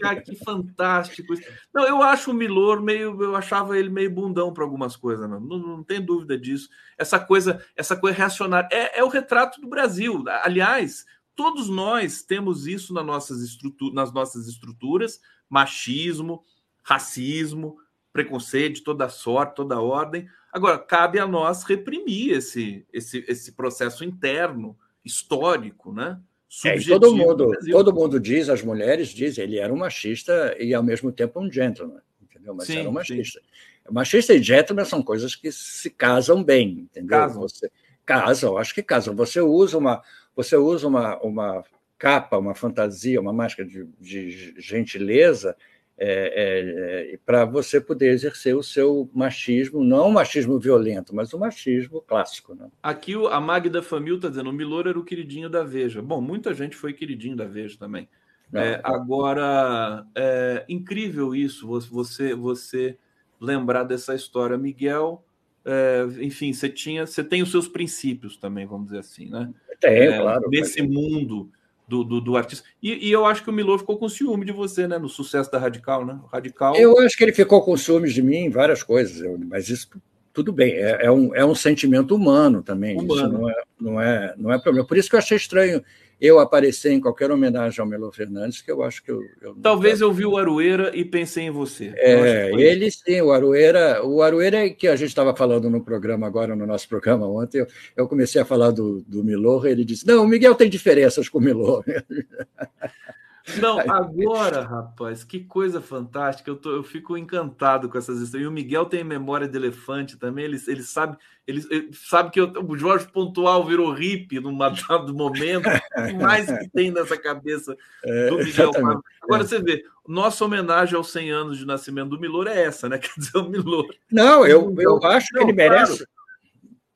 [0.00, 1.42] Cara, que fantástico isso.
[1.72, 5.38] Não, eu acho o Milor meio, eu achava ele meio bundão para algumas coisas, não,
[5.38, 6.68] não, não tem dúvida disso.
[6.96, 10.24] Essa coisa, essa coisa reacionária é, é o retrato do Brasil.
[10.42, 11.04] Aliás,
[11.34, 16.42] todos nós temos isso nas nossas, estruturas, nas nossas estruturas, machismo,
[16.82, 17.76] racismo,
[18.12, 20.26] preconceito de toda sorte, toda ordem.
[20.50, 26.18] Agora, cabe a nós reprimir esse, esse, esse processo interno, histórico, né?
[26.64, 30.82] É, todo mundo, todo mundo diz, as mulheres dizem, ele era um machista e ao
[30.82, 32.54] mesmo tempo um gentleman, entendeu?
[32.54, 33.40] Mas sim, era um machista.
[33.40, 33.92] Sim.
[33.92, 37.18] Machista e gentleman são coisas que se casam bem, entendeu?
[37.18, 37.42] Casam.
[37.42, 37.70] Você,
[38.04, 39.14] casam, acho que casam.
[39.14, 40.02] Você usa uma,
[40.34, 41.64] você usa uma, uma
[41.98, 45.56] capa, uma fantasia, uma máscara de, de gentileza
[45.98, 51.38] é, é, para você poder exercer o seu machismo, não o machismo violento, mas o
[51.38, 52.54] machismo clássico.
[52.54, 52.68] Né?
[52.82, 56.02] Aqui a Magda Famil está dizendo: o Milor era o queridinho da Veja.
[56.02, 58.08] Bom, muita gente foi queridinho da Veja também.
[58.52, 62.96] É, agora, é incrível isso, você, você
[63.40, 64.56] lembrar dessa história.
[64.56, 65.24] Miguel,
[65.64, 69.52] é, enfim, você tinha, você tem os seus princípios também, vamos dizer assim, né?
[69.80, 70.48] Tem, é, claro.
[70.48, 71.50] Nesse mundo
[71.86, 72.66] do, do, do artista.
[72.82, 74.98] E, e, eu acho que o Milor ficou com ciúme de você, né?
[74.98, 76.18] No sucesso da Radical, né?
[76.32, 76.74] Radical.
[76.76, 79.88] Eu acho que ele ficou com ciúmes de mim em várias coisas, mas isso
[80.32, 83.00] tudo bem, é, é um, é um sentimento humano também.
[83.00, 83.14] Humano.
[83.14, 84.86] Isso não é, não, é, não é problema.
[84.86, 85.82] Por isso que eu achei estranho
[86.20, 89.20] eu aparecer em qualquer homenagem ao Melo Fernandes, que eu acho que eu.
[89.40, 91.92] eu Talvez eu vi o Aroeira e pensei em você.
[91.96, 94.04] É, ele sim, o Aroeira.
[94.04, 97.58] O Aroeira é que a gente estava falando no programa agora, no nosso programa ontem,
[97.58, 97.66] eu,
[97.96, 101.38] eu comecei a falar do, do Milor, ele disse: Não, o Miguel tem diferenças com
[101.38, 101.84] o Milor.
[103.60, 106.50] Não, agora, rapaz, que coisa fantástica.
[106.50, 108.44] Eu, tô, eu fico encantado com essas histórias.
[108.44, 110.44] E o Miguel tem memória de elefante também.
[110.44, 111.16] Ele, ele sabe
[111.46, 114.56] ele, ele sabe que eu, o Jorge Pontual virou hippie num
[114.88, 115.68] dado momento.
[115.68, 119.00] O mais que tem nessa cabeça é, do Miguel Paiva.
[119.22, 119.46] Agora é.
[119.46, 122.98] você vê, nossa homenagem aos 100 anos de nascimento do Milor é essa, né?
[122.98, 123.86] Quer dizer, o Milor.
[124.10, 126.04] Não, eu, eu acho que ele merece.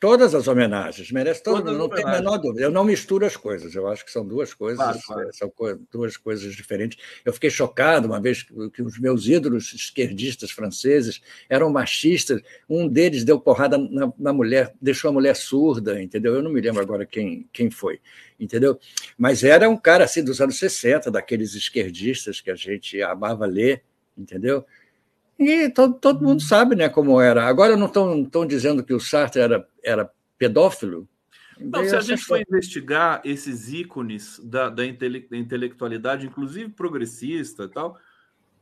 [0.01, 2.63] Todas as homenagens, merece todas, todas não tem a menor dúvida.
[2.63, 5.29] Eu não misturo as coisas, eu acho que são duas coisas, claro, claro.
[5.29, 5.53] Eh, são
[5.93, 6.97] duas coisas diferentes.
[7.23, 11.21] Eu fiquei chocado uma vez que os meus ídolos esquerdistas franceses
[11.51, 16.35] eram machistas, um deles deu porrada na, na mulher, deixou a mulher surda, entendeu?
[16.35, 18.01] Eu não me lembro agora quem, quem foi,
[18.41, 18.81] entendeu?
[19.19, 23.83] Mas era um cara assim dos anos 60, daqueles esquerdistas que a gente amava ler,
[24.17, 24.65] entendeu?
[25.41, 27.47] E todo, todo mundo sabe né, como era.
[27.47, 31.09] Agora não estão dizendo que o Sartre era, era pedófilo?
[31.59, 37.99] Não, se a gente for investigar esses ícones da, da intelectualidade, inclusive progressista e tal,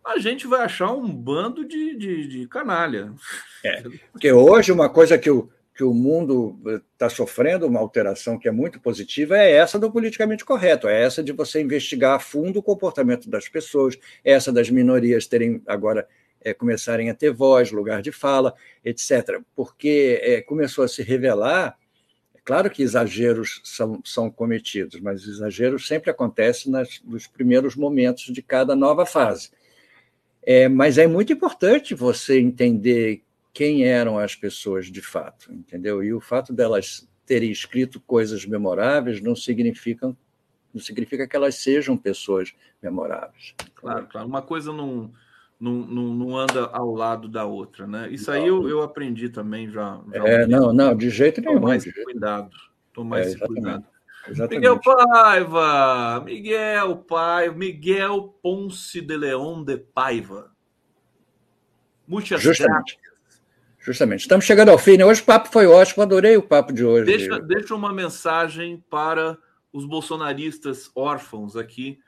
[0.06, 3.12] a gente vai achar um bando de, de, de canalha.
[3.64, 3.82] É,
[4.12, 6.59] porque hoje uma coisa que o, que o mundo
[6.92, 11.24] está sofrendo, uma alteração que é muito positiva, é essa do politicamente correto, é essa
[11.24, 16.06] de você investigar a fundo o comportamento das pessoas, é essa das minorias terem agora
[16.48, 18.54] é, começarem a ter voz, lugar de fala,
[18.84, 19.40] etc.
[19.54, 21.76] Porque é, começou a se revelar
[22.48, 28.40] claro que exageros são, são cometidos, mas exageros sempre acontecem nas, nos primeiros momentos de
[28.40, 29.50] cada nova fase.
[30.42, 33.22] É, mas é muito importante você entender
[33.52, 36.02] quem eram as pessoas de fato, entendeu?
[36.02, 40.16] E o fato delas terem escrito coisas memoráveis não significa
[40.72, 43.54] não significa que elas sejam pessoas memoráveis.
[43.74, 44.26] Claro, claro.
[44.26, 45.12] Uma coisa não,
[45.60, 48.09] não, não, não anda ao lado da outra, né?
[48.10, 50.01] Isso aí eu, eu aprendi também já.
[50.14, 51.60] já é, não, não, de jeito nenhum.
[51.60, 52.56] Tomar esse cuidado.
[52.93, 53.85] Tomar é, esse cuidado.
[54.28, 54.55] Exatamente.
[54.56, 60.51] Miguel Paiva, Miguel Paiva, Miguel Ponce de Leão de Paiva.
[62.06, 62.98] Muitas Justamente.
[63.80, 64.20] Justamente.
[64.20, 64.97] Estamos chegando ao fim.
[64.97, 65.05] Né?
[65.05, 67.06] Hoje o papo foi ótimo, adorei o papo de hoje.
[67.06, 69.36] Deixa, deixa uma mensagem para
[69.72, 71.98] os bolsonaristas órfãos aqui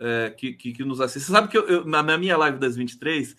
[0.00, 1.22] é, que, que, que, nos assistem.
[1.22, 3.36] Você sabe que eu, eu, na, minha live das 23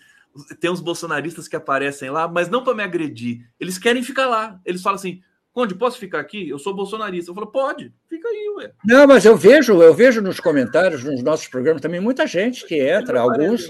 [0.60, 3.49] tem uns bolsonaristas que aparecem lá, mas não para me agredir.
[3.60, 4.60] Eles querem ficar lá.
[4.65, 5.22] Eles falam assim:
[5.52, 6.48] Conde, posso ficar aqui?
[6.48, 7.31] Eu sou bolsonarista.
[7.31, 8.72] Eu falo, pode, fica aí, ué.
[8.86, 12.76] Não, mas eu vejo, eu vejo nos comentários, nos nossos programas também, muita gente que
[12.76, 13.69] entra, alguns.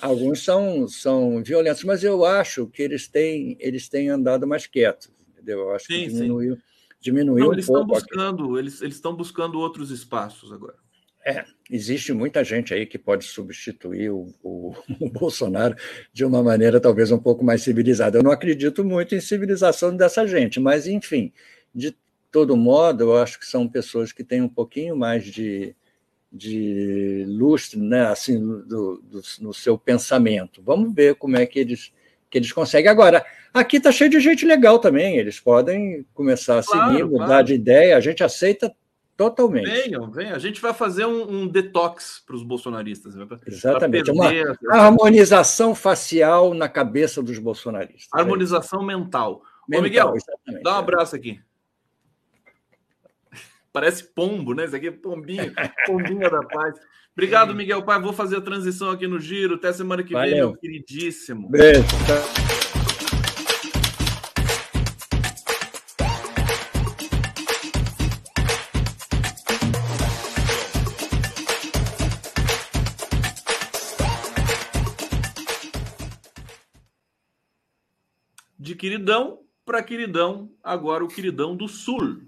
[0.00, 5.10] Alguns são, são violentos, mas eu acho que eles têm, eles têm andado mais quietos,
[5.32, 5.58] entendeu?
[5.60, 6.62] Eu acho sim, que diminuiu, sim.
[7.00, 10.76] diminuiu Não, eles um estão buscando, eles estão buscando outros espaços agora.
[11.26, 15.74] É, existe muita gente aí que pode substituir o, o, o, Bolsonaro
[16.12, 18.18] de uma maneira talvez um pouco mais civilizada.
[18.18, 21.32] Eu não acredito muito em civilização dessa gente, mas, enfim,
[21.74, 21.96] de
[22.30, 25.74] todo modo, eu acho que são pessoas que têm um pouquinho mais de,
[26.30, 30.60] de lustre, né, assim, do, do, no seu pensamento.
[30.62, 31.92] Vamos ver como é que eles,
[32.28, 32.90] que eles conseguem.
[32.90, 37.26] Agora, aqui está cheio de gente legal também, eles podem começar a claro, seguir, mudar
[37.26, 37.46] claro.
[37.46, 38.74] de ideia, a gente aceita
[39.16, 39.70] Totalmente.
[39.70, 40.34] Venham, venham.
[40.34, 43.14] A gente vai fazer um, um detox para os bolsonaristas.
[43.14, 43.26] Né?
[43.46, 44.10] Exatamente.
[44.10, 44.28] Uma
[44.70, 48.08] harmonização facial na cabeça dos bolsonaristas.
[48.14, 49.42] É harmonização é mental.
[49.68, 49.80] mental.
[49.80, 50.14] Ô, Miguel,
[50.62, 51.40] dá um abraço aqui.
[53.72, 54.64] Parece pombo, né?
[54.64, 55.52] Isso aqui é pombinho,
[55.86, 56.74] pombinha da paz.
[57.12, 58.00] Obrigado, Miguel Pai.
[58.00, 59.54] Vou fazer a transição aqui no giro.
[59.54, 60.30] Até semana que Valeu.
[60.30, 61.48] vem, meu queridíssimo.
[61.48, 61.84] Beijo.
[78.84, 82.20] Queridão para queridão, agora o queridão do Sul.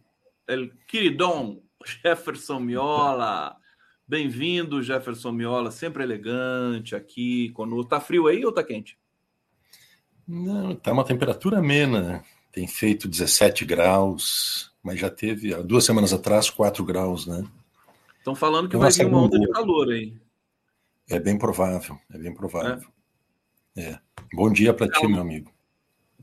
[0.49, 3.55] El queridão Jefferson Miola.
[4.09, 7.91] Bem-vindo, Jefferson Miola, sempre elegante aqui conosco.
[7.91, 8.99] Tá frio aí ou tá quente?
[10.27, 12.25] Não, tá uma temperatura amena.
[12.51, 17.47] Tem feito 17 graus, mas já teve há duas semanas atrás 4 graus, né?
[18.17, 20.17] Estão falando que vai vir uma onda de calor aí.
[21.07, 22.89] É bem provável, é bem provável.
[23.77, 23.91] É.
[23.91, 24.01] é.
[24.33, 25.55] Bom dia para ti, meu amigo.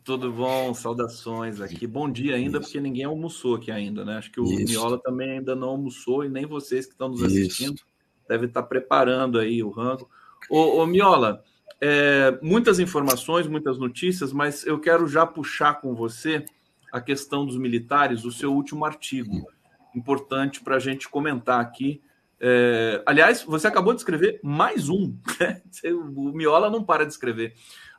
[0.04, 0.74] Tudo bom?
[0.74, 1.88] Saudações aqui.
[1.88, 2.68] Bom dia ainda, Isso.
[2.68, 4.18] porque ninguém almoçou aqui ainda, né?
[4.18, 4.66] Acho que o Isso.
[4.66, 7.86] Miola também ainda não almoçou e nem vocês que estão nos assistindo Isso.
[8.28, 10.10] devem estar preparando aí o rango.
[10.50, 11.42] Ô, ô Miola,
[11.80, 16.44] é, muitas informações, muitas notícias, mas eu quero já puxar com você
[16.92, 19.48] a questão dos militares, o seu último artigo.
[19.96, 22.02] Importante para a gente comentar aqui.
[22.42, 25.16] É, aliás, você acabou de escrever mais um.
[25.40, 25.62] Né?
[25.94, 27.54] O Miola não para de escrever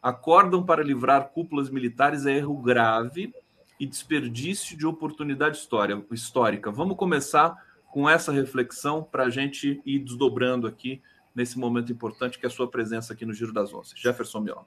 [0.05, 3.33] acordam para livrar cúpulas militares é erro grave
[3.81, 6.71] e desperdício de oportunidade história, histórica.
[6.71, 7.57] Vamos começar
[7.91, 11.01] com essa reflexão para a gente ir desdobrando aqui
[11.35, 13.99] nesse momento importante que é a sua presença aqui no Giro das Onças.
[13.99, 14.67] Jefferson Miola.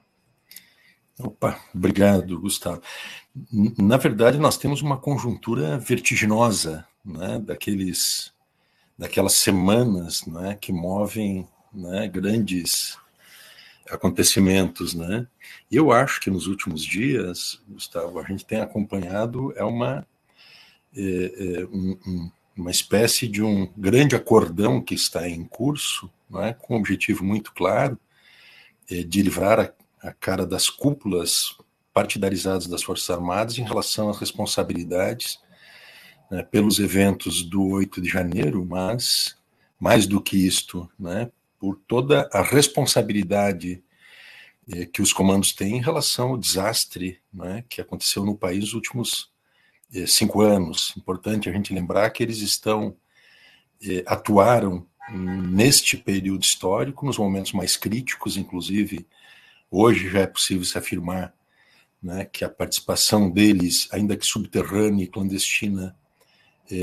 [1.19, 2.81] Opa, obrigado, Gustavo.
[3.77, 8.33] Na verdade, nós temos uma conjuntura vertiginosa, né, daqueles,
[8.97, 12.97] daquelas semanas, né, que movem, né, grandes
[13.89, 15.27] acontecimentos, né?
[15.71, 20.05] E eu acho que nos últimos dias, Gustavo, a gente tem acompanhado é uma
[20.95, 26.43] é, é, um, um, uma espécie de um grande acordão que está em curso, não
[26.43, 26.53] é?
[26.53, 27.99] com um objetivo muito claro
[28.89, 31.57] é, de livrar a, a cara das cúpulas
[31.93, 35.39] partidarizadas das Forças Armadas em relação às responsabilidades
[36.29, 39.37] né, pelos eventos do 8 de janeiro, mas
[39.79, 43.83] mais do que isto, né, por toda a responsabilidade
[44.69, 48.73] eh, que os comandos têm em relação ao desastre né, que aconteceu no país nos
[48.73, 49.31] últimos
[49.93, 50.93] eh, cinco anos.
[50.97, 52.95] Importante a gente lembrar que eles estão
[53.81, 59.07] eh, atuaram neste período histórico, nos momentos mais críticos, inclusive
[59.71, 61.33] hoje já é possível se afirmar
[62.01, 65.95] né, que a participação deles, ainda que subterrânea e clandestina,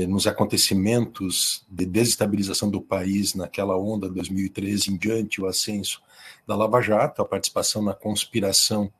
[0.07, 6.01] nos acontecimentos de desestabilização do país naquela onda 2013 em diante, o ascenso
[6.47, 8.91] da Lava Jato, a participação na conspiração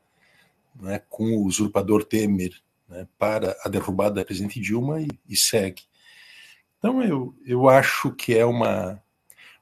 [0.80, 2.54] né, com o usurpador Temer
[2.88, 5.84] né, para a derrubada da presidente Dilma e, e, segue.
[6.78, 9.02] Então, eu, eu acho que é uma,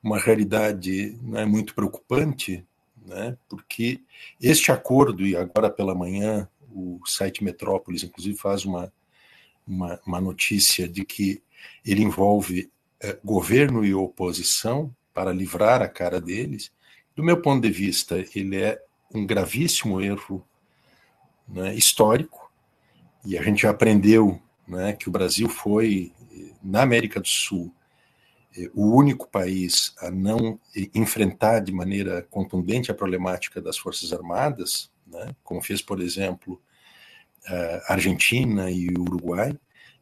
[0.01, 2.65] uma realidade né, muito preocupante,
[3.05, 4.01] né, porque
[4.41, 8.91] este acordo, e agora pela manhã o site Metrópolis, inclusive, faz uma,
[9.67, 11.41] uma, uma notícia de que
[11.85, 16.71] ele envolve é, governo e oposição para livrar a cara deles.
[17.15, 18.81] Do meu ponto de vista, ele é
[19.13, 20.45] um gravíssimo erro
[21.47, 22.51] né, histórico,
[23.25, 26.11] e a gente aprendeu né, que o Brasil foi,
[26.61, 27.73] na América do Sul,
[28.57, 30.59] é, o único país a não
[30.93, 36.61] enfrentar de maneira contundente a problemática das Forças Armadas, né, como fez, por exemplo,
[37.87, 39.53] Argentina e Uruguai.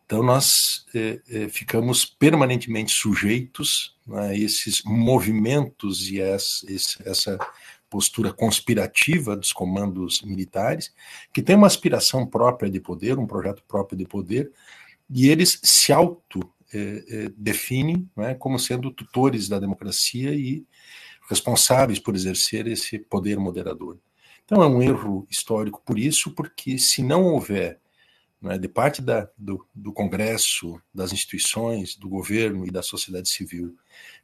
[0.06, 7.40] Então, nós é, é, ficamos permanentemente sujeitos né, a esses movimentos e essa,
[7.90, 10.94] postura conspirativa dos comandos militares,
[11.34, 14.50] que tem uma aspiração própria de poder, um projeto próprio de poder,
[15.10, 20.66] e eles se auto-definem é, né, como sendo tutores da democracia e
[21.30, 23.98] responsáveis por exercer esse poder moderador.
[24.52, 27.80] Então é um erro histórico por isso, porque se não houver,
[28.42, 33.74] né, de parte da, do, do Congresso, das instituições, do governo e da sociedade civil,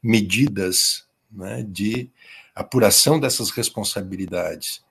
[0.04, 2.12] medidas né, de
[2.54, 4.84] apuração dessas responsabilidades,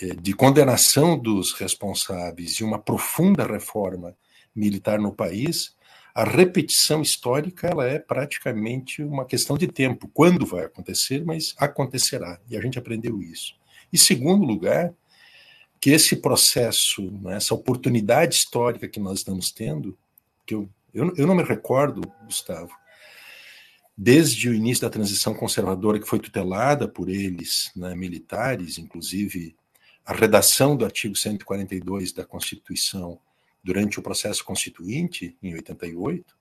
[0.00, 4.16] eh, de condenação dos responsáveis e uma profunda reforma
[4.56, 5.76] militar no país,
[6.14, 10.08] a repetição histórica ela é praticamente uma questão de tempo.
[10.08, 12.40] Quando vai acontecer, mas acontecerá.
[12.48, 13.59] E a gente aprendeu isso.
[13.92, 14.92] E segundo lugar,
[15.80, 19.98] que esse processo, né, essa oportunidade histórica que nós estamos tendo,
[20.46, 22.70] que eu, eu, eu não me recordo, Gustavo,
[23.96, 29.56] desde o início da transição conservadora que foi tutelada por eles, né, militares, inclusive
[30.04, 33.18] a redação do artigo 142 da Constituição
[33.62, 36.34] durante o processo constituinte, em 88,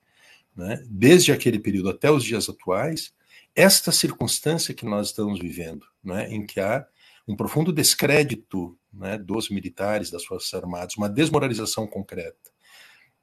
[0.55, 3.13] né, desde aquele período até os dias atuais,
[3.55, 6.85] esta circunstância que nós estamos vivendo, né, em que há
[7.29, 12.49] um profundo descrédito né, dos militares, das Forças Armadas, uma desmoralização concreta,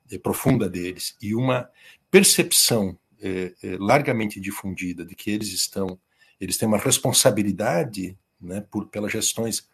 [0.08, 1.68] e profunda deles, e uma
[2.08, 5.98] percepção é, é, largamente difundida de que eles estão,
[6.40, 9.68] eles têm uma responsabilidade né, por, pelas gestões,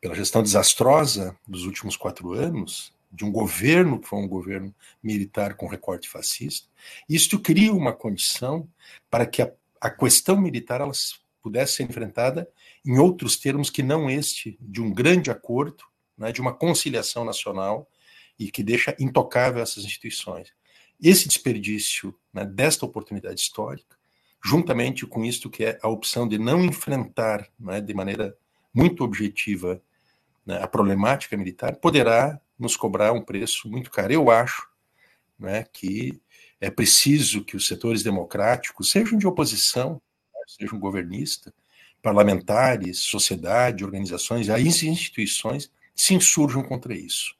[0.00, 5.54] pela gestão desastrosa dos últimos quatro anos, de um governo que foi um governo militar
[5.54, 6.66] com recorte fascista.
[7.08, 8.68] Isto cria uma condição
[9.08, 12.48] para que a, a questão militar elas pudesse ser enfrentada
[12.88, 15.84] em outros termos que não este, de um grande acordo,
[16.16, 17.86] né, de uma conciliação nacional
[18.38, 20.54] e que deixa intocável essas instituições.
[20.98, 23.94] Esse desperdício né, desta oportunidade histórica,
[24.42, 28.34] juntamente com isto que é a opção de não enfrentar né, de maneira
[28.72, 29.82] muito objetiva
[30.46, 34.14] né, a problemática militar, poderá nos cobrar um preço muito caro.
[34.14, 34.66] Eu acho
[35.38, 36.18] né, que
[36.58, 40.00] é preciso que os setores democráticos, sejam de oposição,
[40.46, 41.52] sejam governistas,
[42.02, 47.34] parlamentares, sociedade, organizações, as instituições se insurjam contra isso.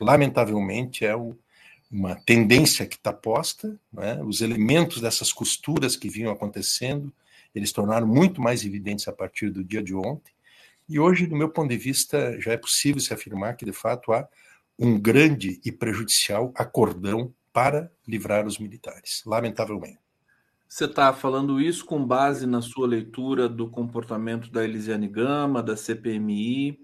[0.00, 1.36] Lamentavelmente, é o,
[1.90, 4.22] uma tendência que está posta, né?
[4.22, 7.12] os elementos dessas costuras que vinham acontecendo,
[7.54, 10.32] eles tornaram muito mais evidentes a partir do dia de ontem,
[10.88, 14.10] e hoje, do meu ponto de vista, já é possível se afirmar que, de fato,
[14.12, 14.26] há
[14.78, 19.98] um grande e prejudicial acordão para livrar os militares, lamentavelmente.
[20.68, 25.74] Você está falando isso com base na sua leitura do comportamento da Elisiane Gama, da
[25.74, 26.78] CPMI,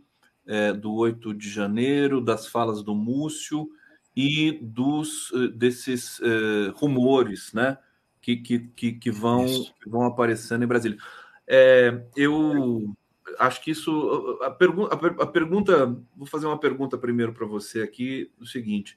[0.47, 3.69] é, do 8 de janeiro, das falas do Múcio
[4.17, 7.77] e dos eh, desses é, rumores né,
[8.23, 10.99] que, que, que, vão, que vão aparecendo em Brasília.
[11.47, 12.95] É, eu
[13.39, 14.39] acho que isso.
[14.43, 15.87] A, pergu a, a pergunta.
[16.17, 18.97] Vou fazer uma pergunta primeiro para você aqui: o seguinte.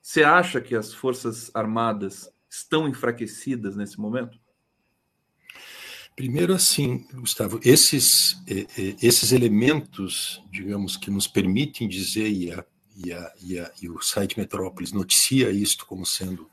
[0.00, 4.38] Você acha que as Forças Armadas estão enfraquecidas nesse momento?
[6.14, 8.36] Primeiro, assim, Gustavo, esses,
[9.00, 12.64] esses elementos, digamos, que nos permitem dizer, e, a,
[12.94, 16.50] e, a, e, a, e o site Metrópolis noticia isto como sendo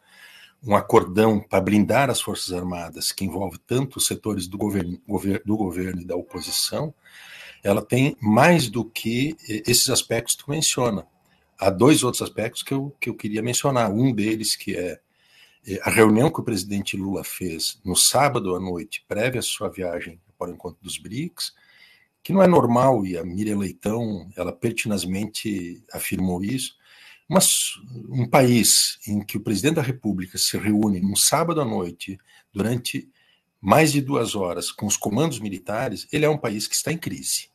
[0.64, 5.02] um acordão para blindar as Forças Armadas, que envolve tanto os setores do governo,
[5.46, 6.94] do governo e da oposição,
[7.62, 11.06] ela tem mais do que esses aspectos que tu menciona.
[11.58, 13.92] Há dois outros aspectos que eu, que eu queria mencionar.
[13.92, 15.02] Um deles que é,
[15.84, 20.20] a reunião que o presidente Lula fez no sábado à noite, prévia à sua viagem
[20.38, 21.54] para o encontro dos BRICS,
[22.24, 26.78] que não é normal, e a Miriam Leitão, ela pertinazmente afirmou isso,
[27.28, 27.74] mas
[28.10, 32.18] um país em que o presidente da República se reúne num sábado à noite,
[32.52, 33.10] durante
[33.62, 36.98] mais de duas horas, com os comandos militares, ele é um país que está em
[36.98, 37.50] crise.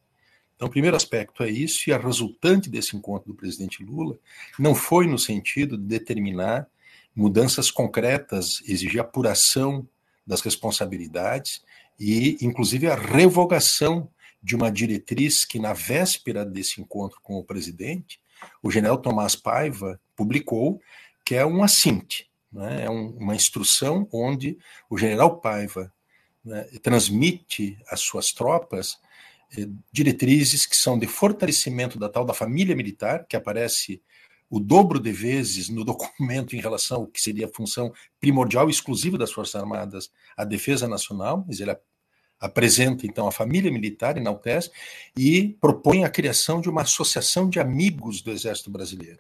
[0.54, 4.18] Então, o primeiro aspecto é isso, e a resultante desse encontro do presidente Lula
[4.58, 6.68] não foi no sentido de determinar
[7.14, 9.86] mudanças concretas, exigir apuração
[10.26, 11.62] das responsabilidades
[11.98, 14.08] e, inclusive, a revogação
[14.42, 18.20] de uma diretriz que, na véspera desse encontro com o presidente,
[18.62, 20.80] o general Tomás Paiva publicou,
[21.24, 22.84] que é um assinte, né?
[22.84, 24.58] é um, uma instrução onde
[24.90, 25.92] o general Paiva
[26.44, 28.98] né, transmite às suas tropas
[29.56, 34.02] eh, diretrizes que são de fortalecimento da tal da família militar, que aparece
[34.54, 39.18] o dobro de vezes no documento em relação ao que seria a função primordial exclusiva
[39.18, 41.76] das Forças Armadas, a defesa nacional, mas ele
[42.38, 44.70] apresenta então a família militar, enaltece,
[45.16, 49.18] e propõe a criação de uma associação de amigos do Exército Brasileiro,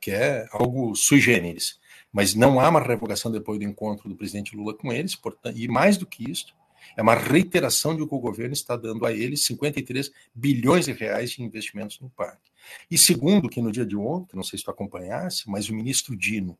[0.00, 1.80] que é algo sui generis.
[2.12, 5.66] Mas não há uma revogação depois do encontro do presidente Lula com eles, portanto, e
[5.66, 6.54] mais do que isso,
[6.96, 11.30] é uma reiteração de que o governo está dando a eles 53 bilhões de reais
[11.30, 12.49] de investimentos no parque.
[12.90, 16.16] E segundo, que no dia de ontem, não sei se tu acompanhasse, mas o ministro
[16.16, 16.58] Dino,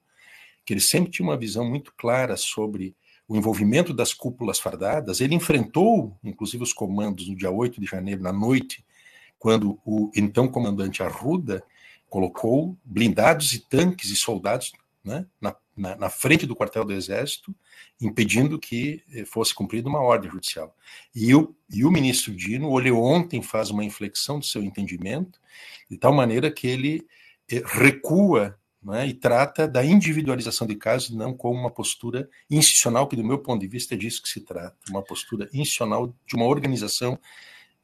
[0.65, 2.95] que ele sempre tinha uma visão muito clara sobre
[3.27, 8.23] o envolvimento das cúpulas fardadas, ele enfrentou, inclusive, os comandos no dia 8 de janeiro,
[8.23, 8.85] na noite,
[9.39, 11.63] quando o então comandante Arruda
[12.09, 14.73] colocou blindados e tanques e soldados
[15.05, 17.55] né, na, na, na, frente do quartel do Exército,
[18.01, 20.77] impedindo que eh, fosse cumprida uma ordem judicial.
[21.15, 25.41] E o, e o ministro Dino, olhou ontem, faz uma inflexão do seu entendimento,
[25.91, 27.07] de tal maneira que ele
[27.51, 33.17] eh, recua né, e trata da individualização de casos não como uma postura institucional, que
[33.17, 36.47] do meu ponto de vista é disso que se trata, uma postura institucional de uma
[36.47, 37.19] organização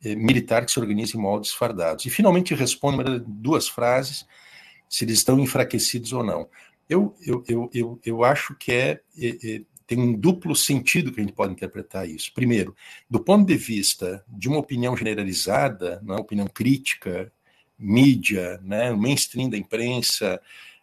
[0.02, 2.06] eh, militar que se organiza em moldes fardados.
[2.06, 4.26] E finalmente responde duas frases,
[4.88, 6.48] se eles estão enfraquecidos ou não.
[6.88, 11.20] Eu, eu, eu, eu, eu acho que é, é, é, tem um duplo sentido que
[11.20, 12.32] a gente pode interpretar isso.
[12.34, 12.74] Primeiro,
[13.08, 17.32] do ponto de vista de uma opinião generalizada, uma opinião crítica,
[17.78, 20.40] mídia, né, mainstream da imprensa,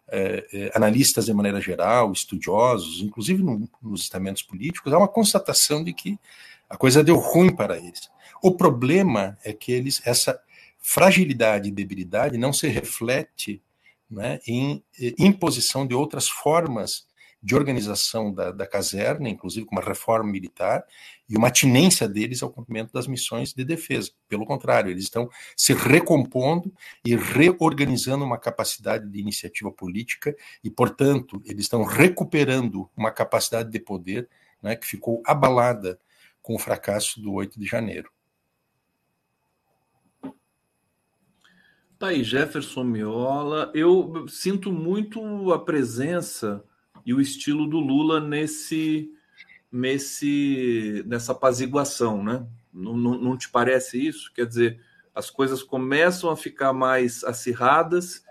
[0.08, 5.82] é, é, analistas de maneira geral, estudiosos, inclusive no, nos estamentos políticos, há uma constatação
[5.82, 6.18] de que
[6.68, 8.10] a coisa deu ruim para eles.
[8.42, 10.38] O problema é que eles, essa
[10.78, 13.62] fragilidade e debilidade não se reflete
[14.10, 14.82] né, em
[15.18, 17.06] imposição de outras formas
[17.44, 20.82] de organização da, da caserna, inclusive com uma reforma militar,
[21.28, 24.10] e uma atinência deles ao cumprimento das missões de defesa.
[24.26, 26.72] Pelo contrário, eles estão se recompondo
[27.04, 33.78] e reorganizando uma capacidade de iniciativa política, e, portanto, eles estão recuperando uma capacidade de
[33.78, 34.26] poder
[34.62, 36.00] né, que ficou abalada
[36.40, 38.10] com o fracasso do 8 de janeiro.
[41.98, 43.70] Tá aí, Jefferson Miola.
[43.72, 46.64] Eu sinto muito a presença
[47.06, 49.10] e o estilo do Lula nesse,
[49.70, 52.44] nesse nessa apaziguação, né?
[52.72, 54.32] Não, não, não te parece isso?
[54.34, 54.80] Quer dizer,
[55.14, 58.24] as coisas começam a ficar mais acirradas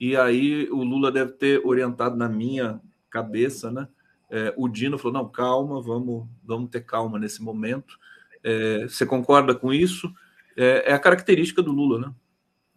[0.00, 3.86] e aí o Lula deve ter orientado na minha cabeça, né?
[4.28, 7.96] É, o Dino falou: não, calma, vamos, vamos ter calma nesse momento.
[8.42, 10.12] É, você concorda com isso?
[10.56, 12.14] É, é a característica do Lula, né?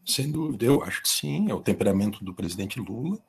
[0.07, 3.19] Sem dúvida, eu acho que sim, é o temperamento do presidente Lula.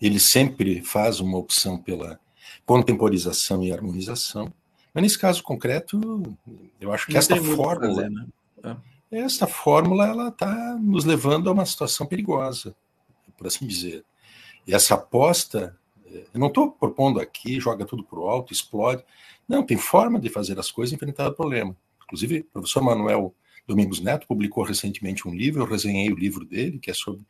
[0.00, 2.20] Ele sempre faz uma opção pela
[2.64, 4.52] contemporização e harmonização.
[4.92, 6.00] Mas nesse caso concreto,
[6.80, 8.26] eu acho que Não esta fórmula, fazer, né?
[9.10, 9.18] é.
[9.18, 12.76] esta fórmula, ela está nos levando a uma situação perigosa,
[13.36, 14.04] por assim dizer.
[14.64, 15.76] E essa aposta,
[16.06, 19.02] eh, eu não estou propondo aqui, joga tudo para o alto, explode.
[19.48, 21.76] Não, tem forma de fazer as coisas e enfrentar o problema.
[22.04, 23.34] Inclusive, o professor Manuel
[23.66, 27.24] Domingos Neto publicou recentemente um livro, eu resenhei o livro dele, que é sobre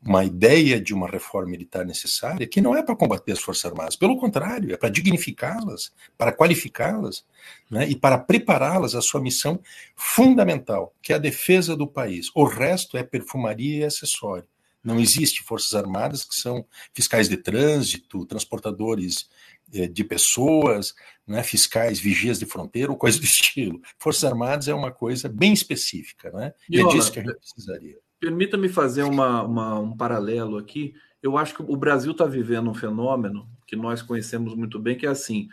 [0.00, 3.96] uma ideia de uma reforma militar necessária, que não é para combater as Forças Armadas,
[3.96, 7.24] pelo contrário, é para dignificá-las, para qualificá-las
[7.70, 9.60] né, e para prepará-las à sua missão
[9.96, 12.30] fundamental, que é a defesa do país.
[12.34, 14.46] O resto é perfumaria e acessório.
[14.84, 16.64] Não existe Forças Armadas que são
[16.94, 19.28] fiscais de trânsito, transportadores
[19.68, 20.94] de pessoas,
[21.26, 23.80] né, fiscais, vigias de fronteira ou coisa do estilo.
[23.98, 26.54] Forças Armadas é uma coisa bem específica, né?
[26.68, 27.98] E, e é disso que a gente precisaria.
[28.18, 30.94] Permita-me fazer uma, uma, um paralelo aqui.
[31.22, 35.06] Eu acho que o Brasil está vivendo um fenômeno que nós conhecemos muito bem, que
[35.06, 35.48] é assim: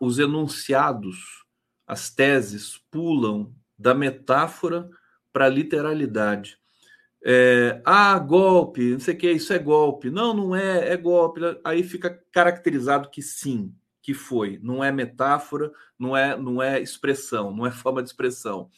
[0.00, 1.44] os enunciados,
[1.86, 4.88] as teses pulam da metáfora
[5.32, 6.58] para a literalidade.
[7.26, 10.10] É, ah, golpe, não sei o que, isso é golpe.
[10.10, 11.40] Não, não é, é golpe.
[11.64, 14.60] Aí fica caracterizado que sim, que foi.
[14.62, 18.68] Não é metáfora, não é, não é expressão, não é forma de expressão.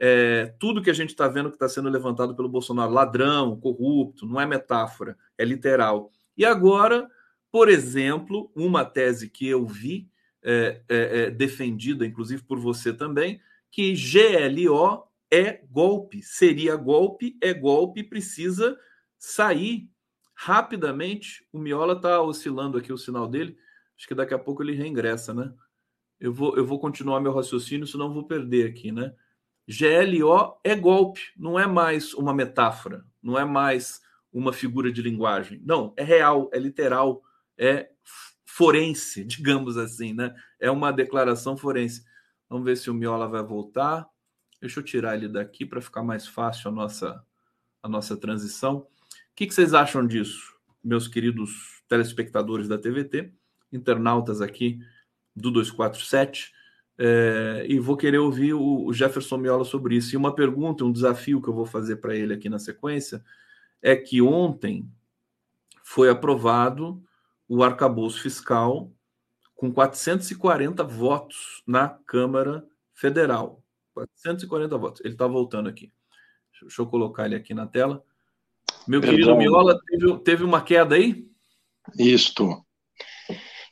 [0.00, 4.26] É, tudo que a gente está vendo que está sendo levantado pelo Bolsonaro, ladrão, corrupto,
[4.26, 6.10] não é metáfora, é literal.
[6.36, 7.08] E agora,
[7.52, 10.08] por exemplo, uma tese que eu vi
[10.42, 13.40] é, é, é defendida, inclusive por você também,
[13.70, 18.78] que GLO é golpe, seria golpe, é golpe, precisa
[19.18, 19.88] sair
[20.34, 21.48] rapidamente.
[21.50, 23.56] O Miola está oscilando aqui o sinal dele.
[23.96, 25.50] Acho que daqui a pouco ele reingressa, né?
[26.20, 29.14] Eu vou, eu vou continuar meu raciocínio, senão vou perder aqui, né?
[29.66, 35.62] GLO é golpe, não é mais uma metáfora, não é mais uma figura de linguagem.
[35.64, 37.22] Não, é real, é literal,
[37.56, 37.88] é
[38.44, 40.34] forense, digamos assim, né?
[40.60, 42.04] É uma declaração forense.
[42.50, 44.11] Vamos ver se o Miola vai voltar.
[44.62, 47.26] Deixa eu tirar ele daqui para ficar mais fácil a nossa,
[47.82, 48.76] a nossa transição.
[48.76, 48.86] O
[49.34, 53.32] que, que vocês acham disso, meus queridos telespectadores da TVT,
[53.72, 54.78] internautas aqui
[55.34, 56.52] do 247?
[56.96, 60.14] É, e vou querer ouvir o, Jefferson Miola sobre isso.
[60.14, 63.24] E uma pergunta, um desafio que eu vou fazer para ele aqui na sequência
[63.82, 64.88] é que ontem
[65.82, 67.02] foi aprovado
[67.48, 68.92] o arcabouço fiscal
[69.56, 72.64] com 440 votos na Câmara
[72.94, 73.61] Federal.
[73.94, 75.00] 440 votos.
[75.04, 75.92] Ele está voltando aqui.
[76.60, 78.02] Deixa eu colocar ele aqui na tela.
[78.86, 79.16] Meu Perdão.
[79.16, 81.26] querido Miola, teve, teve, uma queda aí?
[81.98, 82.64] Isto.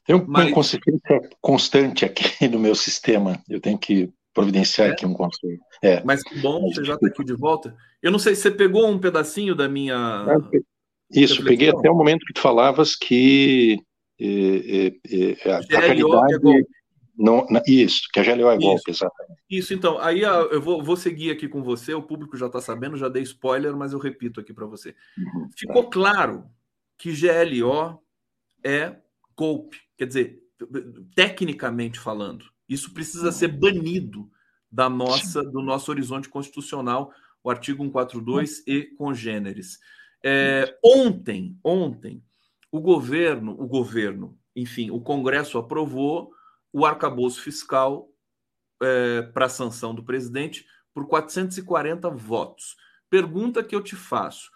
[0.05, 3.41] Tem uma consequência constante aqui no meu sistema.
[3.49, 4.93] Eu tenho que providenciar é?
[4.93, 5.59] aqui um conselho.
[5.83, 6.03] É.
[6.05, 7.77] Mas que bom, você já está aqui de volta.
[8.03, 10.27] Eu não sei se você pegou um pedacinho da minha.
[11.11, 13.79] Isso, peguei até o momento que tu falavas que
[14.19, 14.87] é, é,
[15.49, 16.67] é, a, qualidade.
[17.21, 19.43] Não, isso, que a GLO é golpe, exatamente.
[19.51, 22.97] Isso, então, aí eu vou, vou seguir aqui com você, o público já está sabendo,
[22.97, 24.95] já dei spoiler, mas eu repito aqui para você.
[25.19, 25.91] Uhum, Ficou tá.
[25.91, 26.51] claro
[26.97, 28.03] que GLO
[28.65, 28.97] é
[29.37, 30.41] golpe, quer dizer,
[31.15, 33.33] tecnicamente falando, isso precisa uhum.
[33.33, 34.31] ser banido
[34.73, 37.13] da nossa, do nosso horizonte constitucional,
[37.45, 38.65] o artigo 142 uhum.
[38.67, 39.79] e congêneres.
[40.25, 42.23] É, ontem, ontem,
[42.73, 46.33] o governo, o governo, enfim, o Congresso aprovou
[46.73, 48.09] o arcabouço fiscal
[48.83, 50.65] é, para sanção do presidente
[50.95, 52.77] por 440 votos.
[53.09, 54.51] Pergunta que eu te faço: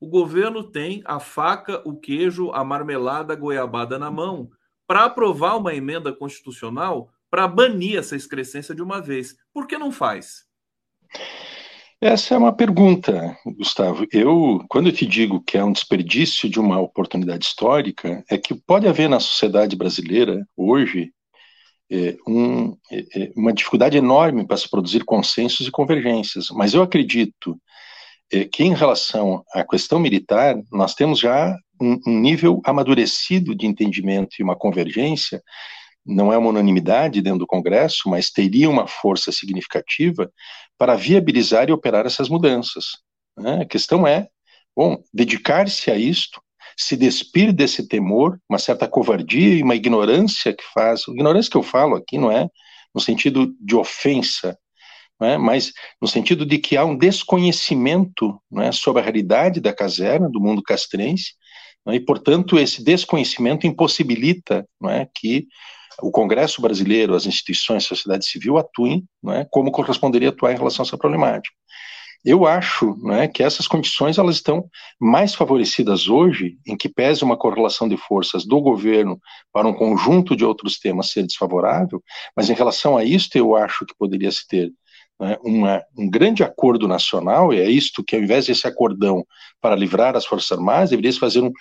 [0.00, 4.50] o governo tem a faca, o queijo, a marmelada, a goiabada na mão
[4.86, 9.36] para aprovar uma emenda constitucional para banir essa excrescência de uma vez.
[9.54, 10.44] Por que não faz?
[12.00, 14.06] Essa é uma pergunta, Gustavo.
[14.10, 18.54] Eu, quando eu te digo que é um desperdício de uma oportunidade histórica, é que
[18.54, 21.12] pode haver na sociedade brasileira hoje
[21.90, 26.48] é, um, é, é, uma dificuldade enorme para se produzir consensos e convergências.
[26.50, 27.60] Mas eu acredito
[28.32, 33.66] é, que, em relação à questão militar, nós temos já um, um, nível amadurecido de
[33.66, 35.42] entendimento e uma convergência.
[36.06, 40.30] Não é uma unanimidade dentro do Congresso, mas teria uma força significativa
[40.78, 42.98] para viabilizar e operar essas mudanças.
[43.36, 43.62] Né?
[43.62, 44.28] A questão é,
[44.76, 46.40] bom, dedicar-se a isto,
[46.82, 51.06] se despir desse temor, uma certa covardia e uma ignorância que faz.
[51.08, 52.48] Ignorância que eu falo aqui não é
[52.94, 54.58] no sentido de ofensa,
[55.20, 55.36] é?
[55.36, 60.40] mas no sentido de que há um desconhecimento é, sobre a realidade da caserna, do
[60.40, 61.34] mundo castrense,
[61.86, 61.94] é?
[61.94, 65.46] e, portanto, esse desconhecimento impossibilita é, que
[66.02, 70.82] o Congresso brasileiro, as instituições, a sociedade civil atuem é, como corresponderia atuar em relação
[70.82, 71.54] a essa problemática.
[72.24, 74.68] Eu acho né, que essas condições elas estão
[75.00, 79.18] mais favorecidas hoje, em que pese uma correlação de forças do governo
[79.52, 82.02] para um conjunto de outros temas ser desfavorável,
[82.36, 84.70] mas em relação a isto eu acho que poderia se ter
[85.18, 89.24] né, uma, um grande acordo nacional, e é isto que ao invés desse acordão
[89.60, 91.52] para livrar as Forças Armadas, deveria se fazer um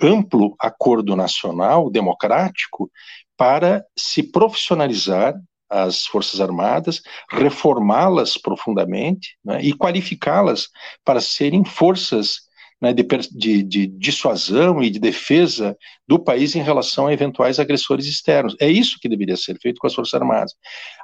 [0.00, 2.90] amplo acordo nacional democrático
[3.36, 5.34] para se profissionalizar
[5.68, 10.68] as Forças Armadas, reformá-las profundamente né, e qualificá-las
[11.04, 12.46] para serem forças
[12.80, 13.02] né, de,
[13.32, 15.76] de, de, dissuasão e de defesa
[16.06, 18.54] do país em relação a eventuais agressores externos.
[18.60, 20.54] É isso que deveria ser feito com as Forças Armadas.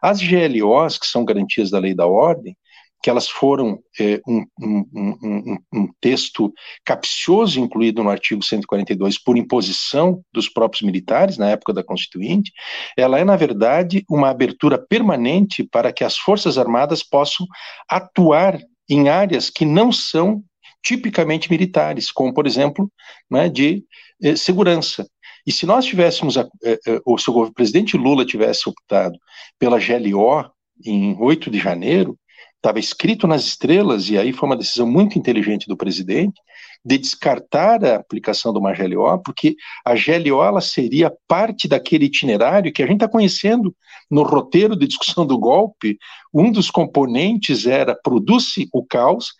[0.02, 2.56] As GLOs, que são garantias da lei da ordem,
[3.02, 6.52] que elas foram é, um, um, um, um, texto
[6.84, 12.52] capcioso incluído no artigo 142 por imposição dos próprios militares na época da Constituinte,
[12.96, 17.46] ela é, na verdade, uma abertura permanente para que as Forças Armadas possam
[17.88, 20.42] atuar em áreas que não são
[20.82, 22.90] tipicamente militares, como, por exemplo,
[23.30, 23.84] né, de
[24.22, 25.06] eh, segurança.
[25.46, 29.16] E se nós tivéssemos, a, eh, eh, ou se o presidente Lula tivesse optado
[29.58, 30.50] pela GLO
[30.84, 32.16] em 8 de janeiro,
[32.62, 36.40] estava escrito nas estrelas, e aí foi uma decisão muito inteligente do presidente,
[36.84, 42.72] de descartar a aplicação do uma GLO, porque a GLO ela seria parte daquele itinerário
[42.72, 43.74] que a gente está conhecendo
[44.08, 45.98] no roteiro de discussão do golpe.
[46.32, 49.32] Um dos componentes era produz-se o caos,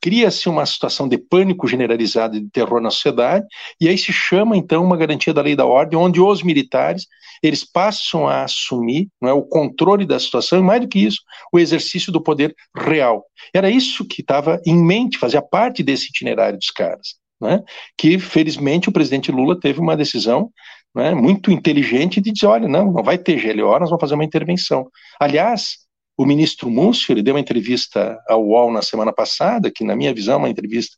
[0.00, 3.46] cria-se uma situação de pânico generalizado e de terror na sociedade,
[3.80, 7.06] e aí se chama então uma garantia da lei da ordem, onde os militares
[7.42, 11.20] eles passam a assumir não é, o controle da situação e mais do que isso,
[11.52, 13.24] o exercício do poder real.
[13.54, 17.62] Era isso que estava em mente, fazia parte desse itinerário dos caras, né,
[17.96, 20.50] que felizmente o presidente Lula teve uma decisão
[20.94, 24.24] né, muito inteligente de dizer, olha, não, não vai ter GLO, nós vamos fazer uma
[24.24, 24.88] intervenção.
[25.20, 25.85] Aliás,
[26.16, 30.14] o ministro Múcio, ele deu uma entrevista ao UOL na semana passada, que na minha
[30.14, 30.96] visão é uma entrevista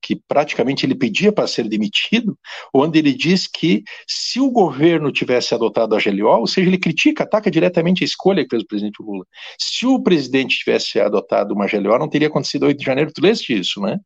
[0.00, 2.38] que praticamente ele pedia para ser demitido,
[2.72, 7.24] onde ele diz que se o governo tivesse adotado a GLO, ou seja, ele critica,
[7.24, 9.24] ataca diretamente a escolha que fez o presidente Lula.
[9.58, 13.58] Se o presidente tivesse adotado uma GLO, não teria acontecido 8 de janeiro, tu leste
[13.58, 13.98] isso, né?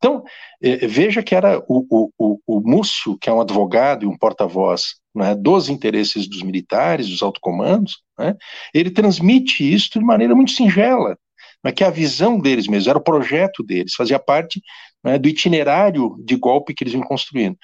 [0.00, 0.24] Então,
[0.62, 4.16] eh, veja que era o, o, o, o Múcio, que é um advogado e um
[4.16, 8.34] porta-voz né, dos interesses dos militares, dos autocomandos, né,
[8.72, 11.18] ele transmite isso de maneira muito singela,
[11.62, 14.62] mas que a visão deles mesmo, era o projeto deles, fazia parte
[15.04, 17.58] né, do itinerário de golpe que eles iam construindo.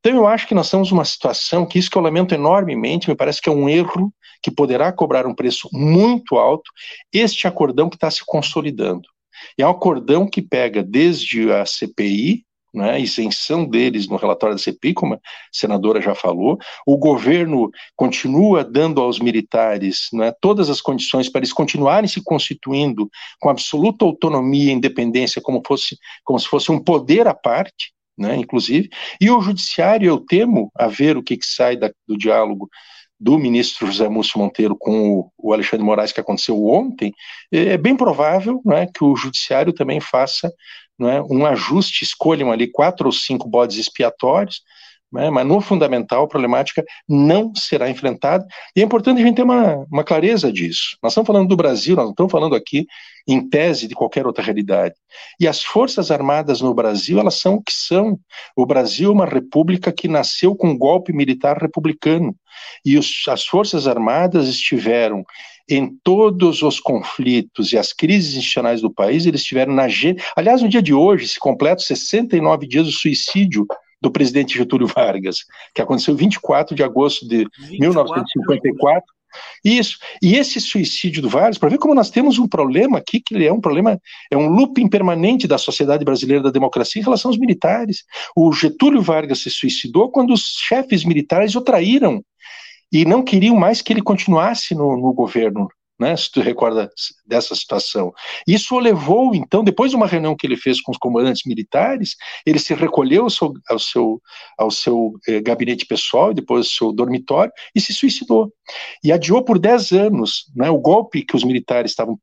[0.00, 3.16] Então eu acho que nós estamos numa situação que isso que eu lamento enormemente, me
[3.16, 4.12] parece que é um erro
[4.42, 6.70] que poderá cobrar um preço muito alto,
[7.10, 9.08] este acordão que está se consolidando.
[9.56, 14.94] É um acordão que pega desde a CPI, né, isenção deles no relatório da CPI,
[14.94, 15.20] como a
[15.52, 16.58] senadora já falou.
[16.86, 23.08] O governo continua dando aos militares né, todas as condições para eles continuarem se constituindo
[23.40, 28.36] com absoluta autonomia e independência, como, fosse, como se fosse um poder à parte, né,
[28.36, 28.90] inclusive.
[29.20, 32.68] E o judiciário, eu temo a ver o que, que sai da, do diálogo
[33.20, 37.12] do ministro José Múcio Monteiro com o, Alexandre Moraes, que aconteceu ontem,
[37.52, 40.52] é, é bem provável né, que o judiciário também faça
[40.98, 44.62] né, um ajuste, escolham ali quatro ou cinco bodes expiatórios,
[45.12, 49.42] né, mas no fundamental a problemática não será enfrentada, e é importante a gente ter
[49.42, 50.96] uma, uma clareza disso.
[51.02, 52.86] Nós estamos falando do Brasil, nós não estamos falando aqui
[53.26, 54.94] em tese de qualquer outra realidade.
[55.40, 58.18] E as Forças Armadas no Brasil, elas são o que são.
[58.56, 62.34] O Brasil é uma república que nasceu com um golpe militar republicano,
[62.84, 65.24] e os, as Forças Armadas estiveram
[65.68, 69.86] em todos os conflitos e as crises institucionais do país, eles estiveram na.
[70.34, 73.66] Aliás, no dia de hoje se completa 69 dias do suicídio
[74.00, 75.38] do presidente Getúlio Vargas,
[75.74, 79.04] que aconteceu 24 de agosto de 1954.
[79.64, 79.98] Isso.
[80.22, 83.46] E esse suicídio do Vargas, para ver como nós temos um problema aqui, que ele
[83.46, 84.00] é um problema,
[84.30, 88.04] é um looping permanente da sociedade brasileira da democracia em relação aos militares.
[88.34, 92.22] O Getúlio Vargas se suicidou quando os chefes militares o traíram
[92.90, 95.68] e não queriam mais que ele continuasse no, no governo,
[95.98, 96.90] né, se tu recorda
[97.26, 98.12] dessa situação.
[98.46, 102.16] Isso o levou, então, depois de uma reunião que ele fez com os comandantes militares,
[102.46, 104.22] ele se recolheu ao seu, ao seu,
[104.56, 108.52] ao seu eh, gabinete pessoal, depois ao seu dormitório, e se suicidou.
[109.02, 112.18] E adiou por 10 anos né, o golpe que os militares estavam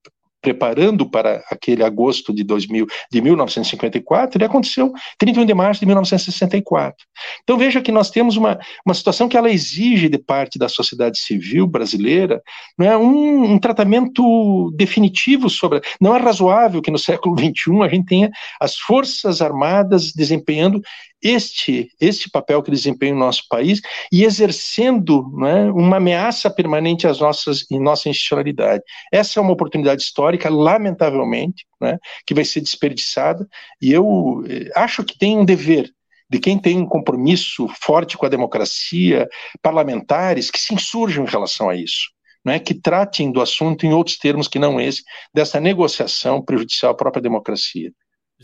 [0.46, 7.04] preparando para aquele agosto de, 2000, de 1954, ele aconteceu 31 de março de 1964.
[7.42, 11.18] Então veja que nós temos uma, uma situação que ela exige de parte da sociedade
[11.18, 12.44] civil brasileira
[12.78, 15.82] não é, um, um tratamento definitivo sobre.
[16.00, 18.30] Não é razoável que no século XXI a gente tenha
[18.62, 20.80] as forças armadas desempenhando
[21.26, 23.82] este, este papel que desempenha o nosso país
[24.12, 28.84] e exercendo né, uma ameaça permanente às nossas, em nossa institucionalidade.
[29.12, 31.98] Essa é uma oportunidade histórica, lamentavelmente, né,
[32.28, 33.48] que vai ser desperdiçada,
[33.82, 35.90] e eu eh, acho que tem um dever
[36.30, 39.28] de quem tem um compromisso forte com a democracia,
[39.64, 42.14] parlamentares que se insurjam em relação a isso.
[42.44, 45.02] Né, que tratem do assunto em outros termos que não esse,
[45.34, 47.92] dessa negociação prejudicial à própria democracia.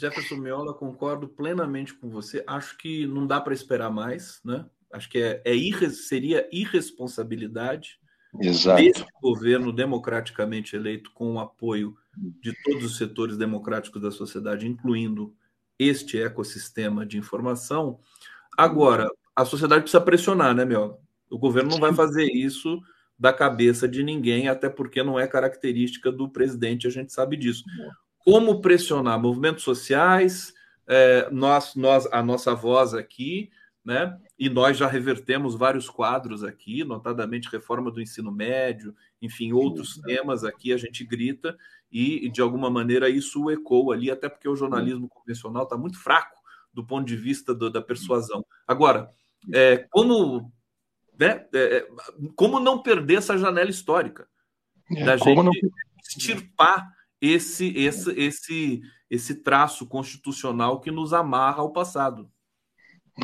[0.02, 2.44] Jefferson Miola, concordo plenamente com você.
[2.48, 4.66] Acho que não dá para esperar mais, né?
[4.92, 8.00] Acho que é, é irre, seria irresponsabilidade
[8.40, 8.82] Exato.
[8.82, 11.96] desse governo democraticamente eleito com o apoio
[12.42, 15.36] de todos os setores democráticos da sociedade, incluindo
[15.78, 18.00] este ecossistema de informação.
[18.58, 20.98] Agora, a sociedade precisa pressionar, né, Miola?
[21.30, 22.82] O governo não vai fazer isso
[23.18, 27.64] da cabeça de ninguém, até porque não é característica do presidente, a gente sabe disso
[28.24, 30.54] como pressionar movimentos sociais,
[30.88, 33.52] é, nós, nós, a nossa voz aqui,
[33.84, 34.18] né?
[34.38, 40.02] E nós já revertemos vários quadros aqui, notadamente reforma do ensino médio, enfim, outros Sim.
[40.04, 41.58] temas aqui a gente grita
[41.92, 46.40] e, de alguma maneira isso ecoa ali, até porque o jornalismo convencional está muito fraco
[46.74, 48.46] do ponto de vista do, da persuasão.
[48.68, 49.12] Agora,
[49.54, 50.52] é, como,
[51.20, 51.88] né, é, é
[52.36, 54.28] como não perder essa janela histórica
[54.96, 55.52] é, da gente não...
[56.00, 56.88] extirpar
[57.22, 62.30] esse, esse, esse, esse traço constitucional que nos amarra ao passado.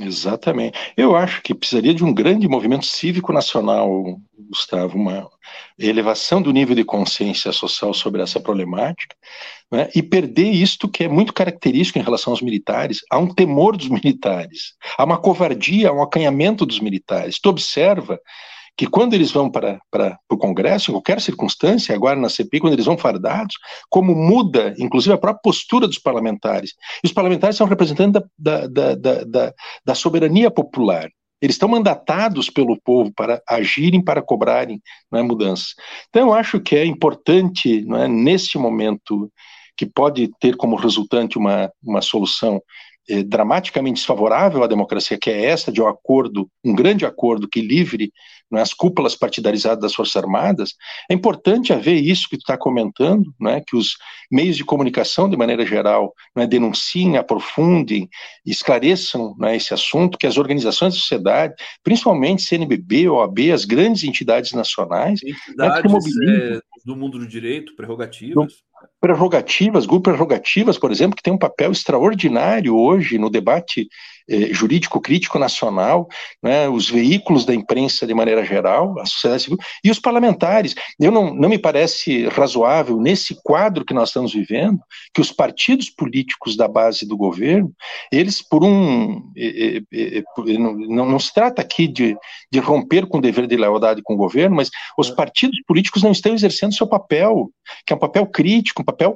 [0.01, 0.77] Exatamente.
[0.95, 3.89] Eu acho que precisaria de um grande movimento cívico nacional,
[4.37, 5.29] Gustavo, uma
[5.79, 9.15] elevação do nível de consciência social sobre essa problemática,
[9.71, 12.99] né, e perder isto que é muito característico em relação aos militares.
[13.09, 17.39] Há um temor dos militares, há uma covardia, há um acanhamento dos militares.
[17.39, 18.19] Tu observa
[18.77, 22.59] que quando eles vão para, para, para o Congresso, em qualquer circunstância, agora na CPI,
[22.59, 23.55] quando eles vão fardados,
[23.89, 26.75] como muda, inclusive, a própria postura dos parlamentares.
[27.03, 31.09] E os parlamentares são representantes da, da, da, da, da soberania popular.
[31.41, 34.79] Eles estão mandatados pelo povo para agirem, para cobrarem
[35.13, 35.73] é, mudanças.
[36.09, 39.31] Então, eu acho que é importante, não é, nesse momento,
[39.75, 42.61] que pode ter como resultante uma, uma solução
[43.09, 47.61] eh, dramaticamente desfavorável à democracia, que é essa de um acordo, um grande acordo que
[47.61, 48.11] livre
[48.51, 50.73] né, as cúpulas partidarizadas das Forças Armadas,
[51.09, 53.97] é importante haver isso que tu está comentando, né, que os
[54.31, 58.09] meios de comunicação, de maneira geral, né, denunciem, aprofundem,
[58.45, 61.53] esclareçam né, esse assunto, que as organizações da sociedade,
[61.83, 65.93] principalmente CNBB, OAB, as grandes entidades nacionais, né, entidades
[66.27, 68.53] é, do mundo do direito, prerrogativas.
[68.53, 68.66] Do,
[68.99, 73.87] prerrogativas, grupos prerrogativas, por exemplo, que tem um papel extraordinário hoje no debate
[74.29, 76.07] eh, jurídico crítico nacional,
[76.43, 80.75] né, os veículos da imprensa de maneira geral, a sociedade civil e os parlamentares.
[80.99, 84.79] Eu não, não me parece razoável nesse quadro que nós estamos vivendo
[85.13, 87.71] que os partidos políticos da base do governo,
[88.11, 92.17] eles por um eh, eh, eh não, não, se trata aqui de,
[92.51, 96.11] de romper com o dever de lealdade com o governo, mas os partidos políticos não
[96.11, 97.49] estão exercendo seu papel,
[97.85, 99.15] que é um papel crítico, papel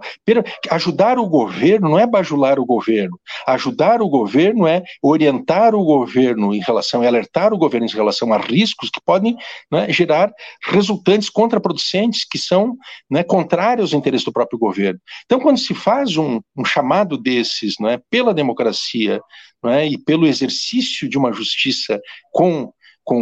[0.69, 6.53] ajudar o governo não é bajular o governo, ajudar o governo é orientar o governo
[6.53, 9.38] em relação e alertar o governo em relação a riscos que podem
[9.72, 10.31] né, gerar
[10.64, 12.76] resultantes contraproducentes que são
[13.10, 14.99] né, contrários aos interesses do próprio governo.
[15.26, 19.22] Então, quando se faz um, um chamado desses né, pela democracia
[19.64, 21.99] né, e pelo exercício de uma justiça
[22.31, 22.72] com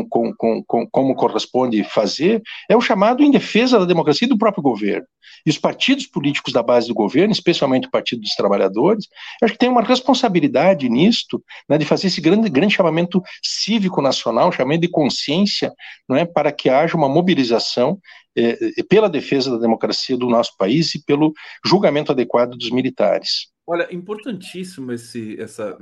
[0.07, 4.37] com, com, com, como corresponde fazer, é o chamado em defesa da democracia e do
[4.37, 5.07] próprio governo.
[5.45, 9.07] E os partidos políticos da base do governo, especialmente o Partido dos Trabalhadores,
[9.41, 14.51] acho que tem uma responsabilidade nisto, né, de fazer esse grande, grande chamamento cívico nacional,
[14.51, 15.73] chamamento de consciência,
[16.07, 17.97] não é, para que haja uma mobilização
[18.37, 21.33] eh, pela defesa da democracia do nosso país e pelo
[21.65, 23.47] julgamento adequado dos militares.
[23.71, 25.77] Olha, importantíssimo esse, essa,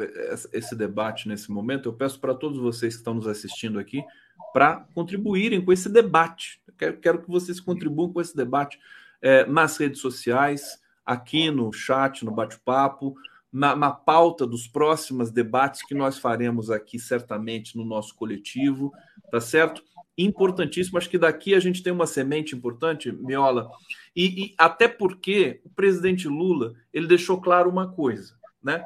[0.52, 1.88] esse debate nesse momento.
[1.88, 4.04] Eu peço para todos vocês que estão nos assistindo aqui
[4.52, 6.62] para contribuírem com esse debate.
[6.78, 8.78] Quero, quero, que vocês contribuam com esse debate
[9.22, 13.16] é, nas redes sociais, aqui no chat, no bate-papo,
[13.54, 18.92] na, na pauta dos próximos debates que nós faremos aqui, certamente, no nosso coletivo,
[19.32, 19.82] tá certo?
[20.18, 20.98] Importantíssimo.
[20.98, 23.70] Acho que daqui a gente tem uma semente importante, Miola
[24.18, 28.84] e, e, até porque o presidente Lula ele deixou claro uma coisa, né?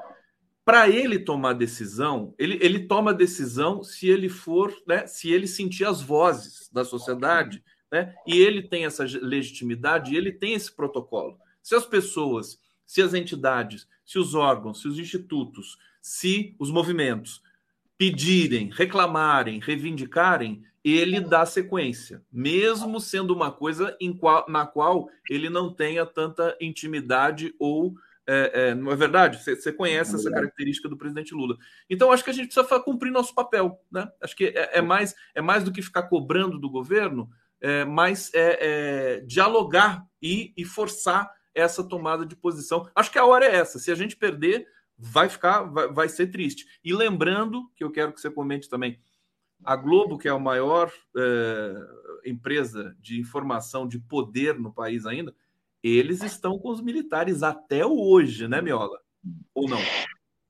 [0.66, 5.08] Para ele tomar decisão, ele, ele toma decisão se ele for, né?
[5.08, 8.14] Se ele sentir as vozes da sociedade, né?
[8.28, 11.38] E ele tem essa legitimidade, ele tem esse protocolo.
[11.64, 17.42] Se as pessoas, se as entidades, se os órgãos, se os institutos, se os movimentos
[18.02, 25.72] pedirem, reclamarem, reivindicarem, ele dá sequência, mesmo sendo uma coisa qual, na qual ele não
[25.72, 27.94] tenha tanta intimidade ou
[28.26, 29.38] é, é, não é verdade?
[29.44, 31.56] Você conhece essa característica do presidente Lula.
[31.88, 33.80] Então, acho que a gente precisa cumprir nosso papel.
[33.92, 34.10] Né?
[34.20, 37.30] Acho que é, é mais, é mais do que ficar cobrando do governo,
[37.62, 42.90] é, mas é, é, dialogar e, e forçar essa tomada de posição.
[42.96, 43.78] Acho que a hora é essa.
[43.78, 44.66] Se a gente perder,
[45.02, 46.66] vai ficar, vai, vai ser triste.
[46.84, 49.00] E lembrando, que eu quero que você comente também,
[49.64, 51.74] a Globo, que é a maior é,
[52.26, 55.34] empresa de informação de poder no país ainda,
[55.84, 59.00] eles estão com os militares até hoje, né, Miola?
[59.54, 59.80] Ou não?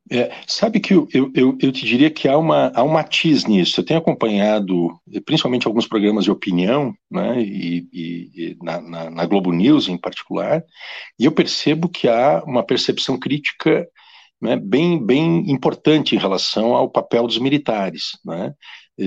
[0.10, 3.80] É, sabe que eu, eu, eu, te diria que há, uma, há um matiz nisso.
[3.80, 4.90] Eu tenho acompanhado,
[5.26, 10.61] principalmente alguns programas de opinião, né, e, e na, na, na, Globo News em particular,
[11.18, 13.88] e eu percebo que há uma percepção crítica
[14.41, 18.18] né, bem, bem importante em relação ao papel dos militares.
[18.26, 18.53] Né?
[18.99, 19.03] É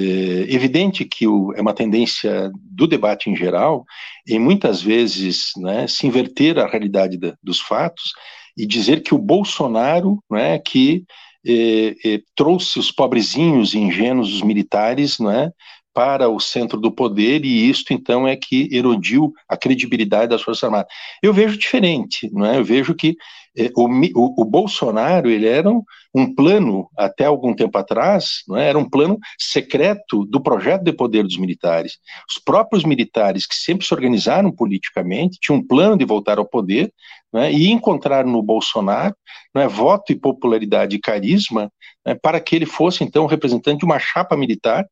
[0.54, 3.84] evidente que o, é uma tendência do debate em geral,
[4.28, 8.12] em muitas vezes né, se inverter a realidade da, dos fatos
[8.56, 11.04] e dizer que o Bolsonaro né, que
[11.46, 15.50] é, é, trouxe os pobrezinhos e ingênuos os militares né,
[15.94, 20.64] para o centro do poder e isto então é que erodiu a credibilidade das Forças
[20.64, 20.92] Armadas.
[21.22, 22.58] Eu vejo diferente, não é?
[22.58, 23.16] Eu vejo que
[23.56, 25.80] é, o, o, o, Bolsonaro ele era um,
[26.12, 28.68] um, plano até algum tempo atrás, não é?
[28.68, 31.98] era um plano secreto do projeto de poder dos militares.
[32.28, 36.92] Os próprios militares que sempre se organizaram politicamente tinham um plano de voltar ao poder,
[37.32, 39.14] né, e encontrar no Bolsonaro
[39.54, 41.70] né, voto e popularidade e carisma
[42.04, 44.84] né, para que ele fosse, então, representante de uma chapa militar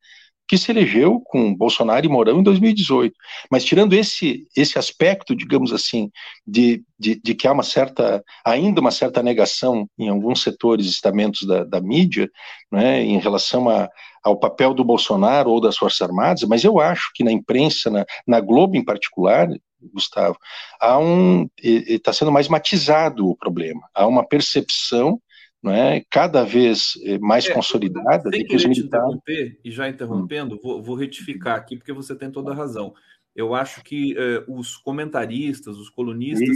[0.53, 3.17] que se elegeu com Bolsonaro e Mourão em 2018.
[3.51, 6.11] Mas tirando esse, esse aspecto, digamos assim,
[6.47, 11.47] de, de, de que há uma certa, ainda uma certa negação em alguns setores, estamentos
[11.47, 12.31] da, da mídia,
[12.71, 13.89] né, em relação a,
[14.23, 18.05] ao papel do Bolsonaro ou das Forças Armadas, mas eu acho que na imprensa, na,
[18.27, 19.49] na Globo em particular,
[19.81, 20.37] Gustavo,
[20.79, 23.81] há um está sendo mais matizado o problema.
[23.95, 25.19] Há uma percepção
[25.67, 28.87] é, cada vez eh, mais é, consolidada de que os militares...
[28.87, 30.59] interromper, e já interrompendo, hum.
[30.63, 32.93] vou, vou, retificar aqui, porque você tem toda a razão.
[33.35, 36.49] Eu acho que eh, os comentaristas, os colunistas,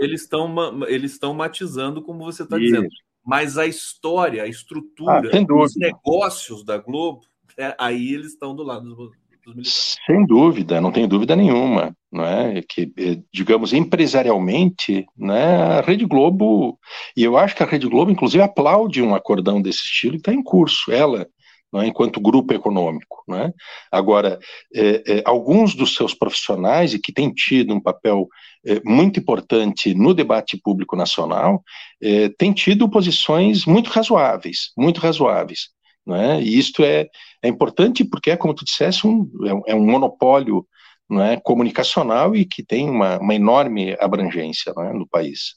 [0.00, 2.88] eles estão eles estão matizando, como você está dizendo.
[3.24, 7.20] Mas a história, a estrutura, ah, os negócios da Globo,
[7.58, 9.10] é, aí eles estão do lado dos,
[9.62, 12.62] sem dúvida, não tenho dúvida nenhuma, não é?
[12.62, 16.78] Que, eh, digamos, empresarialmente, né, a Rede Globo,
[17.16, 20.32] e eu acho que a Rede Globo, inclusive, aplaude um acordão desse estilo e está
[20.32, 21.26] em curso, ela,
[21.74, 23.22] é, enquanto grupo econômico.
[23.26, 23.52] Não é?
[23.90, 24.38] Agora,
[24.74, 28.28] é, é, alguns dos seus profissionais, e que têm tido um papel
[28.64, 31.62] é, muito importante no debate público nacional,
[32.02, 35.75] é, têm tido posições muito razoáveis, muito razoáveis.
[36.06, 36.40] Né?
[36.40, 37.08] E isto é,
[37.42, 39.28] é importante porque é, como tu disseste, um,
[39.66, 40.66] é, é um monopólio
[41.12, 45.56] é, comunicacional e que tem uma, uma enorme abrangência é, no país.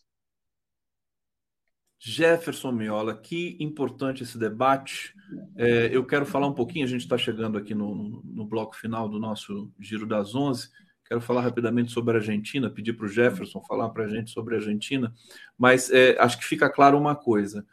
[2.02, 5.14] Jefferson Miola, que importante esse debate.
[5.58, 9.10] É, eu quero falar um pouquinho, a gente está chegando aqui no, no, bloco final
[9.10, 10.70] do nosso Giro das Onze.
[11.06, 14.56] Quero falar rapidamente sobre a Argentina, pedir para o Jefferson falar para a gente sobre
[14.56, 15.14] a Argentina,
[15.58, 17.66] mas é, acho que fica claro uma coisa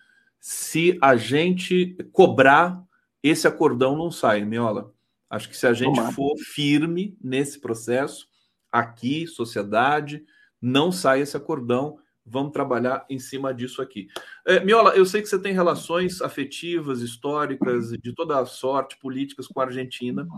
[0.49, 2.81] se a gente cobrar,
[3.21, 4.95] esse acordão não sai, Miola.
[5.29, 6.13] Acho que se a gente Tomar.
[6.13, 8.29] for firme nesse processo,
[8.71, 10.25] aqui, sociedade,
[10.63, 11.99] não sai esse acordão.
[12.25, 14.07] Vamos trabalhar em cima disso aqui.
[14.47, 19.49] É, Miola, eu sei que você tem relações afetivas, históricas, de toda a sorte, políticas
[19.49, 20.29] com a Argentina.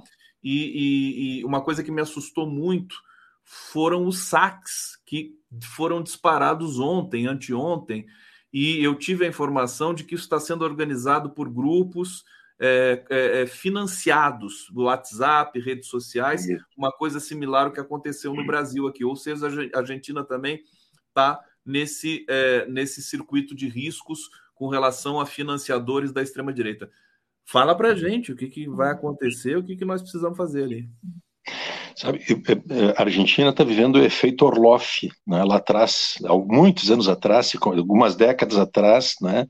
[0.42, 2.96] E, e, e uma coisa que me assustou muito
[3.44, 8.06] foram os saques que foram disparados ontem, anteontem,
[8.52, 12.24] e eu tive a informação de que isso está sendo organizado por grupos
[12.60, 16.46] é, é, é financiados do WhatsApp, redes sociais,
[16.76, 19.04] uma coisa similar ao que aconteceu no Brasil aqui.
[19.04, 20.60] Ou seja, a Argentina também
[21.08, 26.90] está nesse, é, nesse circuito de riscos com relação a financiadores da extrema-direita.
[27.44, 30.64] Fala para a gente o que, que vai acontecer, o que, que nós precisamos fazer
[30.64, 30.90] ali.
[31.98, 32.24] Sabe,
[32.96, 35.42] a Argentina está vivendo o efeito Orloff, né?
[35.42, 39.48] lá atrás, há muitos anos atrás, algumas décadas atrás, né?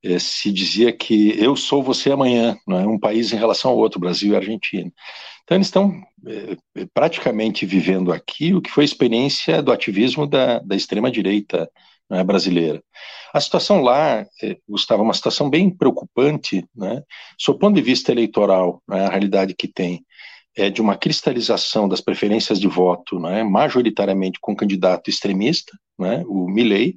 [0.00, 3.98] Eh, se dizia que eu sou você amanhã, é um país em relação ao outro,
[3.98, 4.88] Brasil e Argentina.
[5.42, 10.60] Então eles estão é, praticamente vivendo aqui o que foi a experiência do ativismo da,
[10.60, 11.68] da extrema direita
[12.08, 12.80] é, brasileira.
[13.34, 17.02] A situação lá, é, Gustavo, é uma situação bem preocupante, né?
[17.44, 19.06] Ponto de vista eleitoral, né?
[19.06, 20.04] a realidade que tem
[20.56, 26.48] é, de uma cristalização das preferências de voto, né, majoritariamente com candidato extremista, né, o
[26.48, 26.96] Milley,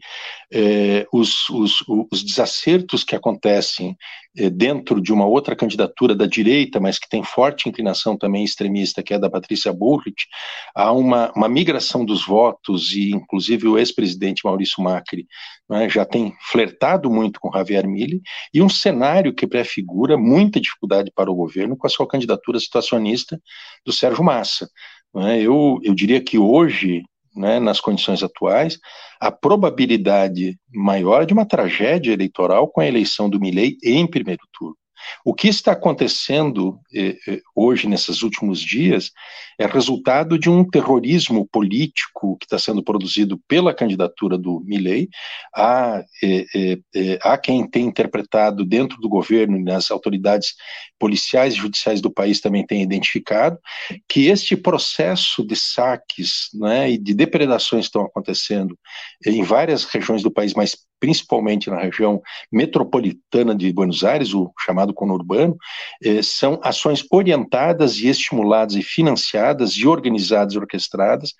[0.51, 3.97] é, os, os, os, desacertos que acontecem
[4.37, 9.03] é, dentro de uma outra candidatura da direita, mas que tem forte inclinação também extremista,
[9.03, 10.25] que é da Patrícia Bullrich,
[10.73, 15.27] há uma, uma migração dos votos e, inclusive, o ex-presidente Maurício Macri
[15.69, 18.21] né, já tem flertado muito com Javier Milley
[18.53, 23.37] e um cenário que prefigura muita dificuldade para o governo com a sua candidatura situacionista
[23.85, 24.69] do Sérgio Massa.
[25.13, 25.41] Né.
[25.41, 27.03] Eu, eu diria que hoje
[27.35, 28.79] né, nas condições atuais,
[29.19, 34.77] a probabilidade maior de uma tragédia eleitoral com a eleição do Milley em primeiro turno.
[35.25, 39.11] O que está acontecendo eh, eh, hoje, nesses últimos dias,
[39.57, 45.09] é resultado de um terrorismo político que está sendo produzido pela candidatura do Milley.
[45.55, 50.55] Há, eh, eh, eh, há quem tem interpretado dentro do governo e nas autoridades
[50.99, 53.59] policiais e judiciais do país também tem identificado
[54.07, 58.77] que este processo de saques né, e de depredações estão acontecendo
[59.25, 64.93] em várias regiões do país, mas principalmente na região metropolitana de Buenos Aires, o chamado
[64.93, 65.57] conurbano,
[66.01, 69.42] eh, são ações orientadas e estimuladas e financiadas
[69.75, 71.33] e organizadas e orquestradas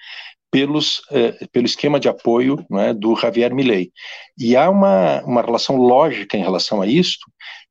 [0.54, 3.92] pelos, eh, pelo esquema de apoio é, do Javier Milei.
[4.38, 7.18] E há uma, uma relação lógica em relação a isso,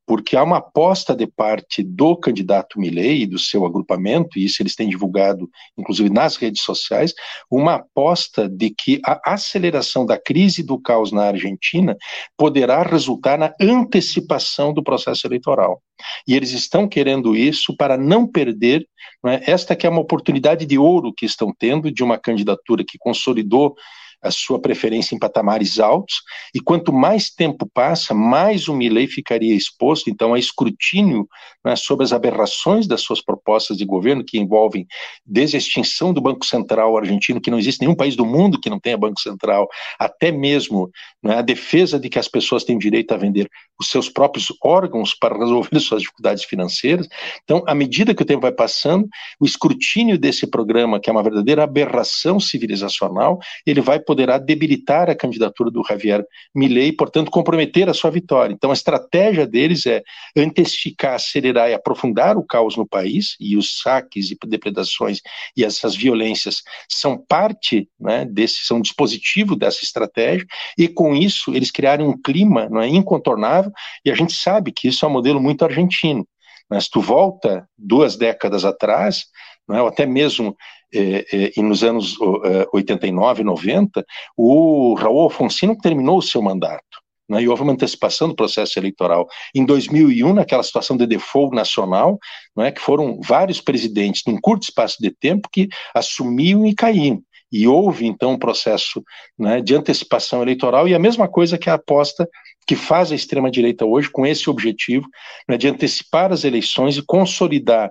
[0.06, 4.62] porque há uma aposta de parte do candidato Milley e do seu agrupamento, e isso
[4.62, 5.48] eles têm divulgado,
[5.78, 7.14] inclusive nas redes sociais,
[7.50, 11.96] uma aposta de que a aceleração da crise do caos na Argentina
[12.36, 15.82] poderá resultar na antecipação do processo eleitoral.
[16.26, 18.86] E eles estão querendo isso para não perder
[19.26, 22.98] é, esta que é uma oportunidade de ouro que estão tendo de uma candidatura que
[22.98, 23.74] consolidou
[24.22, 26.22] a sua preferência em patamares altos,
[26.54, 31.28] e quanto mais tempo passa, mais o Milley ficaria exposto, então, a escrutínio
[31.64, 34.86] né, sobre as aberrações das suas propostas de governo, que envolvem
[35.24, 38.70] desde a extinção do Banco Central argentino, que não existe nenhum país do mundo que
[38.70, 39.68] não tenha Banco Central,
[39.98, 40.90] até mesmo
[41.22, 45.14] né, a defesa de que as pessoas têm direito a vender os seus próprios órgãos
[45.14, 47.08] para resolver suas dificuldades financeiras.
[47.42, 49.08] Então, à medida que o tempo vai passando,
[49.40, 55.14] o escrutínio desse programa, que é uma verdadeira aberração civilizacional, ele vai poderá debilitar a
[55.14, 56.22] candidatura do Javier
[56.54, 58.52] Milei portanto, comprometer a sua vitória.
[58.52, 60.02] Então, a estratégia deles é
[60.36, 65.20] antecipicar, acelerar e aprofundar o caos no país, e os saques e depredações
[65.56, 71.70] e essas violências são parte né, desse, são dispositivo dessa estratégia, e com isso eles
[71.70, 73.72] criaram um clima não é, incontornável,
[74.04, 76.28] e a gente sabe que isso é um modelo muito argentino.
[76.68, 79.24] Mas tu volta duas décadas atrás,
[79.66, 80.54] não é, ou até mesmo
[80.94, 84.04] eh, eh, nos anos eh, 89, 90,
[84.36, 86.82] o Raul Alfonsino terminou o seu mandato.
[87.28, 89.26] Né, e houve uma antecipação do processo eleitoral.
[89.54, 92.18] Em 2001, naquela situação de default nacional,
[92.54, 97.22] não é, que foram vários presidentes, num curto espaço de tempo, que assumiam e caíam.
[97.50, 99.02] E houve, então, um processo
[99.38, 102.28] né, de antecipação eleitoral, e a mesma coisa que a aposta
[102.66, 105.06] que faz a extrema-direita hoje, com esse objetivo
[105.48, 107.90] né, de antecipar as eleições e consolidar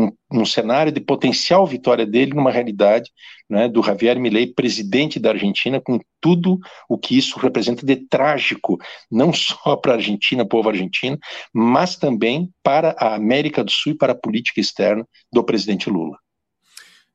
[0.00, 3.10] um, um, cenário de potencial vitória dele numa realidade
[3.48, 6.58] né, do Javier Milei, presidente da Argentina, com tudo
[6.88, 8.78] o que isso representa de trágico,
[9.10, 11.18] não só para a Argentina, povo argentino,
[11.52, 16.18] mas também para a América do Sul e para a política externa do presidente Lula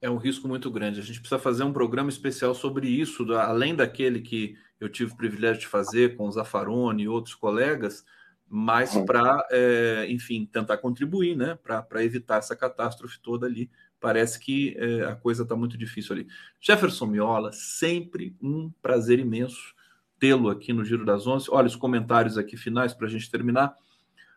[0.01, 0.99] é um risco muito grande.
[0.99, 5.17] A gente precisa fazer um programa especial sobre isso, além daquele que eu tive o
[5.17, 8.03] privilégio de fazer com o Zaffaroni e outros colegas,
[8.47, 9.05] mas uhum.
[9.05, 13.69] para, é, enfim, tentar contribuir, né, para evitar essa catástrofe toda ali.
[13.99, 16.27] Parece que é, a coisa está muito difícil ali.
[16.59, 19.73] Jefferson Miola, sempre um prazer imenso
[20.19, 21.47] tê-lo aqui no Giro das Onze.
[21.49, 23.75] Olha os comentários aqui finais para a gente terminar.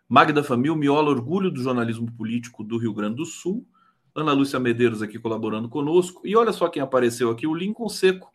[0.08, 3.66] Magda Famil, Miola, orgulho do jornalismo político do Rio Grande do Sul.
[4.14, 6.26] Ana Lúcia Medeiros aqui colaborando conosco.
[6.26, 8.32] E olha só quem apareceu aqui, o Lincoln Seco.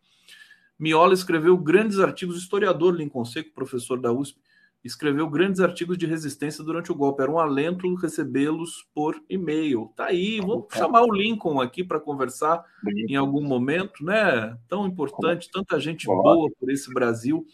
[0.78, 4.40] Miola escreveu grandes artigos, historiador Lincoln Seco, professor da USP,
[4.84, 7.22] escreveu grandes artigos de resistência durante o golpe.
[7.22, 9.92] Era um alento recebê-los por e-mail.
[9.96, 12.64] Tá aí, vamos chamar o Lincoln aqui para conversar
[13.08, 14.58] em algum momento, né?
[14.68, 17.46] Tão importante, tanta gente boa por esse Brasil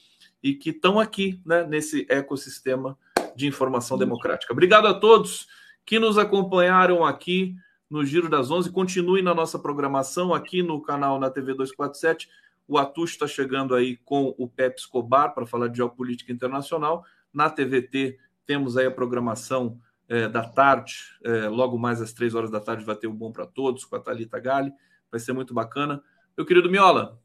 [0.41, 2.97] e que estão aqui, né, nesse ecossistema
[3.35, 4.53] de informação democrática.
[4.53, 5.47] Obrigado a todos
[5.85, 7.55] que nos acompanharam aqui
[7.89, 8.71] no Giro das Onze.
[8.71, 12.29] Continue na nossa programação aqui no canal na TV 247.
[12.67, 17.03] O Atucho está chegando aí com o Pepe Escobar para falar de geopolítica internacional.
[17.33, 22.49] Na TVT temos aí a programação é, da tarde, é, logo mais às três horas
[22.49, 24.71] da tarde vai ter o Bom para Todos com a Thalita Gali.
[25.11, 26.01] Vai ser muito bacana.
[26.35, 27.19] Meu querido Miola,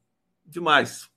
[0.45, 1.09] demais.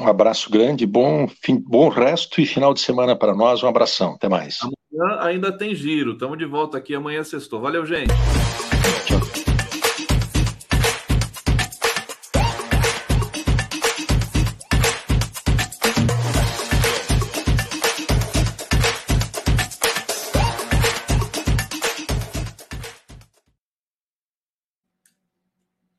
[0.00, 3.62] Um abraço grande, bom, fim, bom resto e final de semana para nós.
[3.62, 4.58] Um abração, até mais.
[4.62, 6.12] Amanhã ainda tem giro.
[6.12, 7.60] Estamos de volta aqui amanhã sextou.
[7.60, 8.12] Valeu, gente.
[9.06, 9.33] Tchau.